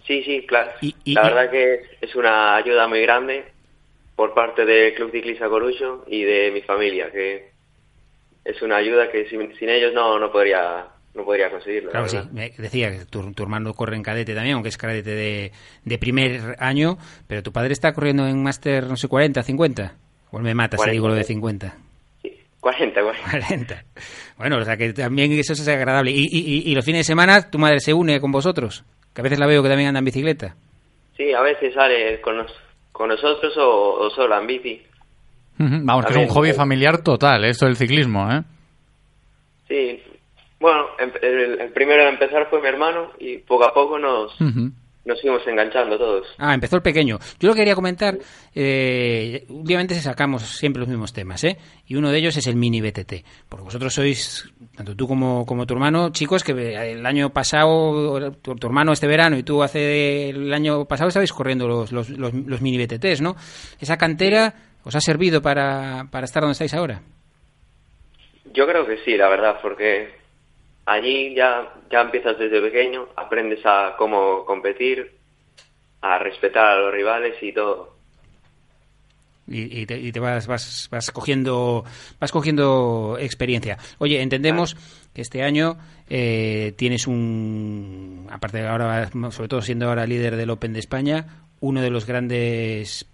[0.07, 0.71] Sí, sí, claro.
[0.81, 3.45] y- la verdad que es una ayuda muy grande
[4.17, 7.50] por parte del Club Ciclista Corucho y de mi familia, que
[8.45, 11.89] es una ayuda que sin, sin ellos no, no podría no podría conseguirlo.
[11.93, 12.19] la Claro, sí.
[12.33, 15.53] Me decía que tu, tu hermano corre en cadete también, aunque es cadete de,
[15.85, 19.95] de primer año, pero tu padre está corriendo en máster, no sé, 40, 50.
[20.29, 20.93] Igual me mata si 40.
[20.93, 21.77] digo lo de 50.
[22.61, 23.31] 40, 40.
[23.31, 23.85] 40.
[24.37, 26.11] Bueno, o sea que también eso es agradable.
[26.13, 28.85] ¿Y, y, y- y los fines de semana tu madre se une con vosotros?
[29.15, 30.55] Que a veces la veo que también anda en bicicleta.
[31.17, 32.55] Sí, a veces sale con, nos-
[32.93, 34.83] con nosotros o, o sola en bici.
[35.63, 36.55] Vamos, que es un hobby eh.
[36.55, 38.43] familiar total, esto del ciclismo, ¿eh?
[39.69, 40.03] Sí,
[40.59, 44.39] bueno, em- el, el primero en empezar fue mi hermano y poco a poco nos,
[44.41, 44.71] Ujú.
[45.05, 46.27] nos fuimos enganchando todos.
[46.39, 47.19] Ah, empezó el pequeño.
[47.39, 48.19] Yo lo que quería comentar,
[48.55, 51.57] eh, últimamente sacamos siempre los mismos temas, ¿eh?
[51.87, 53.25] Y uno de ellos es el mini BTT.
[53.49, 58.57] Porque vosotros sois, tanto tú como, como tu hermano, chicos, que el año pasado, tu,
[58.57, 62.35] tu hermano este verano y tú hace el año pasado estabais corriendo los, los, los,
[62.35, 63.37] los mini BTTs, ¿no?
[63.79, 64.55] ¿Esa cantera
[64.85, 67.03] os ha servido para, para estar donde estáis ahora?
[68.53, 70.11] Yo creo que sí, la verdad, porque
[70.87, 75.13] allí ya, ya empiezas desde pequeño, aprendes a cómo competir,
[76.01, 78.00] a respetar a los rivales y todo.
[79.51, 81.85] Y, y te, y te vas, vas, vas cogiendo
[82.19, 83.77] vas cogiendo experiencia.
[83.99, 84.77] Oye, entendemos
[85.13, 85.77] que este año
[86.09, 91.27] eh, tienes un aparte de ahora sobre todo siendo ahora líder del Open de España,
[91.61, 93.07] uno de los grandes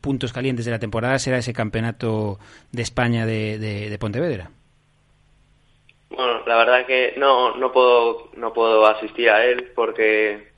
[0.00, 2.38] puntos calientes de la temporada será ese campeonato
[2.72, 4.50] de España de, de, de Pontevedra.
[6.10, 10.52] Bueno, la verdad que no, no puedo, no puedo asistir a él porque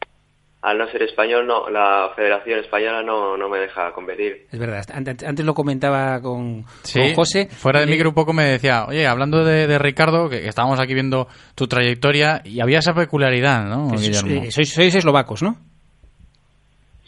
[0.63, 4.47] al no ser español, no, la Federación Española no, no me deja competir.
[4.53, 7.47] Es verdad, antes, antes lo comentaba con, Sí, con José.
[7.51, 10.79] fuera de Eh, micro un poco me decía, oye, hablando de, de Ricardo, que, estábamos
[10.79, 14.45] aquí viendo tu trayectoria, y había esa peculiaridad, ¿no, Guillermo?
[14.45, 15.57] eh, sois, sois eslovacos, ¿no?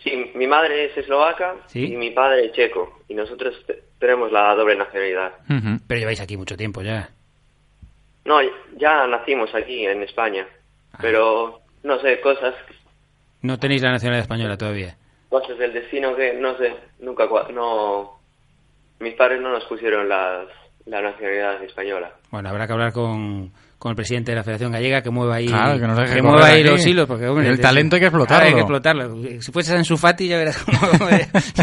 [0.02, 1.92] Sí, mi madre es eslovaca Sí.
[1.92, 5.32] y mi padre checo y nosotros te- tenemos la doble nacionalidad.
[5.86, 7.08] Pero lleváis aquí mucho tiempo ya.
[8.24, 8.38] No,
[8.76, 10.46] ya nacimos aquí en España.
[11.00, 12.54] Pero, no sé, cosas,
[13.42, 14.96] No tenéis la nacionalidad española todavía.
[15.28, 18.18] cosas del destino que, no sé, nunca, cua- no...
[19.00, 20.46] Mis padres no nos pusieron las,
[20.86, 22.12] la nacionalidad española.
[22.30, 25.48] Bueno, habrá que hablar con, con el presidente de la Federación Gallega que mueva ahí,
[25.48, 27.06] Claro, que correr mueva ahí los hilos.
[27.08, 28.46] Porque, hombre, El talento hay que explotarlo.
[28.46, 29.16] Hay que explotarlo.
[29.40, 31.08] Si fueses en su Fati ya verás cómo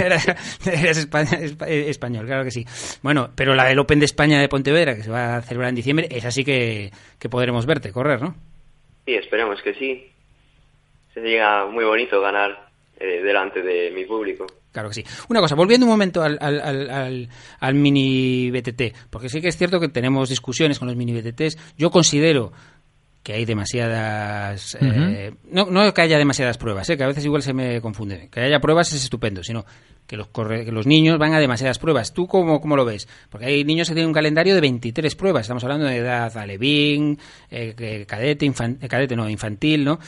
[1.65, 2.65] eh, español, claro que sí.
[3.01, 5.75] Bueno, pero la del Open de España de Pontevedra, que se va a celebrar en
[5.75, 8.35] diciembre, es así que, que podremos verte correr, ¿no?
[9.05, 10.11] Sí, esperemos que sí.
[11.21, 12.69] Sería muy bonito ganar
[12.99, 14.45] eh, delante de mi público.
[14.71, 15.03] Claro que sí.
[15.29, 17.29] Una cosa, volviendo un momento al, al, al, al-
[17.59, 21.57] al mini BTT, porque sí que es cierto que tenemos discusiones con los mini BTTs.
[21.77, 22.51] Yo considero
[23.23, 24.77] que hay demasiadas...
[24.79, 28.29] eh, no, no que haya demasiadas pruebas, eh, que a veces igual se me confunde.
[28.31, 29.65] Que haya pruebas es estupendo, sino
[30.07, 32.13] que los, corre- que los niños van a demasiadas pruebas.
[32.13, 33.07] ¿Tú cómo, cómo lo ves?
[33.29, 35.41] Porque hay niños que tienen un calendario de 23 pruebas.
[35.41, 37.17] Estamos hablando de edad alevín,
[37.49, 39.99] eh, que- cadete, infan- eh, cadete no, infantil, ¿no?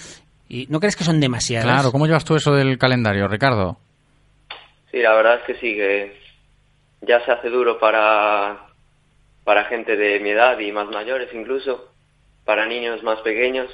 [0.53, 1.65] ¿Y no crees que son demasiadas?
[1.65, 3.77] Claro, ¿cómo llevas tú eso del calendario, Ricardo?
[4.91, 6.19] Sí, la verdad es que sí, que
[6.99, 8.65] ya se hace duro para,
[9.45, 11.93] para gente de mi edad y más mayores incluso,
[12.43, 13.71] para niños más pequeños.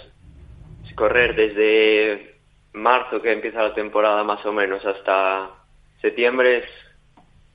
[0.94, 2.36] Correr desde
[2.74, 5.50] marzo, que empieza la temporada más o menos, hasta
[6.00, 6.66] septiembre es,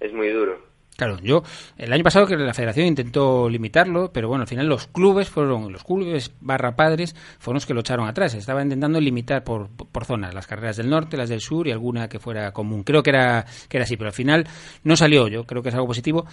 [0.01, 0.61] es muy duro.
[0.97, 1.43] Claro, yo
[1.79, 5.73] el año pasado que la federación intentó limitarlo, pero bueno, al final los clubes fueron,
[5.73, 8.35] los clubes barra padres fueron los que lo echaron atrás.
[8.35, 12.09] Estaba intentando limitar por, por zonas, las carreras del norte, las del sur y alguna
[12.09, 12.85] que fuera común.
[12.85, 14.47] Creo que era, que era así, pero al final
[14.85, 15.29] no salió.
[15.29, 16.27] Yo creo que es algo positivo.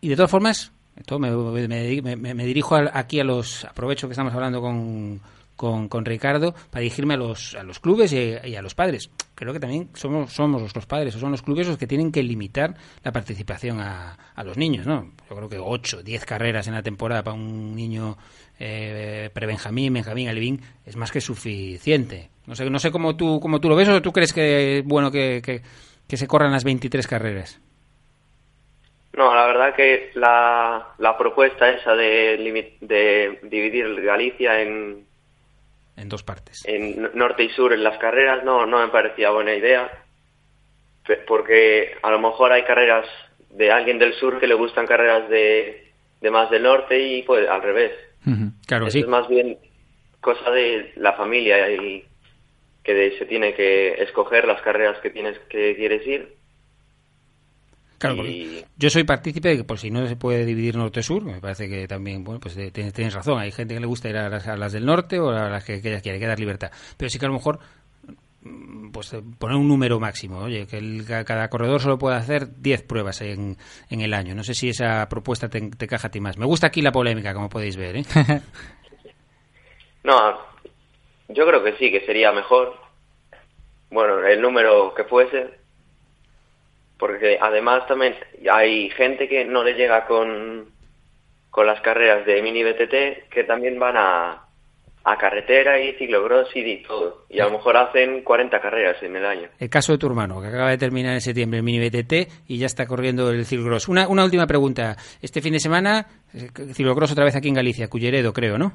[0.00, 4.32] Y de todas formas, esto me, me- me- dirijo aquí a los, aprovecho que estamos
[4.32, 5.20] hablando con,
[5.56, 9.10] con, con Ricardo para dirigirme a los, a los clubes y, a los padres.
[9.34, 12.22] Creo que también somos, somos los, padres o son los clubes los que tienen que
[12.22, 15.12] limitar la participación a, a los niños, ¿no?
[15.28, 18.16] Yo creo que 8, 10 carreras en la temporada para un niño
[18.58, 22.30] eh, pre-Benjamín, Benjamín, Alevín es más que suficiente.
[22.46, 24.84] No sé, no sé cómo tú, cómo tú lo ves o tú crees que es
[24.84, 25.62] bueno que, que,
[26.08, 27.60] que se corran las 23 carreras.
[29.12, 35.06] No, la verdad que la, la propuesta esa de, de dividir Galicia en,
[35.96, 36.62] En dos partes.
[36.66, 39.90] en norte y sur en las carreras no, no me parecía buena idea,
[41.26, 43.06] porque a lo mejor hay carreras
[43.50, 45.90] de alguien del sur que le gustan carreras de,
[46.20, 47.92] de más del norte y pues al revés.
[48.66, 49.00] Claro, Eso sí.
[49.00, 49.56] es más bien
[50.20, 52.04] cosa de la familia y
[52.82, 56.35] que de- se tiene que escoger las carreras que tienes que quieres ir.
[57.98, 61.40] Claro, porque yo soy partícipe de que por si no se puede dividir norte-sur, me
[61.40, 64.16] parece que también, bueno, pues eh, tienes, tienes razón, hay gente que le gusta ir
[64.18, 66.38] a las, a las del norte o a las que, que quiere, hay que dar
[66.38, 66.70] libertad.
[66.96, 67.58] Pero sí que a lo mejor
[68.42, 72.16] mm, pues eh, poner un número máximo, oye, que el- ca- cada corredor solo puede
[72.16, 73.56] hacer 10 pruebas en,
[73.88, 74.34] en el año.
[74.34, 76.36] No sé si esa propuesta te, te caja a ti más.
[76.36, 78.04] Me gusta aquí la polémica, como podéis ver, ¿eh?
[80.04, 80.38] No,
[81.28, 82.74] yo creo que sí, que sería mejor.
[83.90, 85.58] Bueno, el número que fuese.
[87.06, 88.14] Porque además también
[88.50, 90.70] hay gente que no le llega con,
[91.50, 94.42] con las carreras de mini BTT que también van a,
[95.04, 97.24] a carretera y ciclocross y todo.
[97.30, 99.48] Y a lo mejor hacen 40 carreras en el año.
[99.60, 102.12] El caso de tu hermano, que acaba de terminar en septiembre el mini BTT
[102.48, 103.86] y ya está corriendo el ciclocross.
[103.88, 104.96] Una, una última pregunta.
[105.22, 108.72] Este fin de semana, eh, ciclocross otra vez aquí en Galicia, Culleredo, creo, ¿no?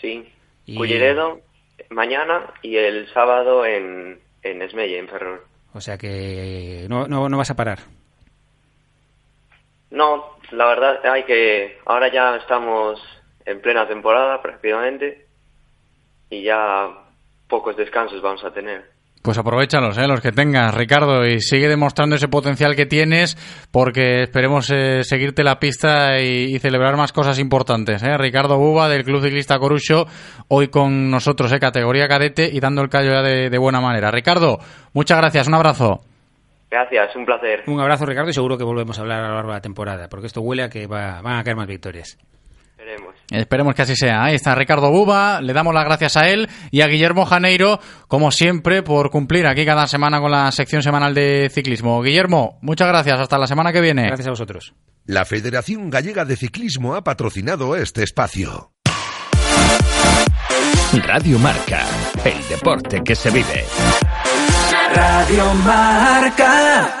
[0.00, 0.26] Sí.
[0.64, 1.40] Y- Culleredo
[1.90, 5.40] mañana y el sábado en, en Esmella, en Ferrol.
[5.74, 7.80] O sea que no, no, no vas a parar.
[9.90, 13.00] No, la verdad hay que ahora ya estamos
[13.44, 15.26] en plena temporada prácticamente
[16.30, 16.88] y ya
[17.48, 18.93] pocos descansos vamos a tener.
[19.24, 20.06] Pues aprovechalos, ¿eh?
[20.06, 23.38] los que tengas, Ricardo, y sigue demostrando ese potencial que tienes,
[23.70, 28.02] porque esperemos eh, seguirte la pista y, y celebrar más cosas importantes.
[28.02, 28.18] ¿eh?
[28.18, 30.04] Ricardo Buba, del Club Ciclista Corucho,
[30.48, 31.58] hoy con nosotros, ¿eh?
[31.58, 34.10] categoría cadete, y dando el callo ya de, de buena manera.
[34.10, 34.58] Ricardo,
[34.92, 36.02] muchas gracias, un abrazo.
[36.70, 37.62] Gracias, un placer.
[37.66, 40.06] Un abrazo, Ricardo, y seguro que volvemos a hablar a lo largo de la temporada,
[40.10, 42.18] porque esto huele a que va- van a caer más victorias.
[43.34, 43.74] Esperemos.
[43.74, 44.24] Que así sea.
[44.24, 48.30] Ahí está Ricardo Buba, le damos las gracias a él y a Guillermo Janeiro, como
[48.30, 52.00] siempre, por cumplir aquí cada semana con la sección semanal de ciclismo.
[52.02, 54.06] Guillermo, muchas gracias, hasta la semana que viene.
[54.06, 54.74] Gracias a vosotros.
[55.06, 58.72] La Federación Gallega de Ciclismo ha patrocinado este espacio.
[61.06, 61.84] Radio Marca,
[62.24, 63.64] el deporte que se vive.
[64.94, 67.00] Radio Marca.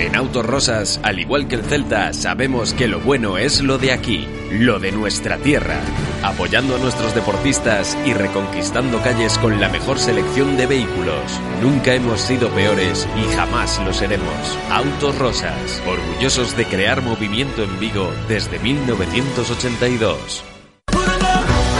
[0.00, 3.92] En Autos Rosas, al igual que el Celta, sabemos que lo bueno es lo de
[3.92, 5.78] aquí, lo de nuestra tierra.
[6.22, 11.38] Apoyando a nuestros deportistas y reconquistando calles con la mejor selección de vehículos.
[11.60, 14.58] Nunca hemos sido peores y jamás lo seremos.
[14.70, 20.49] Autos Rosas, orgullosos de crear movimiento en Vigo desde 1982.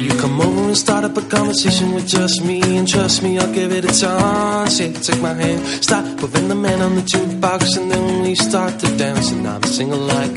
[0.00, 3.52] You come over and start up a conversation with just me, and trust me, I'll
[3.52, 4.80] give it a chance.
[4.80, 8.96] Yeah, take my hand, stop the man on the jukebox, and then we start to
[8.96, 10.34] dance, and I'm singing like.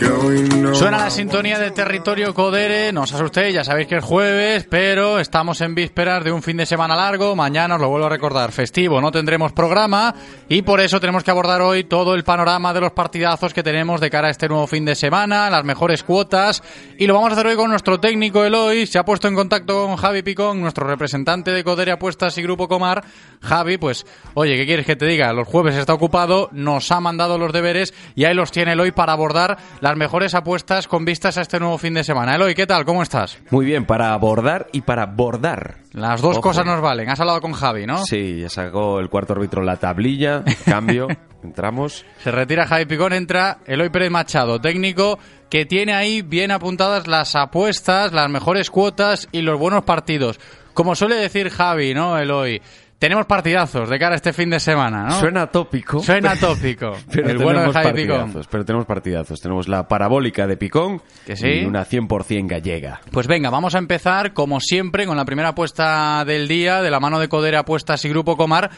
[0.74, 5.20] Suena la sintonía de Territorio Codere, no os asustéis, ya sabéis que es jueves, pero
[5.20, 8.52] estamos en vísperas de un fin de semana largo, mañana os lo vuelvo a recordar,
[8.52, 10.14] festivo, no tendremos programa
[10.50, 14.00] y por eso tenemos que abordar hoy todo el panorama de los partidazos que tenemos
[14.02, 16.62] de cara a este nuevo fin de semana, las mejores cuotas
[16.98, 19.47] y lo vamos a hacer hoy con nuestro técnico Eloy, se ha puesto en contacto
[19.48, 23.06] con Javi Picón, nuestro representante de Codere Apuestas y Grupo Comar.
[23.42, 25.32] Javi, pues, oye, ¿qué quieres que te diga?
[25.32, 29.14] Los jueves está ocupado, nos ha mandado los deberes y ahí los tiene Eloy para
[29.14, 32.36] abordar las mejores apuestas con vistas a este nuevo fin de semana.
[32.36, 32.84] Eloy, ¿qué tal?
[32.84, 33.38] ¿Cómo estás?
[33.50, 35.78] Muy bien, para abordar y para bordar.
[35.98, 36.42] Las dos Ojo.
[36.42, 37.10] cosas nos valen.
[37.10, 38.04] Has hablado con Javi, ¿no?
[38.06, 41.08] Sí, ya sacó el cuarto árbitro la tablilla, cambio,
[41.44, 42.06] entramos.
[42.24, 45.18] Se retira Javi Picón, entra Eloy Pérez Machado, técnico
[45.50, 50.40] que tiene ahí bien apuntadas las apuestas, las mejores cuotas y los buenos partidos.
[50.76, 52.62] Como suele decir Javi, ¿no, Eloy?
[53.00, 55.20] Tenemos partidazos de cara a este fin de semana, ¿no?
[55.20, 56.02] Suena tópico.
[56.02, 56.94] Suena tópico.
[57.12, 59.40] Pero el bueno de tenemos partidazos, pero tenemos partidazos.
[59.40, 61.48] Tenemos la parabólica de Picón Que sí.
[61.48, 63.02] y una 100% gallega.
[63.12, 67.00] Pues venga, vamos a empezar, como siempre, con la primera apuesta del día, de la
[67.00, 68.72] mano de Codere Apuestas y Grupo Comar,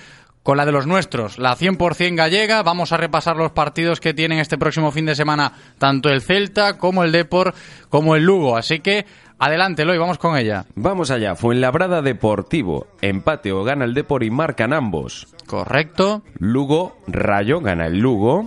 [0.44, 2.62] con la de los nuestros, la 100% gallega.
[2.64, 6.78] Vamos a repasar los partidos que tienen este próximo fin de semana, tanto el Celta
[6.78, 7.54] como el Depor,
[7.90, 8.58] como el Lugo.
[8.58, 9.06] Así que,
[9.40, 10.66] adelante, Eloy, vamos con ella.
[10.76, 15.28] Vamos allá, Fuenlabrada Deportivo, empate o gana el Depor y marcan ambos.
[15.50, 16.22] Correcto.
[16.38, 18.46] Lugo, Rayo gana el Lugo.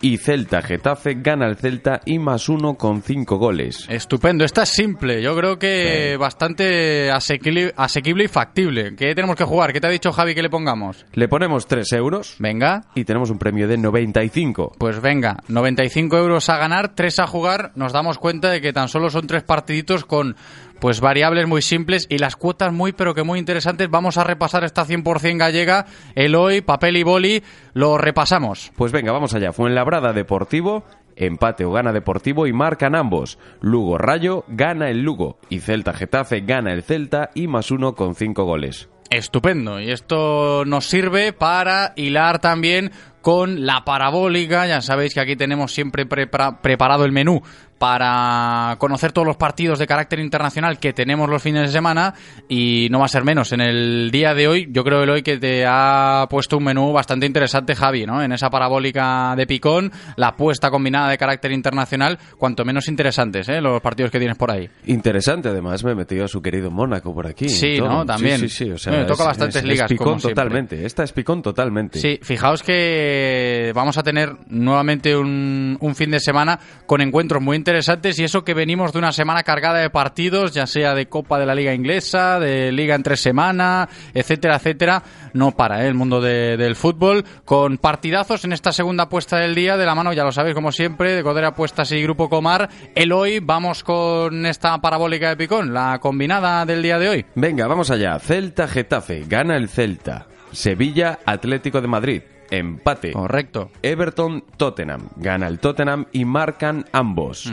[0.00, 3.86] Y Celta, Getafe gana el Celta y más uno con cinco goles.
[3.90, 8.96] Estupendo, esta es simple, yo creo que bastante asequible, asequible y factible.
[8.96, 9.74] ¿Qué tenemos que jugar?
[9.74, 11.04] ¿Qué te ha dicho Javi que le pongamos?
[11.12, 12.36] Le ponemos 3 euros.
[12.38, 12.86] Venga.
[12.94, 14.76] Y tenemos un premio de 95.
[14.78, 17.72] Pues venga, 95 euros a ganar, 3 a jugar.
[17.74, 20.36] Nos damos cuenta de que tan solo son tres partiditos con
[20.80, 23.88] pues variables muy simples y las cuotas muy pero que muy interesantes.
[23.88, 25.86] Vamos a repasar esta 100% gallega.
[26.14, 28.72] Eloy, papel y boli, lo repasamos.
[28.76, 29.52] Pues venga, vamos allá.
[29.52, 30.84] Fuenlabrada Deportivo,
[31.16, 33.38] empate o gana Deportivo y marcan ambos.
[33.60, 38.14] Lugo Rayo gana el Lugo y Celta Getafe gana el Celta y más uno con
[38.14, 38.88] cinco goles.
[39.10, 39.80] Estupendo.
[39.80, 42.90] Y esto nos sirve para hilar también
[43.20, 44.66] con la parabólica.
[44.66, 47.42] Ya sabéis que aquí tenemos siempre prepara- preparado el menú
[47.78, 52.14] para conocer todos los partidos de carácter internacional que tenemos los fines de semana
[52.48, 53.52] y no va a ser menos.
[53.52, 57.26] En el día de hoy, yo creo, Eloy, que te ha puesto un menú bastante
[57.26, 58.22] interesante, Javi, ¿no?
[58.22, 63.60] En esa parabólica de picón, la apuesta combinada de carácter internacional, cuanto menos interesantes, ¿eh?
[63.60, 64.68] Los partidos que tienes por ahí.
[64.86, 67.48] Interesante, además me he metido a su querido Mónaco por aquí.
[67.48, 67.76] Sí.
[67.78, 68.06] ¿no?
[68.06, 68.38] También.
[68.38, 70.86] Sí, sí, sí, o sea, Bueno, toca es- bastantes es- ligas, Es picón como totalmente.
[70.86, 71.98] Esta es picón totalmente.
[71.98, 77.56] Sí, fijaos que vamos a tener nuevamente un, un fin de semana con encuentros muy
[77.56, 81.38] interesantes y eso que venimos de una semana cargada de partidos, ya sea de Copa
[81.38, 85.02] de la Liga Inglesa, de Liga entre semana, etcétera, etcétera.
[85.32, 85.88] No para ¿eh?
[85.88, 89.94] el mundo de- del fútbol, con partidazos en esta segunda apuesta del día, de la
[89.94, 92.68] mano, ya lo sabéis, como siempre, de Codere Apuestas y Grupo Comar.
[92.94, 97.26] El hoy vamos con esta parabólica de picón, la combinada del día de hoy.
[97.34, 98.18] Venga, vamos allá.
[98.18, 100.26] Celta Getafe gana el Celta.
[100.52, 102.22] Sevilla Atlético de Madrid.
[102.58, 103.12] Empate.
[103.12, 103.70] Correcto.
[103.82, 105.08] Everton Tottenham.
[105.16, 107.52] Gana el Tottenham y marcan ambos.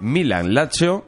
[0.00, 1.04] Milan Lazio.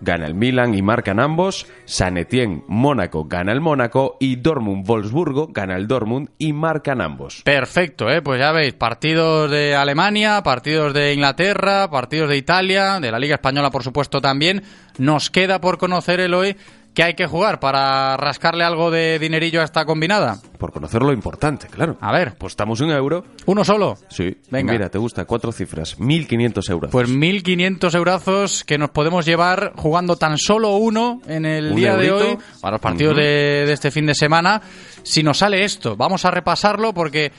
[0.00, 5.48] gana el Milan y marcan ambos, San Etienne Mónaco gana el Mónaco y Dortmund Wolfsburgo
[5.48, 7.42] gana el Dortmund y marcan ambos.
[7.44, 8.22] Perfecto, ¿eh?
[8.22, 13.34] pues ya veis, partidos de Alemania, partidos de Inglaterra, partidos de Italia, de la Liga
[13.34, 14.62] Española por supuesto también.
[14.98, 16.56] Nos queda por conocer el hoy
[16.94, 20.38] ¿Qué hay que jugar para rascarle algo de dinerillo a esta combinada?
[20.58, 21.96] Por conocer lo importante, claro.
[22.00, 22.34] A ver.
[22.36, 23.24] Pues estamos un euro.
[23.46, 23.96] ¿Uno solo?
[24.08, 24.36] Sí.
[24.50, 24.72] Venga.
[24.72, 25.98] Mira, te gusta, cuatro cifras.
[25.98, 26.90] 1.500 euros.
[26.90, 31.96] Pues 1.500 eurazos que nos podemos llevar jugando tan solo uno en el Un día
[31.96, 34.60] de hoy, para los partidos de, de este fin de semana.
[35.04, 37.30] Si nos sale esto, vamos a repasarlo porque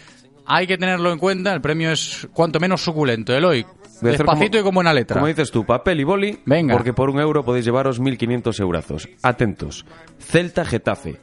[0.46, 1.54] hay que tenerlo en cuenta.
[1.54, 3.34] El premio es cuanto menos suculento.
[3.34, 3.66] Eloy,
[4.02, 5.16] Voy despacito como- y con buena letra.
[5.16, 6.40] Como dices tú, papel y boli.
[6.46, 6.74] Venga.
[6.76, 9.08] Porque por un euro podéis llevaros 1.500 eurazos.
[9.22, 9.86] Atentos.
[10.20, 11.18] Celta Getafe.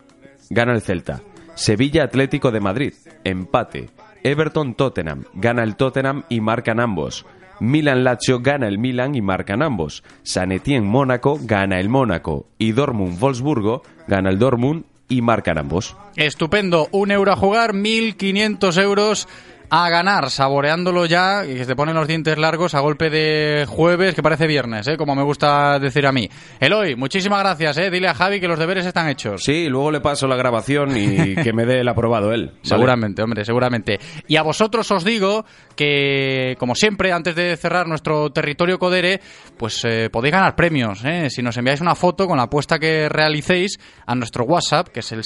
[0.50, 1.20] Gana el Celta.
[1.54, 2.94] Sevilla Atlético de Madrid.
[3.24, 3.90] Empate.
[4.22, 5.24] Everton Tottenham.
[5.34, 7.26] Gana el Tottenham y marcan ambos.
[7.60, 10.04] Milan Lazio gana el Milan y marcan ambos.
[10.22, 12.46] San Etienne Mónaco gana el Mónaco.
[12.58, 15.96] Y Dortmund Wolfsburgo gana el Dortmund y marcan ambos.
[16.14, 19.26] Estupendo, un euro a jugar, 1.500 euros
[19.70, 24.14] a ganar, saboreándolo ya, y que se ponen los dientes largos a golpe de jueves,
[24.14, 24.96] que parece viernes, ¿eh?
[24.96, 26.28] como me gusta decir a mí.
[26.60, 27.90] Eloy, muchísimas gracias, ¿eh?
[27.90, 29.42] dile a Javi que los deberes están hechos.
[29.44, 32.46] Sí, luego le paso la grabación y que me dé el aprobado él.
[32.46, 32.60] ¿vale?
[32.62, 33.98] Seguramente, hombre, seguramente.
[34.26, 35.44] Y a vosotros os digo
[35.76, 39.20] que, como siempre, antes de cerrar nuestro territorio Codere,
[39.56, 41.04] pues eh, podéis ganar premios.
[41.04, 41.28] ¿eh?
[41.30, 45.12] Si nos enviáis una foto con la apuesta que realicéis a nuestro WhatsApp, que es
[45.12, 45.22] el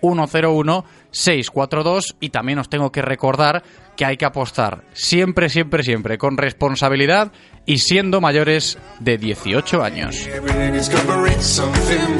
[0.00, 2.16] 680-101-642.
[2.20, 3.62] Y también os tengo que recordar
[3.96, 7.32] que hay que apostar siempre, siempre, siempre con responsabilidad
[7.66, 10.26] y siendo mayores de 18 años.
[10.26, 12.18] Every discovery something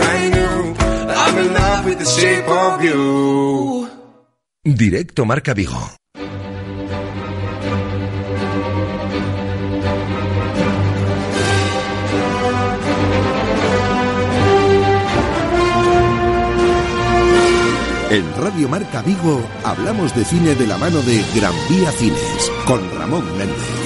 [18.11, 22.81] En Radio Marca Vigo hablamos de cine de la mano de Gran Vía Cines con
[22.99, 23.80] Ramón Méndez.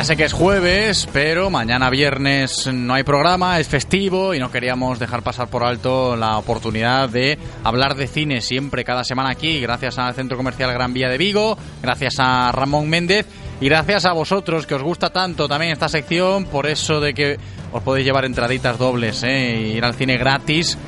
[0.00, 4.50] Ya sé que es jueves, pero mañana viernes no hay programa, es festivo y no
[4.50, 9.60] queríamos dejar pasar por alto la oportunidad de hablar de cine siempre, cada semana aquí,
[9.60, 13.26] gracias al Centro Comercial Gran Vía de Vigo, gracias a Ramón Méndez
[13.60, 17.38] y gracias a vosotros que os gusta tanto también esta sección, por eso de que
[17.70, 19.54] os podéis llevar entraditas dobles, ¿eh?
[19.54, 20.78] y ir al cine gratis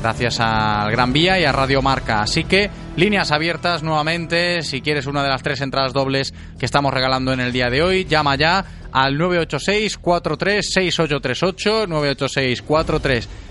[0.00, 2.22] gracias al Gran Vía y a Radio Marca.
[2.22, 4.62] Así que líneas abiertas nuevamente.
[4.62, 7.82] Si quieres una de las tres entradas dobles que estamos regalando en el día de
[7.82, 11.88] hoy, llama ya al 986-436838,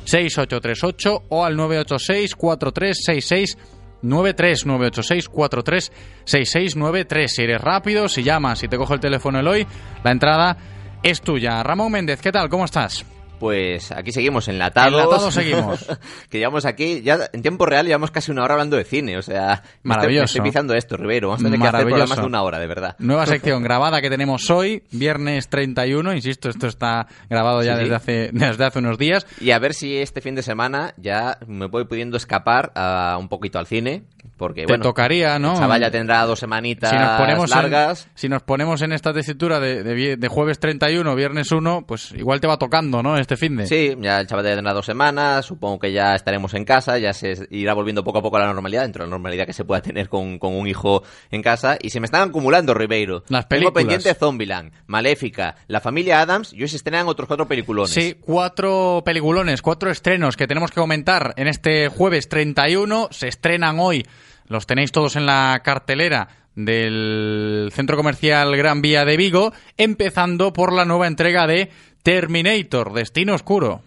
[0.05, 3.57] 986-436838 o al 986-4366.
[4.01, 5.91] 93 986 43
[6.25, 9.65] 6693 Si eres rápido, si llamas, si te cojo el teléfono Eloy,
[10.03, 10.57] la entrada
[11.01, 11.63] es tuya.
[11.63, 12.47] Ramón Méndez, ¿qué tal?
[12.49, 13.03] ¿Cómo estás?
[13.39, 14.93] Pues aquí seguimos enlatados.
[14.93, 15.85] Enlatados seguimos.
[16.29, 19.17] que llevamos aquí, ya en tiempo real llevamos casi una hora hablando de cine.
[19.17, 20.25] O sea, me Maravilloso.
[20.25, 21.29] Estoy, me estoy pisando esto, Ribeiro.
[21.29, 22.95] Vamos a tener que hacer programas de una hora, de verdad.
[22.99, 26.13] Nueva sección grabada que tenemos hoy, viernes 31.
[26.13, 27.83] Insisto, esto está grabado ya Sí, sí.
[27.83, 29.25] desde hace desde hace unos días.
[29.39, 33.27] Y a ver si este fin de semana ya me voy pudiendo escapar a un
[33.27, 34.03] poquito al cine.
[34.37, 35.53] Porque, Te bueno, tocaría, ¿no?
[35.53, 38.05] el chaval ya tendrá dos semanitas Si nos ponemos largas.
[38.05, 42.11] En, si nos ponemos en esta tesitura de, de de jueves 31, viernes 1, pues
[42.11, 43.17] igual te va tocando, ¿no?
[43.25, 43.65] Este fin de.
[43.65, 47.11] Sí, ya el chaval ya tendrá dos semanas, supongo que ya estaremos en casa, ya
[47.11, 49.65] se irá volviendo poco a poco a la normalidad, dentro de la normalidad que se
[49.65, 53.23] pueda tener con, con un hijo en casa, y se me están acumulando, Ribeiro.
[53.29, 57.89] Las Tengo pendiente Zombieland, Maléfica, La Familia Adams, y hoy se estrenan otros cuatro peliculones.
[57.89, 63.07] Sí, cuatro peliculones, cuatro estrenos que tenemos que comentar en este jueves 31.
[63.09, 64.05] Se estrenan hoy,
[64.47, 70.71] los tenéis todos en la cartelera del Centro Comercial Gran Vía de Vigo, empezando por
[70.73, 71.71] la nueva entrega de
[72.05, 73.81] Terminator, Destino Oscuro.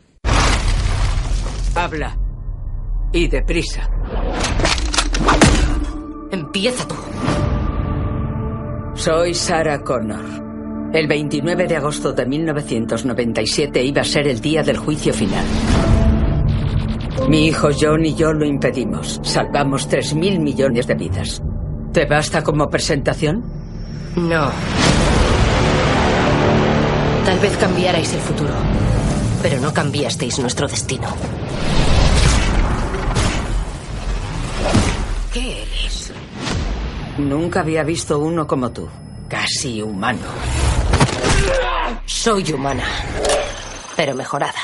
[1.77, 2.19] Habla.
[3.13, 3.89] Y deprisa.
[6.33, 6.97] Empieza tú.
[8.97, 10.25] Soy Sarah Connor.
[10.93, 15.45] El 29 de agosto de 1997 iba a ser el día del juicio final.
[17.29, 19.21] Mi hijo John y yo lo impedimos.
[19.23, 21.41] Salvamos 3.000 millones de vidas.
[21.93, 23.45] ¿Te basta como presentación?
[24.17, 24.51] No.
[27.29, 28.55] Tal vez cambiarais el futuro,
[29.43, 31.09] pero no cambiasteis nuestro destino.
[35.31, 36.11] ¿Qué eres?
[37.19, 38.89] Nunca había visto uno como tú.
[39.29, 40.27] Casi humano.
[42.07, 42.85] Soy humana,
[43.95, 44.61] pero mejorada.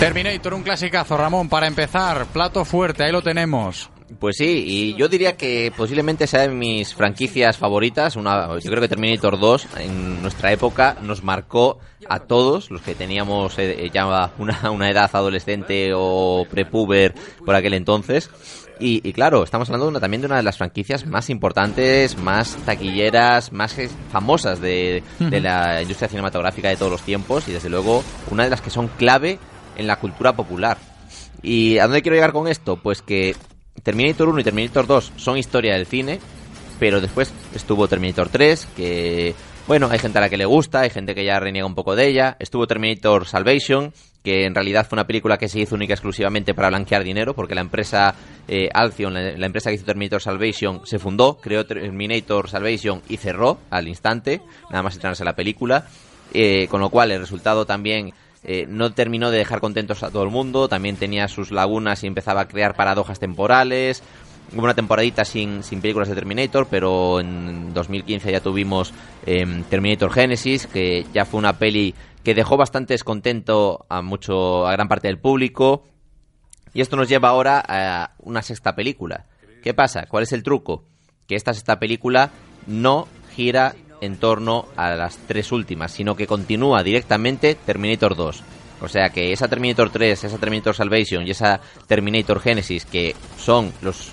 [0.00, 3.88] Terminator, un clasicazo, Ramón, para empezar, plato fuerte, ahí lo tenemos.
[4.18, 8.16] Pues sí, y yo diría que posiblemente sea de mis franquicias favoritas.
[8.16, 11.78] Una, yo creo que Terminator 2 en nuestra época nos marcó
[12.08, 17.14] a todos los que teníamos eh, ya una, edad adolescente o prepuber
[17.46, 18.30] por aquel entonces.
[18.80, 22.16] Y, y claro, estamos hablando de una- también de una de las franquicias más importantes,
[22.18, 23.76] más taquilleras, más
[24.10, 28.50] famosas de, de la industria cinematográfica de todos los tiempos y desde luego una de
[28.50, 29.38] las que son clave
[29.76, 30.78] en la cultura popular.
[31.42, 32.76] ¿Y a dónde quiero llegar con esto?
[32.76, 33.36] Pues que
[33.82, 36.18] Terminator 1 y Terminator 2 son historia del cine,
[36.78, 39.34] pero después estuvo Terminator 3, que
[39.66, 41.94] bueno, hay gente a la que le gusta, hay gente que ya reniega un poco
[41.94, 42.36] de ella.
[42.40, 43.92] Estuvo Terminator Salvation,
[44.24, 47.54] que en realidad fue una película que se hizo única exclusivamente para blanquear dinero, porque
[47.54, 48.14] la empresa
[48.48, 53.18] eh, Alcyon, la, la empresa que hizo Terminator Salvation, se fundó, creó Terminator Salvation y
[53.18, 54.40] cerró al instante,
[54.70, 55.86] nada más estrenarse la película.
[56.32, 58.12] Eh, con lo cual el resultado también
[58.42, 62.06] eh, no terminó de dejar contentos a todo el mundo, también tenía sus lagunas y
[62.06, 64.02] empezaba a crear paradojas temporales.
[64.52, 68.92] Hubo una temporadita sin, sin películas de Terminator, pero en 2015 ya tuvimos
[69.26, 71.94] em, Terminator Genesis, que ya fue una peli
[72.24, 75.84] que dejó bastante descontento a mucho a gran parte del público.
[76.72, 79.26] Y esto nos lleva ahora a una sexta película.
[79.62, 80.06] ¿Qué pasa?
[80.06, 80.84] ¿Cuál es el truco?
[81.26, 82.30] Que esta sexta película
[82.66, 88.42] no gira en torno a las tres últimas, sino que continúa directamente Terminator 2.
[88.82, 93.72] O sea que esa Terminator 3, esa Terminator Salvation y esa Terminator Genesis, que son
[93.82, 94.12] los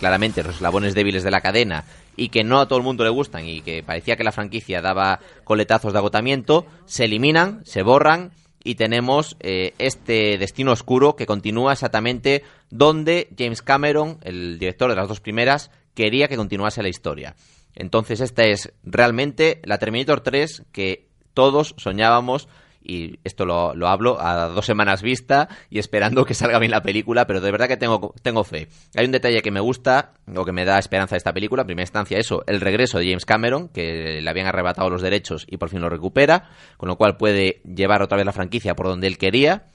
[0.00, 1.84] claramente los eslabones débiles de la cadena
[2.16, 4.82] y que no a todo el mundo le gustan y que parecía que la franquicia
[4.82, 8.32] daba coletazos de agotamiento, se eliminan, se borran
[8.64, 14.96] y tenemos eh, este destino oscuro que continúa exactamente donde James Cameron, el director de
[14.96, 17.36] las dos primeras, quería que continuase la historia.
[17.74, 22.48] Entonces esta es realmente la Terminator 3 que todos soñábamos
[22.88, 26.82] y esto lo, lo hablo a dos semanas vista y esperando que salga bien la
[26.82, 28.68] película, pero de verdad que tengo, tengo fe.
[28.96, 31.66] Hay un detalle que me gusta o que me da esperanza de esta película, en
[31.66, 35.58] primera instancia eso, el regreso de James Cameron, que le habían arrebatado los derechos y
[35.58, 39.06] por fin lo recupera, con lo cual puede llevar otra vez la franquicia por donde
[39.06, 39.66] él quería.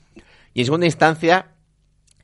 [0.55, 1.52] Y en segunda instancia,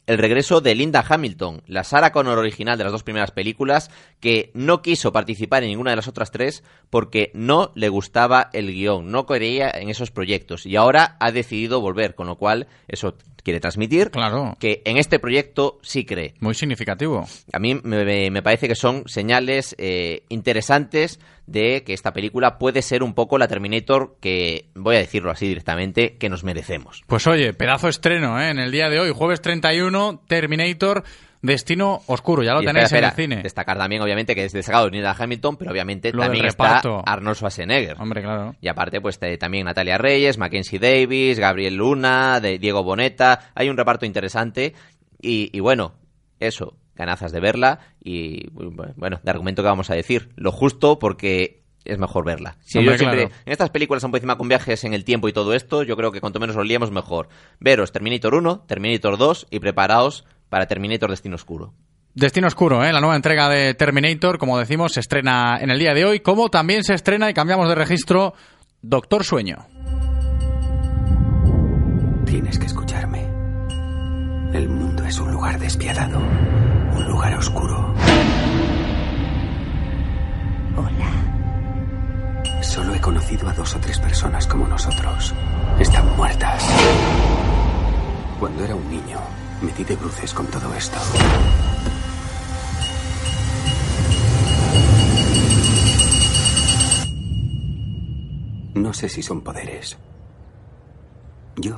[0.09, 4.49] el regreso de Linda Hamilton, la Sarah Connor original de las dos primeras películas, que
[4.55, 9.11] no quiso participar en ninguna de las otras tres porque no le gustaba el guion,
[9.11, 10.65] no creía en esos proyectos.
[10.65, 13.13] Y ahora ha decidido volver, con lo cual eso
[13.43, 14.55] quiere transmitir claro.
[14.59, 16.33] que en este proyecto sí cree.
[16.39, 17.27] Muy significativo.
[17.51, 22.81] A mí me, me parece que son señales eh, interesantes de que esta película puede
[22.81, 27.03] ser un poco la Terminator que, voy a decirlo así directamente, que nos merecemos.
[27.07, 28.49] Pues oye, pedazo estreno, ¿eh?
[28.49, 31.03] En el día de hoy, jueves 31, Terminator,
[31.41, 33.43] Destino Oscuro, ya lo Y tenéis espera, en el cine.
[33.43, 37.95] Destacar también, obviamente, que es destacado Linda Hamilton, pero obviamente Lo también está Arnold Schwarzenegger.
[37.99, 38.55] Hombre, claro.
[38.59, 43.51] Y aparte, pues también Natalia Reyes, Mackenzie Davis, Gabriel Luna, de Diego Boneta.
[43.55, 44.73] Hay un reparto interesante.
[45.21, 45.93] Y, y bueno,
[46.39, 47.79] eso, ganazas de verla.
[48.03, 50.29] Y bueno, de argumento que vamos a decir.
[50.35, 52.57] Lo justo porque es mejor verla.
[52.61, 53.35] Si Hombre, yo siempre, claro.
[53.45, 55.95] en estas películas son por encima con viajes en el tiempo y todo esto, yo
[55.95, 57.29] creo que cuanto menos os liemos mejor.
[57.59, 61.73] Veros Terminator 1, Terminator 2 y preparaos para Terminator Destino Oscuro.
[62.13, 62.91] Destino Oscuro, ¿eh?
[62.91, 66.49] la nueva entrega de Terminator, como decimos, se estrena en el día de hoy, como
[66.49, 68.33] también se estrena y cambiamos de registro
[68.81, 69.67] Doctor Sueño.
[72.25, 73.21] Tienes que escucharme.
[74.53, 77.93] El mundo es un lugar despiadado, un lugar oscuro.
[80.75, 82.61] Hola.
[82.61, 85.33] Solo he conocido a dos o tres personas como nosotros.
[85.79, 86.67] Están muertas.
[88.39, 89.19] Cuando era un niño,
[89.61, 90.97] me di de bruces con todo esto.
[98.75, 99.97] No sé si son poderes.
[101.57, 101.77] Yo.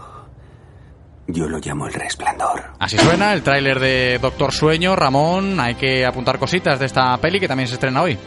[1.28, 2.72] Yo lo llamo el resplandor.
[2.80, 4.96] Así suena el tráiler de Doctor Sueño.
[4.96, 8.18] Ramón, hay que apuntar cositas de esta peli que también se estrena hoy.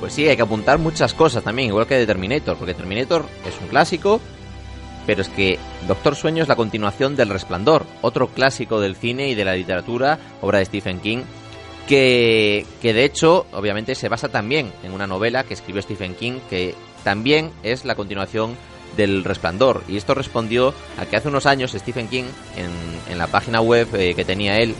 [0.00, 3.60] Pues sí, hay que apuntar muchas cosas también, igual que de Terminator, porque Terminator es
[3.60, 4.20] un clásico,
[5.06, 5.58] pero es que
[5.88, 10.18] Doctor Sueño es la continuación del Resplandor, otro clásico del cine y de la literatura,
[10.40, 11.22] obra de Stephen King,
[11.86, 16.38] que, que de hecho, obviamente, se basa también en una novela que escribió Stephen King,
[16.48, 18.56] que también es la continuación
[18.96, 19.82] del Resplandor.
[19.88, 22.24] Y esto respondió a que hace unos años Stephen King,
[22.56, 22.70] en,
[23.10, 24.74] en la página web eh, que tenía él,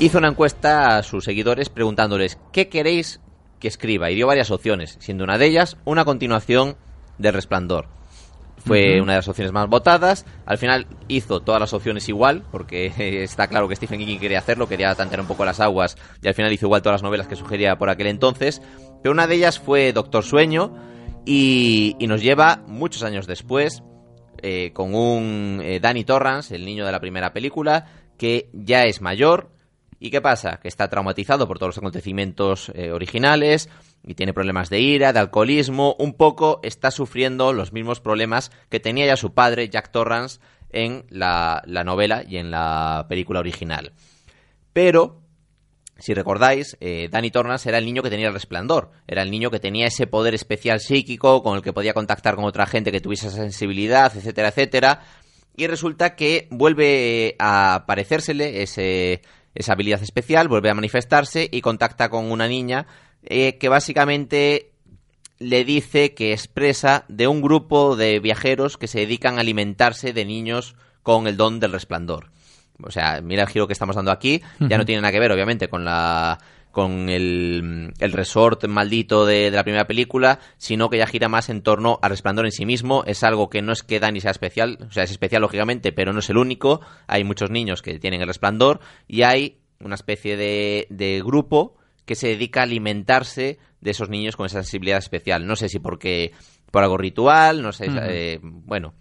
[0.00, 3.20] hizo una encuesta a sus seguidores preguntándoles ¿qué queréis
[3.60, 4.10] que escriba?
[4.10, 6.76] Y dio varias opciones, siendo una de ellas una continuación
[7.18, 7.97] del Resplandor.
[8.64, 10.26] Fue una de las opciones más votadas.
[10.44, 14.68] Al final hizo todas las opciones igual, porque está claro que Stephen King quería hacerlo,
[14.68, 17.36] quería tantear un poco las aguas, y al final hizo igual todas las novelas que
[17.36, 18.60] sugería por aquel entonces.
[19.02, 20.74] Pero una de ellas fue Doctor Sueño,
[21.24, 23.82] y, y nos lleva muchos años después,
[24.42, 27.86] eh, con un eh, Danny Torrance, el niño de la primera película,
[28.16, 29.50] que ya es mayor.
[30.00, 30.60] ¿Y qué pasa?
[30.60, 33.68] Que está traumatizado por todos los acontecimientos eh, originales
[34.04, 35.96] y tiene problemas de ira, de alcoholismo.
[35.98, 41.04] Un poco está sufriendo los mismos problemas que tenía ya su padre, Jack Torrance, en
[41.08, 43.92] la, la novela y en la película original.
[44.72, 45.22] Pero
[45.98, 49.50] si recordáis, eh, Danny Torrance era el niño que tenía el resplandor, era el niño
[49.50, 53.00] que tenía ese poder especial psíquico con el que podía contactar con otra gente que
[53.00, 55.02] tuviese esa sensibilidad, etcétera, etcétera.
[55.56, 59.22] Y resulta que vuelve a aparecérsele ese,
[59.58, 62.86] esa habilidad especial, vuelve a manifestarse y contacta con una niña
[63.24, 64.70] eh, que básicamente
[65.40, 70.24] le dice que expresa de un grupo de viajeros que se dedican a alimentarse de
[70.24, 72.30] niños con el don del resplandor.
[72.80, 74.40] O sea, mira el giro que estamos dando aquí.
[74.60, 76.38] Ya no tiene nada que ver, obviamente, con la
[76.70, 81.48] con el, el resort maldito de, de la primera película, sino que ya gira más
[81.48, 83.04] en torno al resplandor en sí mismo.
[83.06, 86.12] Es algo que no es que Dani sea especial, o sea, es especial lógicamente, pero
[86.12, 86.80] no es el único.
[87.06, 92.14] Hay muchos niños que tienen el resplandor y hay una especie de, de grupo que
[92.14, 95.46] se dedica a alimentarse de esos niños con esa sensibilidad especial.
[95.46, 96.32] No sé si porque
[96.70, 98.94] por algo ritual, no sé, eh, bueno.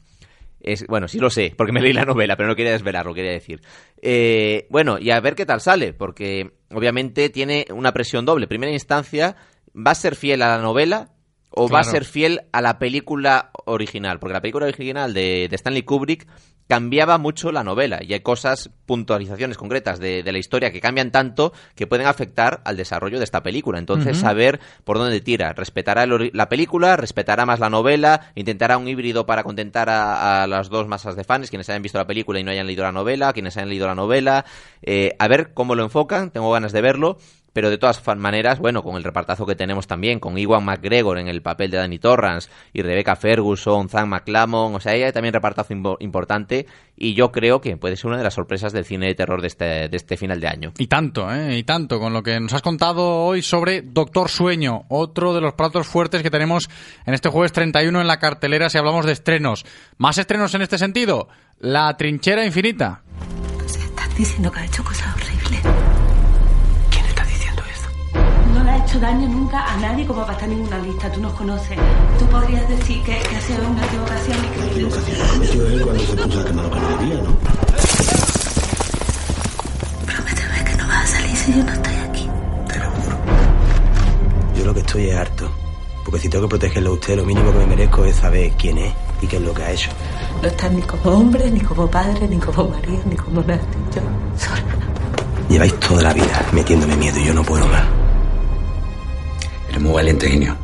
[0.59, 3.31] Es, bueno, sí lo sé, porque me leí la novela, pero no quería desvelarlo, quería
[3.31, 3.61] decir.
[4.01, 8.47] Eh, bueno, y a ver qué tal sale, porque obviamente tiene una presión doble.
[8.47, 9.35] Primera instancia,
[9.75, 11.09] ¿va a ser fiel a la novela
[11.57, 14.19] o va a ser fiel a la película original?
[14.19, 16.27] Porque la película original de, de Stanley Kubrick
[16.67, 21.11] cambiaba mucho la novela y hay cosas, puntualizaciones concretas de, de la historia que cambian
[21.11, 23.79] tanto que pueden afectar al desarrollo de esta película.
[23.79, 25.53] Entonces, saber por dónde tira.
[25.53, 30.47] Respetará el la película, respetará más la novela, intentará un híbrido para contentar a, a
[30.47, 32.91] las dos masas de fans, quienes hayan visto la película y no hayan leído la
[32.91, 34.43] novela, quienes hayan leído la novela.
[34.81, 37.17] Eh, a ver cómo lo enfocan, tengo ganas de verlo.
[37.57, 41.27] Pero de todas maneras, bueno, con el repartazo que tenemos también, con Iwan McGregor en
[41.27, 45.73] el papel de Danny Torrance y Rebecca Ferguson, Zach McClamon, o sea, hay también repartazo
[45.73, 49.15] impo- importante y yo creo que puede ser una de las sorpresas del cine de
[49.15, 50.71] terror de este, de este final de año.
[50.77, 51.57] Y tanto, ¿eh?
[51.57, 55.53] Y tanto, con lo que nos has contado hoy sobre Doctor Sueño, otro de los
[55.55, 56.69] platos fuertes que tenemos
[57.07, 59.65] en este jueves 31 en la cartelera si hablamos de estrenos.
[59.97, 61.27] ¿Más estrenos en este sentido?
[61.57, 63.01] La trinchera infinita.
[63.65, 65.61] Estás diciendo que ha hecho cosas horribles.
[68.87, 71.11] Hecho daño nunca a nadie como para estar en una lista.
[71.11, 71.77] Tú nos conoces.
[72.17, 74.87] Tú podrías decir que, que ha sido una equivocación y que...
[75.33, 77.37] Cometió él cuando se puso a quemar lo que no debía, ¿no?
[80.05, 82.29] Prométeme que no vas a salir si yo no estoy aquí.
[84.57, 85.49] Yo lo que estoy es harto.
[86.05, 88.77] Porque si tengo que protegerlo a usted, lo mínimo que me merezco es saber quién
[88.77, 89.89] es y qué es lo que ha hecho.
[90.41, 93.59] No estás ni como hombre, ni como padre, ni como marido, ni como nadie.
[93.93, 94.01] Yo
[94.39, 94.63] sola.
[95.49, 98.06] Lleváis toda la vida metiéndome miedo y yo no puedo más.
[99.79, 100.57] Muy valiente, Guiño.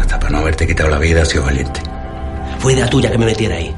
[0.00, 1.80] Hasta para no haberte quitado la vida has sido valiente.
[2.58, 3.74] Fue idea tuya que me metiera ahí.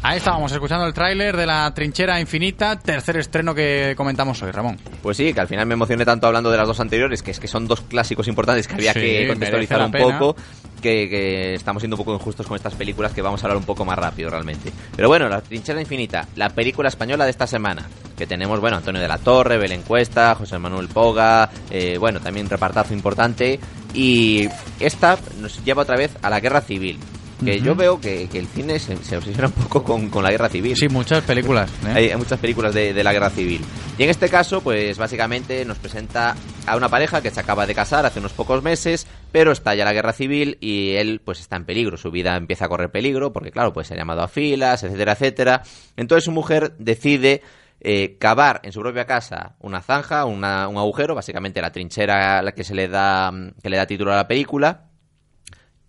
[0.00, 4.78] Ahí estábamos escuchando el tráiler de la trinchera infinita, tercer estreno que comentamos hoy, Ramón.
[5.02, 7.40] Pues sí, que al final me emocioné tanto hablando de las dos anteriores, que es
[7.40, 10.36] que son dos clásicos importantes que había Sí, que contextualizar un poco,
[10.80, 13.64] que, que estamos siendo un poco injustos con estas películas que vamos a hablar un
[13.64, 14.72] poco más rápido realmente.
[14.94, 17.84] Pero bueno, La Trinchera Infinita, la película española de esta semana,
[18.16, 22.48] que tenemos, bueno, Antonio de la Torre, Belén Cuesta, José Manuel Poga, eh, bueno, también
[22.48, 23.58] repartazo importante,
[23.94, 24.48] y
[24.78, 27.00] esta nos lleva otra vez a la guerra civil.
[27.44, 30.30] Que yo veo que, que el cine se, se obsesiona un poco con, con la
[30.30, 30.76] guerra civil.
[30.76, 31.70] Sí, muchas películas.
[31.86, 31.92] ¿eh?
[31.94, 33.64] Hay, hay muchas películas de, de la guerra civil.
[33.96, 36.34] Y en este caso, pues básicamente nos presenta
[36.66, 39.92] a una pareja que se acaba de casar hace unos pocos meses, pero estalla la
[39.92, 41.96] guerra civil y él pues está en peligro.
[41.96, 45.12] Su vida empieza a correr peligro porque, claro, pues se ha llamado a filas, etcétera,
[45.12, 45.62] etcétera.
[45.96, 47.42] Entonces su mujer decide
[47.80, 52.50] eh, cavar en su propia casa una zanja, una- un agujero, básicamente la trinchera la
[52.52, 53.32] que se le da
[53.62, 54.86] que le da título a la película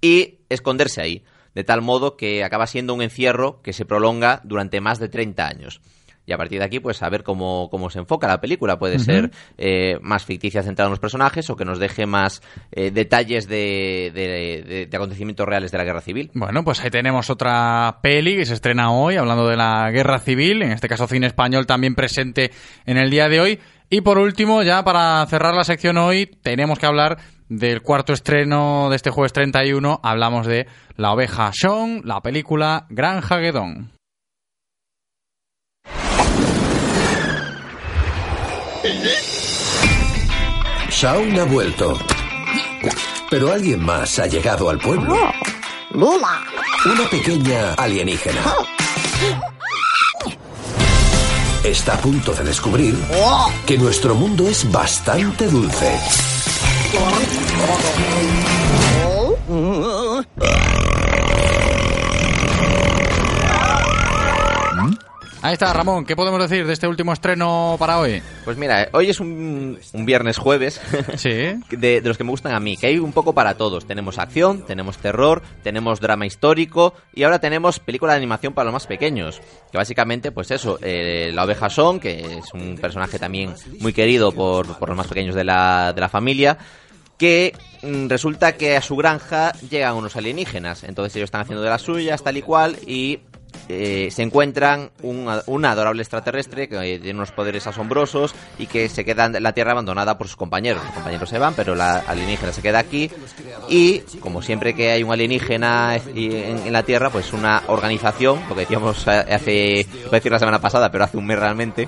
[0.02, 1.24] y esconderse ahí,
[1.56, 5.48] de tal modo que acaba siendo un encierro que se prolonga durante más de 30
[5.48, 5.82] años.
[6.26, 8.78] Y a partir de aquí, pues a ver cómo, cómo se enfoca la película.
[8.78, 12.92] Puede ser eh, más ficticia centrada en los personajes o que nos deje más eh,
[12.92, 16.30] detalles de, de- de- de acontecimientos reales de la guerra civil.
[16.36, 20.62] Bueno, pues ahí tenemos otra peli que se estrena hoy, hablando de la guerra civil,
[20.62, 22.52] en este caso cine español también presente
[22.86, 23.60] en el día de hoy.
[23.90, 27.18] Y por último, ya para cerrar la sección hoy, tenemos que hablar
[27.50, 30.00] del cuarto estreno de este jueves 31.
[30.04, 33.92] Hablamos de La oveja Sean, la película Gran Hagedón.
[40.90, 41.98] Shaun ha vuelto.
[43.30, 45.16] Pero alguien más ha llegado al pueblo.
[45.92, 46.44] ¡Lula!
[46.86, 48.42] Una pequeña alienígena.
[51.64, 52.96] Está a punto de descubrir
[53.66, 56.00] que nuestro mundo es bastante dulce.
[56.98, 58.59] はい、あ。
[65.50, 66.06] Ahí está, Ramón.
[66.06, 68.22] ¿Qué podemos decir de este último estreno para hoy?
[68.46, 70.80] Pues mira, hoy es un, un viernes jueves
[71.16, 71.32] sí.
[71.32, 73.88] de, de, los que me gustan a mí, que hay un poco para todos.
[73.88, 78.74] Tenemos acción, tenemos terror, tenemos drama histórico y ahora tenemos película de animación para los
[78.74, 79.42] más pequeños.
[79.72, 84.32] Que básicamente, pues eso, eh, la oveja Son, que es un personaje también muy querido
[84.32, 86.60] por, por los más pequeños de la, de la familia,
[87.18, 90.84] que mm, resulta que a su granja llegan unos alienígenas.
[90.84, 93.20] Entonces ellos están haciendo de las suyas, tal y cual, y
[93.72, 99.06] eh, se encuentran un, un, adorable extraterrestre que tiene unos poderes asombrosos y que se
[99.06, 100.84] queda en la Tierra abandonada por sus compañeros.
[100.84, 103.12] Los compañeros se van, pero la alienígena se queda aquí.
[103.70, 108.62] Y, como siempre que hay un alienígena en, la Tierra, pues una organización, lo que
[108.62, 111.88] decíamos hace, iba a decir la semana pasada, pero hace un mes realmente,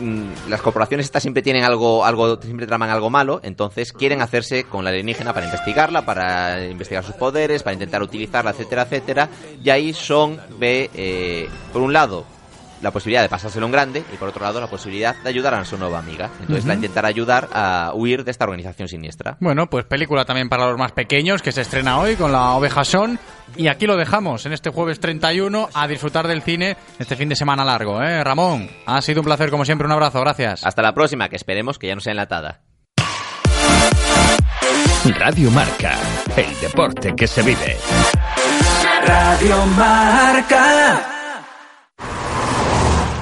[0.00, 4.64] mm, las corporaciones estas siempre tienen algo, algo, siempre traman algo malo, entonces quieren hacerse
[4.64, 9.28] con la alienígena para investigarla, para investigar sus poderes, para intentar utilizarla, etcétera, etcétera.
[9.64, 12.26] Y ahí son, ve, eh, por un lado,
[12.82, 15.64] la posibilidad de pasárselo en grande y por otro lado la posibilidad de ayudar a
[15.64, 16.26] su nueva amiga.
[16.40, 16.68] Entonces Ujú.
[16.68, 19.36] la intentará ayudar a huir de esta organización siniestra.
[19.40, 22.84] Bueno, pues película también para los más pequeños que se estrena hoy con la oveja
[22.84, 23.18] Son.
[23.56, 27.36] Y aquí lo dejamos en este jueves 31 a disfrutar del cine este fin de
[27.36, 28.02] semana largo.
[28.02, 28.22] ¿eh?
[28.22, 29.86] Ramón, ha sido un placer como siempre.
[29.86, 30.64] Un abrazo, gracias.
[30.64, 32.60] Hasta la próxima, que esperemos que ya no sea enlatada.
[35.18, 35.96] Radio Marca,
[36.36, 37.76] el deporte que se vive.
[39.08, 41.02] Radio Marca.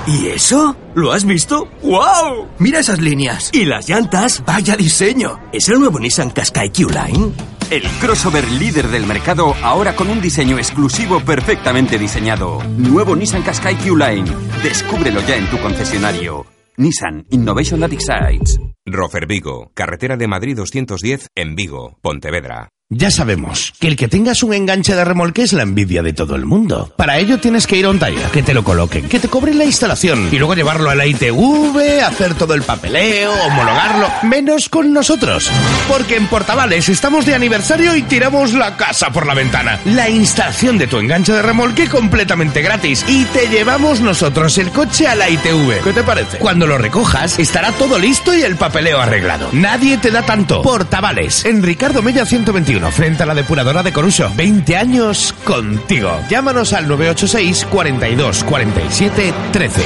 [0.08, 0.74] ¿Y eso?
[0.96, 1.68] ¿Lo has visto?
[1.80, 2.48] ¡Wow!
[2.58, 3.50] Mira esas líneas.
[3.52, 4.42] ¿Y las llantas?
[4.44, 5.38] ¡Vaya diseño!
[5.52, 7.32] ¿Es el nuevo Nissan Qashqai Q-Line?
[7.70, 12.60] El crossover líder del mercado ahora con un diseño exclusivo perfectamente diseñado.
[12.76, 14.28] Nuevo Nissan Qashqai Q-Line.
[14.64, 16.46] Descúbrelo ya en tu concesionario.
[16.78, 18.58] Nissan Innovation That Excites.
[18.84, 22.70] Rofer Vigo, carretera de Madrid 210 en Vigo, Pontevedra.
[22.90, 26.36] Ya sabemos que el que tengas un enganche de remolque es la envidia de todo
[26.36, 26.94] el mundo.
[26.96, 29.58] Para ello tienes que ir a un taller, que te lo coloquen, que te cobren
[29.58, 34.08] la instalación y luego llevarlo a la ITV, hacer todo el papeleo, homologarlo.
[34.22, 35.50] Menos con nosotros.
[35.88, 39.80] Porque en Portavales estamos de aniversario y tiramos la casa por la ventana.
[39.86, 45.08] La instalación de tu enganche de remolque completamente gratis y te llevamos nosotros el coche
[45.08, 45.82] a la ITV.
[45.82, 46.38] ¿Qué te parece?
[46.38, 49.48] Cuando lo recojas estará todo listo y el papeleo arreglado.
[49.50, 50.62] Nadie te da tanto.
[50.62, 54.30] Portavales, en Ricardo Mella 121, frente a la depuradora de Coruso.
[54.36, 56.10] 20 años contigo.
[56.28, 59.82] Llámanos al 986 42 47 13.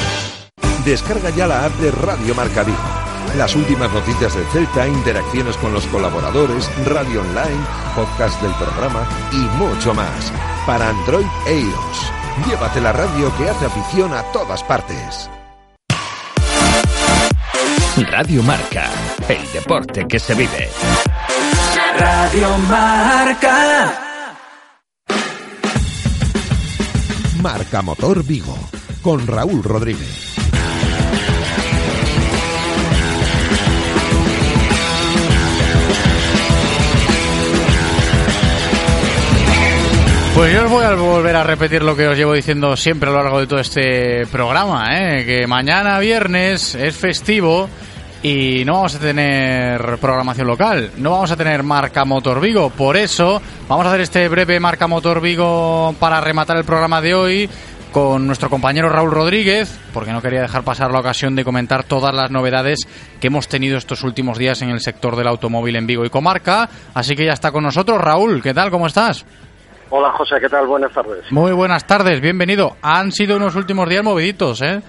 [0.85, 2.79] Descarga ya la app de Radio Marca Vigo.
[3.37, 7.65] Las últimas noticias del Celta, interacciones con los colaboradores, radio online,
[7.95, 10.33] podcast del programa y mucho más.
[10.67, 12.49] Para Android e iOS.
[12.49, 15.31] Llévate la radio que hace afición a todas partes.
[18.11, 18.91] Radio Marca,
[19.29, 20.69] el deporte que se vive.
[22.01, 23.93] Radio Marca.
[27.43, 28.57] Marca Motor Vigo.
[29.03, 30.31] Con Raúl Rodríguez.
[40.35, 43.13] Pues yo os voy a volver a repetir lo que os llevo diciendo siempre a
[43.13, 45.27] lo largo de todo este programa, ¿eh?
[45.27, 47.69] que mañana viernes es festivo
[48.23, 52.97] y no vamos a tener programación local, no vamos a tener marca Motor Vigo, por
[52.97, 57.51] eso vamos a hacer este breve marca Motor Vigo para rematar el programa de hoy
[57.93, 62.15] con nuestro compañero Raúl Rodríguez, porque no quería dejar pasar la ocasión de comentar todas
[62.15, 62.87] las novedades
[63.21, 66.69] que hemos tenido estos últimos días en el sector del automóvil en Vigo y comarca,
[66.95, 68.71] así que ya está con nosotros Raúl, ¿qué tal?
[68.71, 69.25] ¿Cómo estás?
[69.89, 70.69] Hola José, ¿qué tal?
[70.69, 71.33] Buenas tardes.
[71.33, 72.77] Muy buenas tardes, bienvenido.
[72.81, 74.81] Han sido unos últimos días moviditos, ¿eh?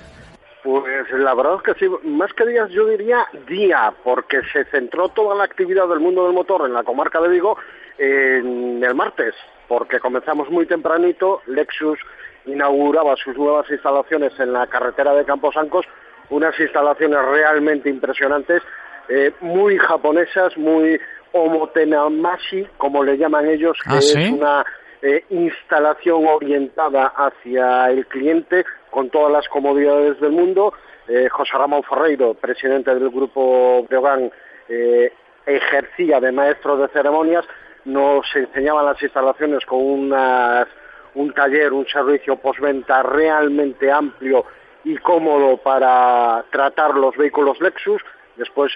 [0.64, 5.10] Pues la verdad es que sí, más que días yo diría día, porque se centró
[5.10, 7.58] toda la actividad del mundo del motor en la comarca de Vigo
[7.98, 9.36] en el martes,
[9.68, 12.00] porque comenzamos muy tempranito, Lexus
[12.46, 15.86] inauguraba sus nuevas instalaciones en la carretera de Camposancos,
[16.30, 18.64] unas instalaciones realmente impresionantes,
[19.10, 21.00] eh, muy japonesas, muy
[21.34, 24.34] omotenamashi, como le llaman ellos, que ¿Ah, es sí?
[24.34, 24.66] una
[25.02, 30.74] eh, instalación orientada hacia el cliente con todas las comodidades del mundo.
[31.08, 34.32] Eh, José Ramón Ferreiro, presidente del grupo Breogán,
[34.70, 35.12] eh,
[35.46, 37.46] ejercía de maestro de ceremonias,
[37.86, 44.46] nos enseñaba las instalaciones con un taller, un servicio postventa realmente amplio
[44.84, 48.04] y cómodo para tratar los vehículos Lexus.
[48.36, 48.72] Después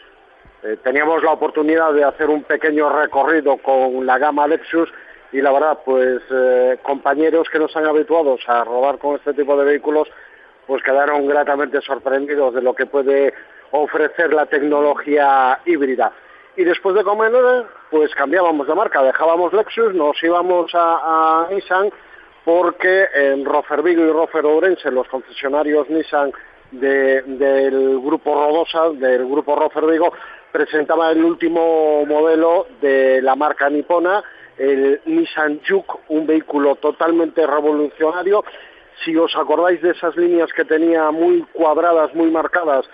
[0.64, 4.92] eh, teníamos la oportunidad de hacer un pequeño recorrido con la gama Lexus
[5.32, 6.22] y la verdad, pues
[6.82, 10.08] compañeros que nos han habituados a robar con este tipo de vehículos,
[10.68, 13.34] pues quedaron gratamente sorprendidos de lo que puede
[13.72, 16.12] ofrecer la tecnología híbrida.
[16.58, 17.34] Y después de comer,
[17.92, 21.90] pues cambiábamos de marca, dejábamos Lexus, nos íbamos a, Nissan
[22.46, 26.32] porque en Rofer Vigo y Rofer Ourense, los concesionarios Nissan
[26.72, 30.14] de- del grupo Rodosa, del grupo Rofer Vigo,
[30.52, 34.24] presentaba el último modelo de la marca nipona,
[34.58, 38.46] el Nissan Juke, un vehículo totalmente revolucionario.
[39.04, 42.86] Si os acordáis de esas líneas que tenía muy cuadradas, muy marcadas,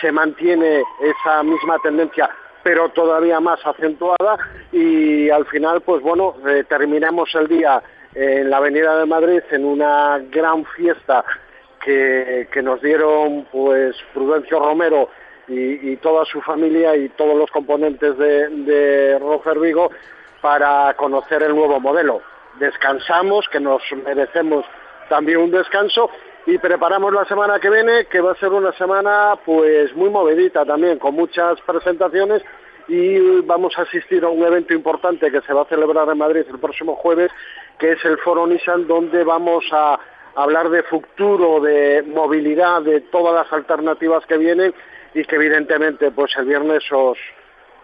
[0.00, 2.30] se mantiene esa misma tendencia
[2.62, 4.36] pero todavía más acentuada
[4.72, 7.80] y al final pues bueno eh, terminamos el día
[8.12, 11.24] en la Avenida de Madrid en una gran fiesta
[11.84, 15.08] que, nos dieron pues Prudencio Romero
[15.46, 19.92] y, toda su familia y todos los componentes de, de Rofer Vigo
[20.40, 22.20] para conocer el nuevo modelo.
[22.58, 24.64] Descansamos, que nos merecemos
[25.08, 26.10] también un descanso.
[26.46, 30.64] Y preparamos la semana que viene, que va a ser una semana pues muy movedita
[30.64, 32.42] también, con muchas presentaciones.
[32.88, 36.44] Y vamos a asistir a un evento importante que se va a celebrar en Madrid
[36.48, 37.32] el próximo jueves,
[37.78, 39.98] que es el Foro Nissan, donde vamos a
[40.36, 44.72] hablar de futuro, de movilidad, de todas las alternativas que vienen
[45.14, 47.18] y que evidentemente pues el viernes os,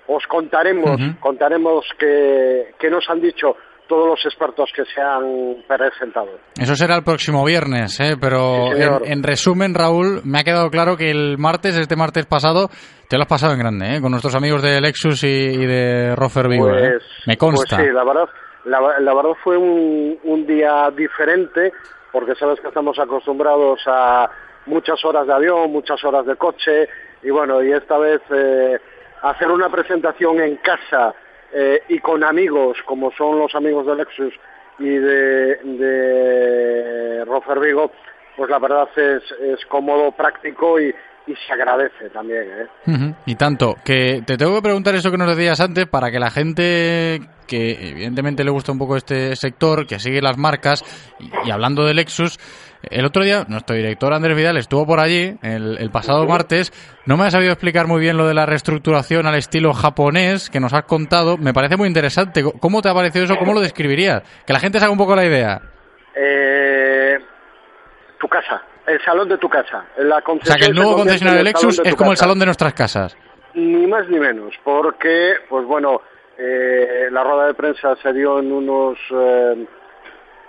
[0.07, 3.57] os contaremos, contaremos que, que nos han dicho
[3.93, 6.31] todos los expertos que se han presentado.
[6.59, 8.17] Eso será el próximo viernes, ¿eh?
[8.19, 12.25] pero Sí, en, en resumen, Raúl, me ha quedado claro que el martes, este martes
[12.25, 12.71] pasado,
[13.11, 14.01] te lo has pasado en grande, ¿eh?
[14.01, 16.71] con nuestros amigos de Lexus y, y de Rofer Vigo.
[16.71, 16.93] ¿eh?
[16.93, 17.77] Pues, Me consta.
[17.77, 18.29] Pues sí, la verdad,
[18.65, 21.71] la, la verdad fue un, un día diferente,
[22.11, 24.31] porque sabes que estamos acostumbrados a
[24.65, 26.89] muchas horas de avión, muchas horas de coche,
[27.23, 28.79] y bueno, y esta vez eh,
[29.21, 31.15] hacer una presentación en casa
[31.55, 34.35] eh, y con amigos, como son los amigos de Lexus
[34.79, 37.91] y de, de Rofer Vigo,
[38.37, 40.95] pues la verdad es, cómodo, práctico y,
[41.47, 42.43] se agradece también.
[42.43, 43.15] ¿eh?
[43.27, 46.31] Y tanto, que te tengo que preguntar eso que nos decías antes para que la
[46.31, 50.83] gente que evidentemente le gusta un poco este sector, que sigue las marcas,
[51.45, 52.39] y hablando de Lexus,
[52.91, 56.73] el otro día nuestro director Andrés Vidal estuvo por allí el, el pasado martes,
[57.07, 60.61] no me ha sabido explicar muy bien lo de la reestructuración al estilo japonés que
[60.61, 62.43] nos has contado, me parece muy interesante.
[62.61, 63.37] ¿Cómo te ha parecido eso?
[63.37, 64.23] ¿Cómo lo describirías?
[64.47, 65.61] Que la gente se haga un poco la idea.
[66.15, 67.19] Eh,
[68.19, 69.85] tu casa, el salón de tu casa.
[69.99, 72.47] La O sea, que el nuevo concesionario de Lexus de es como el salón de
[72.47, 73.17] nuestras casas.
[73.55, 76.01] Ni más ni menos, porque, pues bueno,
[76.39, 79.67] eh, la rueda de prensa se dio en unos, eh,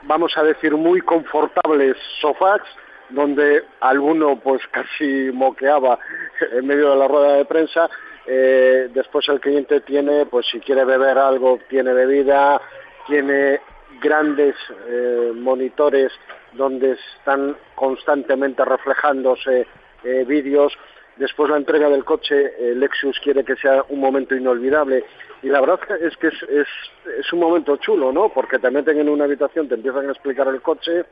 [0.05, 2.61] vamos a decir, muy confortables sofás,
[3.09, 5.99] donde alguno pues casi moqueaba
[6.51, 7.89] en medio de la rueda de prensa.
[8.25, 12.61] Eh, después el cliente tiene, pues si quiere beber algo, tiene bebida,
[13.07, 13.59] tiene
[14.01, 14.55] grandes
[14.87, 16.11] eh, monitores
[16.53, 19.67] donde están constantemente reflejándose
[20.03, 20.73] eh, vídeos.
[21.17, 25.05] Después la entrega del coche, eh, Lexus quiere que sea un momento inolvidable.
[25.41, 26.67] Y la verdad es que es, es,
[27.19, 28.29] es un momento chulo, ¿no?
[28.29, 31.05] Porque te meten en una habitación, te empiezan a explicar el coche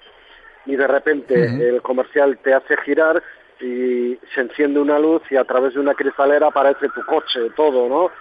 [0.65, 1.34] y de repente
[1.68, 3.22] el comercial te hace girar
[3.60, 7.88] y se enciende una luz y a través de una cristalera aparece tu coche, todo,
[7.88, 8.11] ¿no?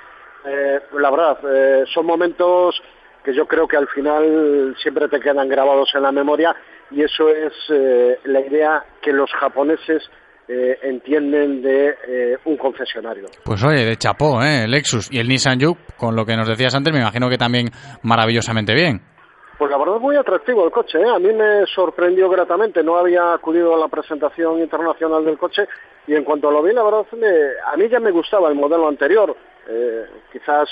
[0.44, 2.81] Eh, la verdad, eh, son momentos
[3.24, 6.57] que yo creo que al final siempre te quedan grabados en la memoria
[6.90, 10.11] y eso es eh, la idea que los japoneses
[10.52, 13.27] eh, entienden de eh, un concesionario.
[13.44, 14.66] Pues oye, de chapó, ¿eh?
[14.66, 17.68] Lexus y el Nissan Juke, con lo que nos decías antes, me imagino que también
[18.02, 19.01] maravillosamente bien.
[19.59, 21.09] Pues la verdad es muy atractivo el coche, ¿eh?
[21.14, 25.68] a mí me sorprendió gratamente, no había acudido a la presentación internacional del coche
[26.06, 28.89] y en cuanto lo vi, la verdad, me- a mí ya me gustaba el modelo
[28.89, 29.36] anterior,
[29.68, 30.68] Eh, quizás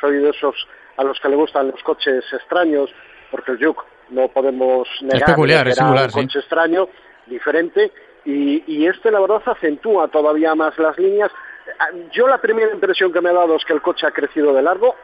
[0.00, 0.54] soy de esos
[0.98, 2.90] a los que le gustan los coches extraños,
[3.30, 6.20] porque el Juke no podemos negar peculiar, que es era singular, un sí.
[6.26, 6.88] coche extraño,
[7.28, 7.92] diferente,
[8.24, 11.30] y, y este la verdad acentúa todavía más las líneas.
[11.78, 14.52] Ah, Yo la primera impresión que me ha dado es que el coche ha crecido
[14.52, 14.94] de largo,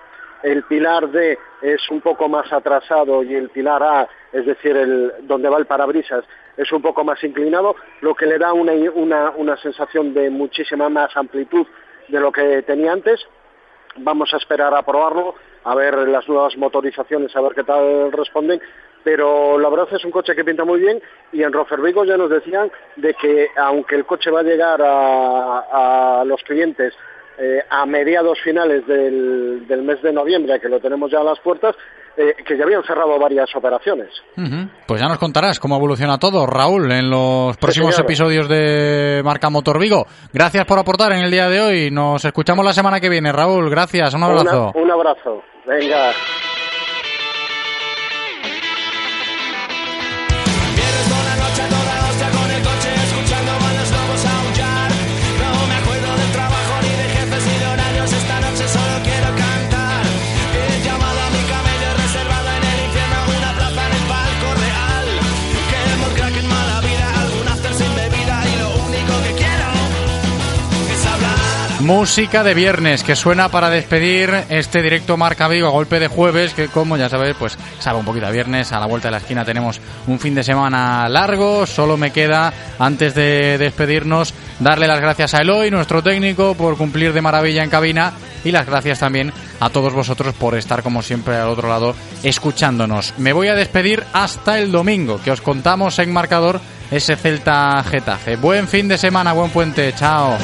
[0.43, 5.13] el pilar D es un poco más atrasado y el pilar A, es decir, el,
[5.23, 6.25] donde va el parabrisas,
[6.57, 10.89] es un poco más inclinado, lo que le da una, una, una sensación de muchísima
[10.89, 11.67] más amplitud
[12.09, 13.27] de lo que tenía antes.
[13.97, 15.35] Vamos a esperar a probarlo,
[15.65, 18.61] a ver las nuevas motorizaciones, a ver qué tal responden.
[19.11, 21.01] Pero la verdad es un coche que pinta muy bien
[21.33, 24.83] y en Rofer Vigo ya nos decían de que aunque el coche va a llegar
[24.83, 26.93] a, a los clientes
[27.39, 31.39] eh, a mediados finales del, del mes de noviembre, que lo tenemos ya a las
[31.41, 31.75] puertas,
[32.19, 34.09] eh, que ya habían cerrado varias operaciones.
[34.87, 39.79] Pues ya nos contarás cómo evoluciona todo, Raúl, en los próximos episodios de Marca Motor
[39.79, 40.05] Vigo.
[40.35, 41.91] Gracias por aportar en el día de hoy.
[41.91, 43.71] Nos escuchamos la semana que viene, Raúl.
[43.71, 44.73] Gracias, un abrazo.
[44.75, 45.43] Una- un abrazo.
[45.67, 46.11] Venga.
[71.89, 76.53] Música de viernes que suena para despedir este directo Marca Vigo a golpe de jueves,
[76.53, 79.17] que como ya sabéis, pues sabe un poquito a viernes, a la vuelta de la
[79.17, 85.01] esquina tenemos un fin de semana largo, solo me queda, antes de despedirnos, darle las
[85.01, 88.13] gracias a Eloy, nuestro técnico, por cumplir de maravilla en cabina
[88.45, 93.15] y las gracias también a todos vosotros por estar como siempre al otro lado escuchándonos.
[93.17, 96.61] Me voy a despedir hasta el domingo, que os contamos en marcador
[96.91, 98.37] ese Celta Getafe.
[98.37, 100.37] Buen fin de semana, buen puente, chao.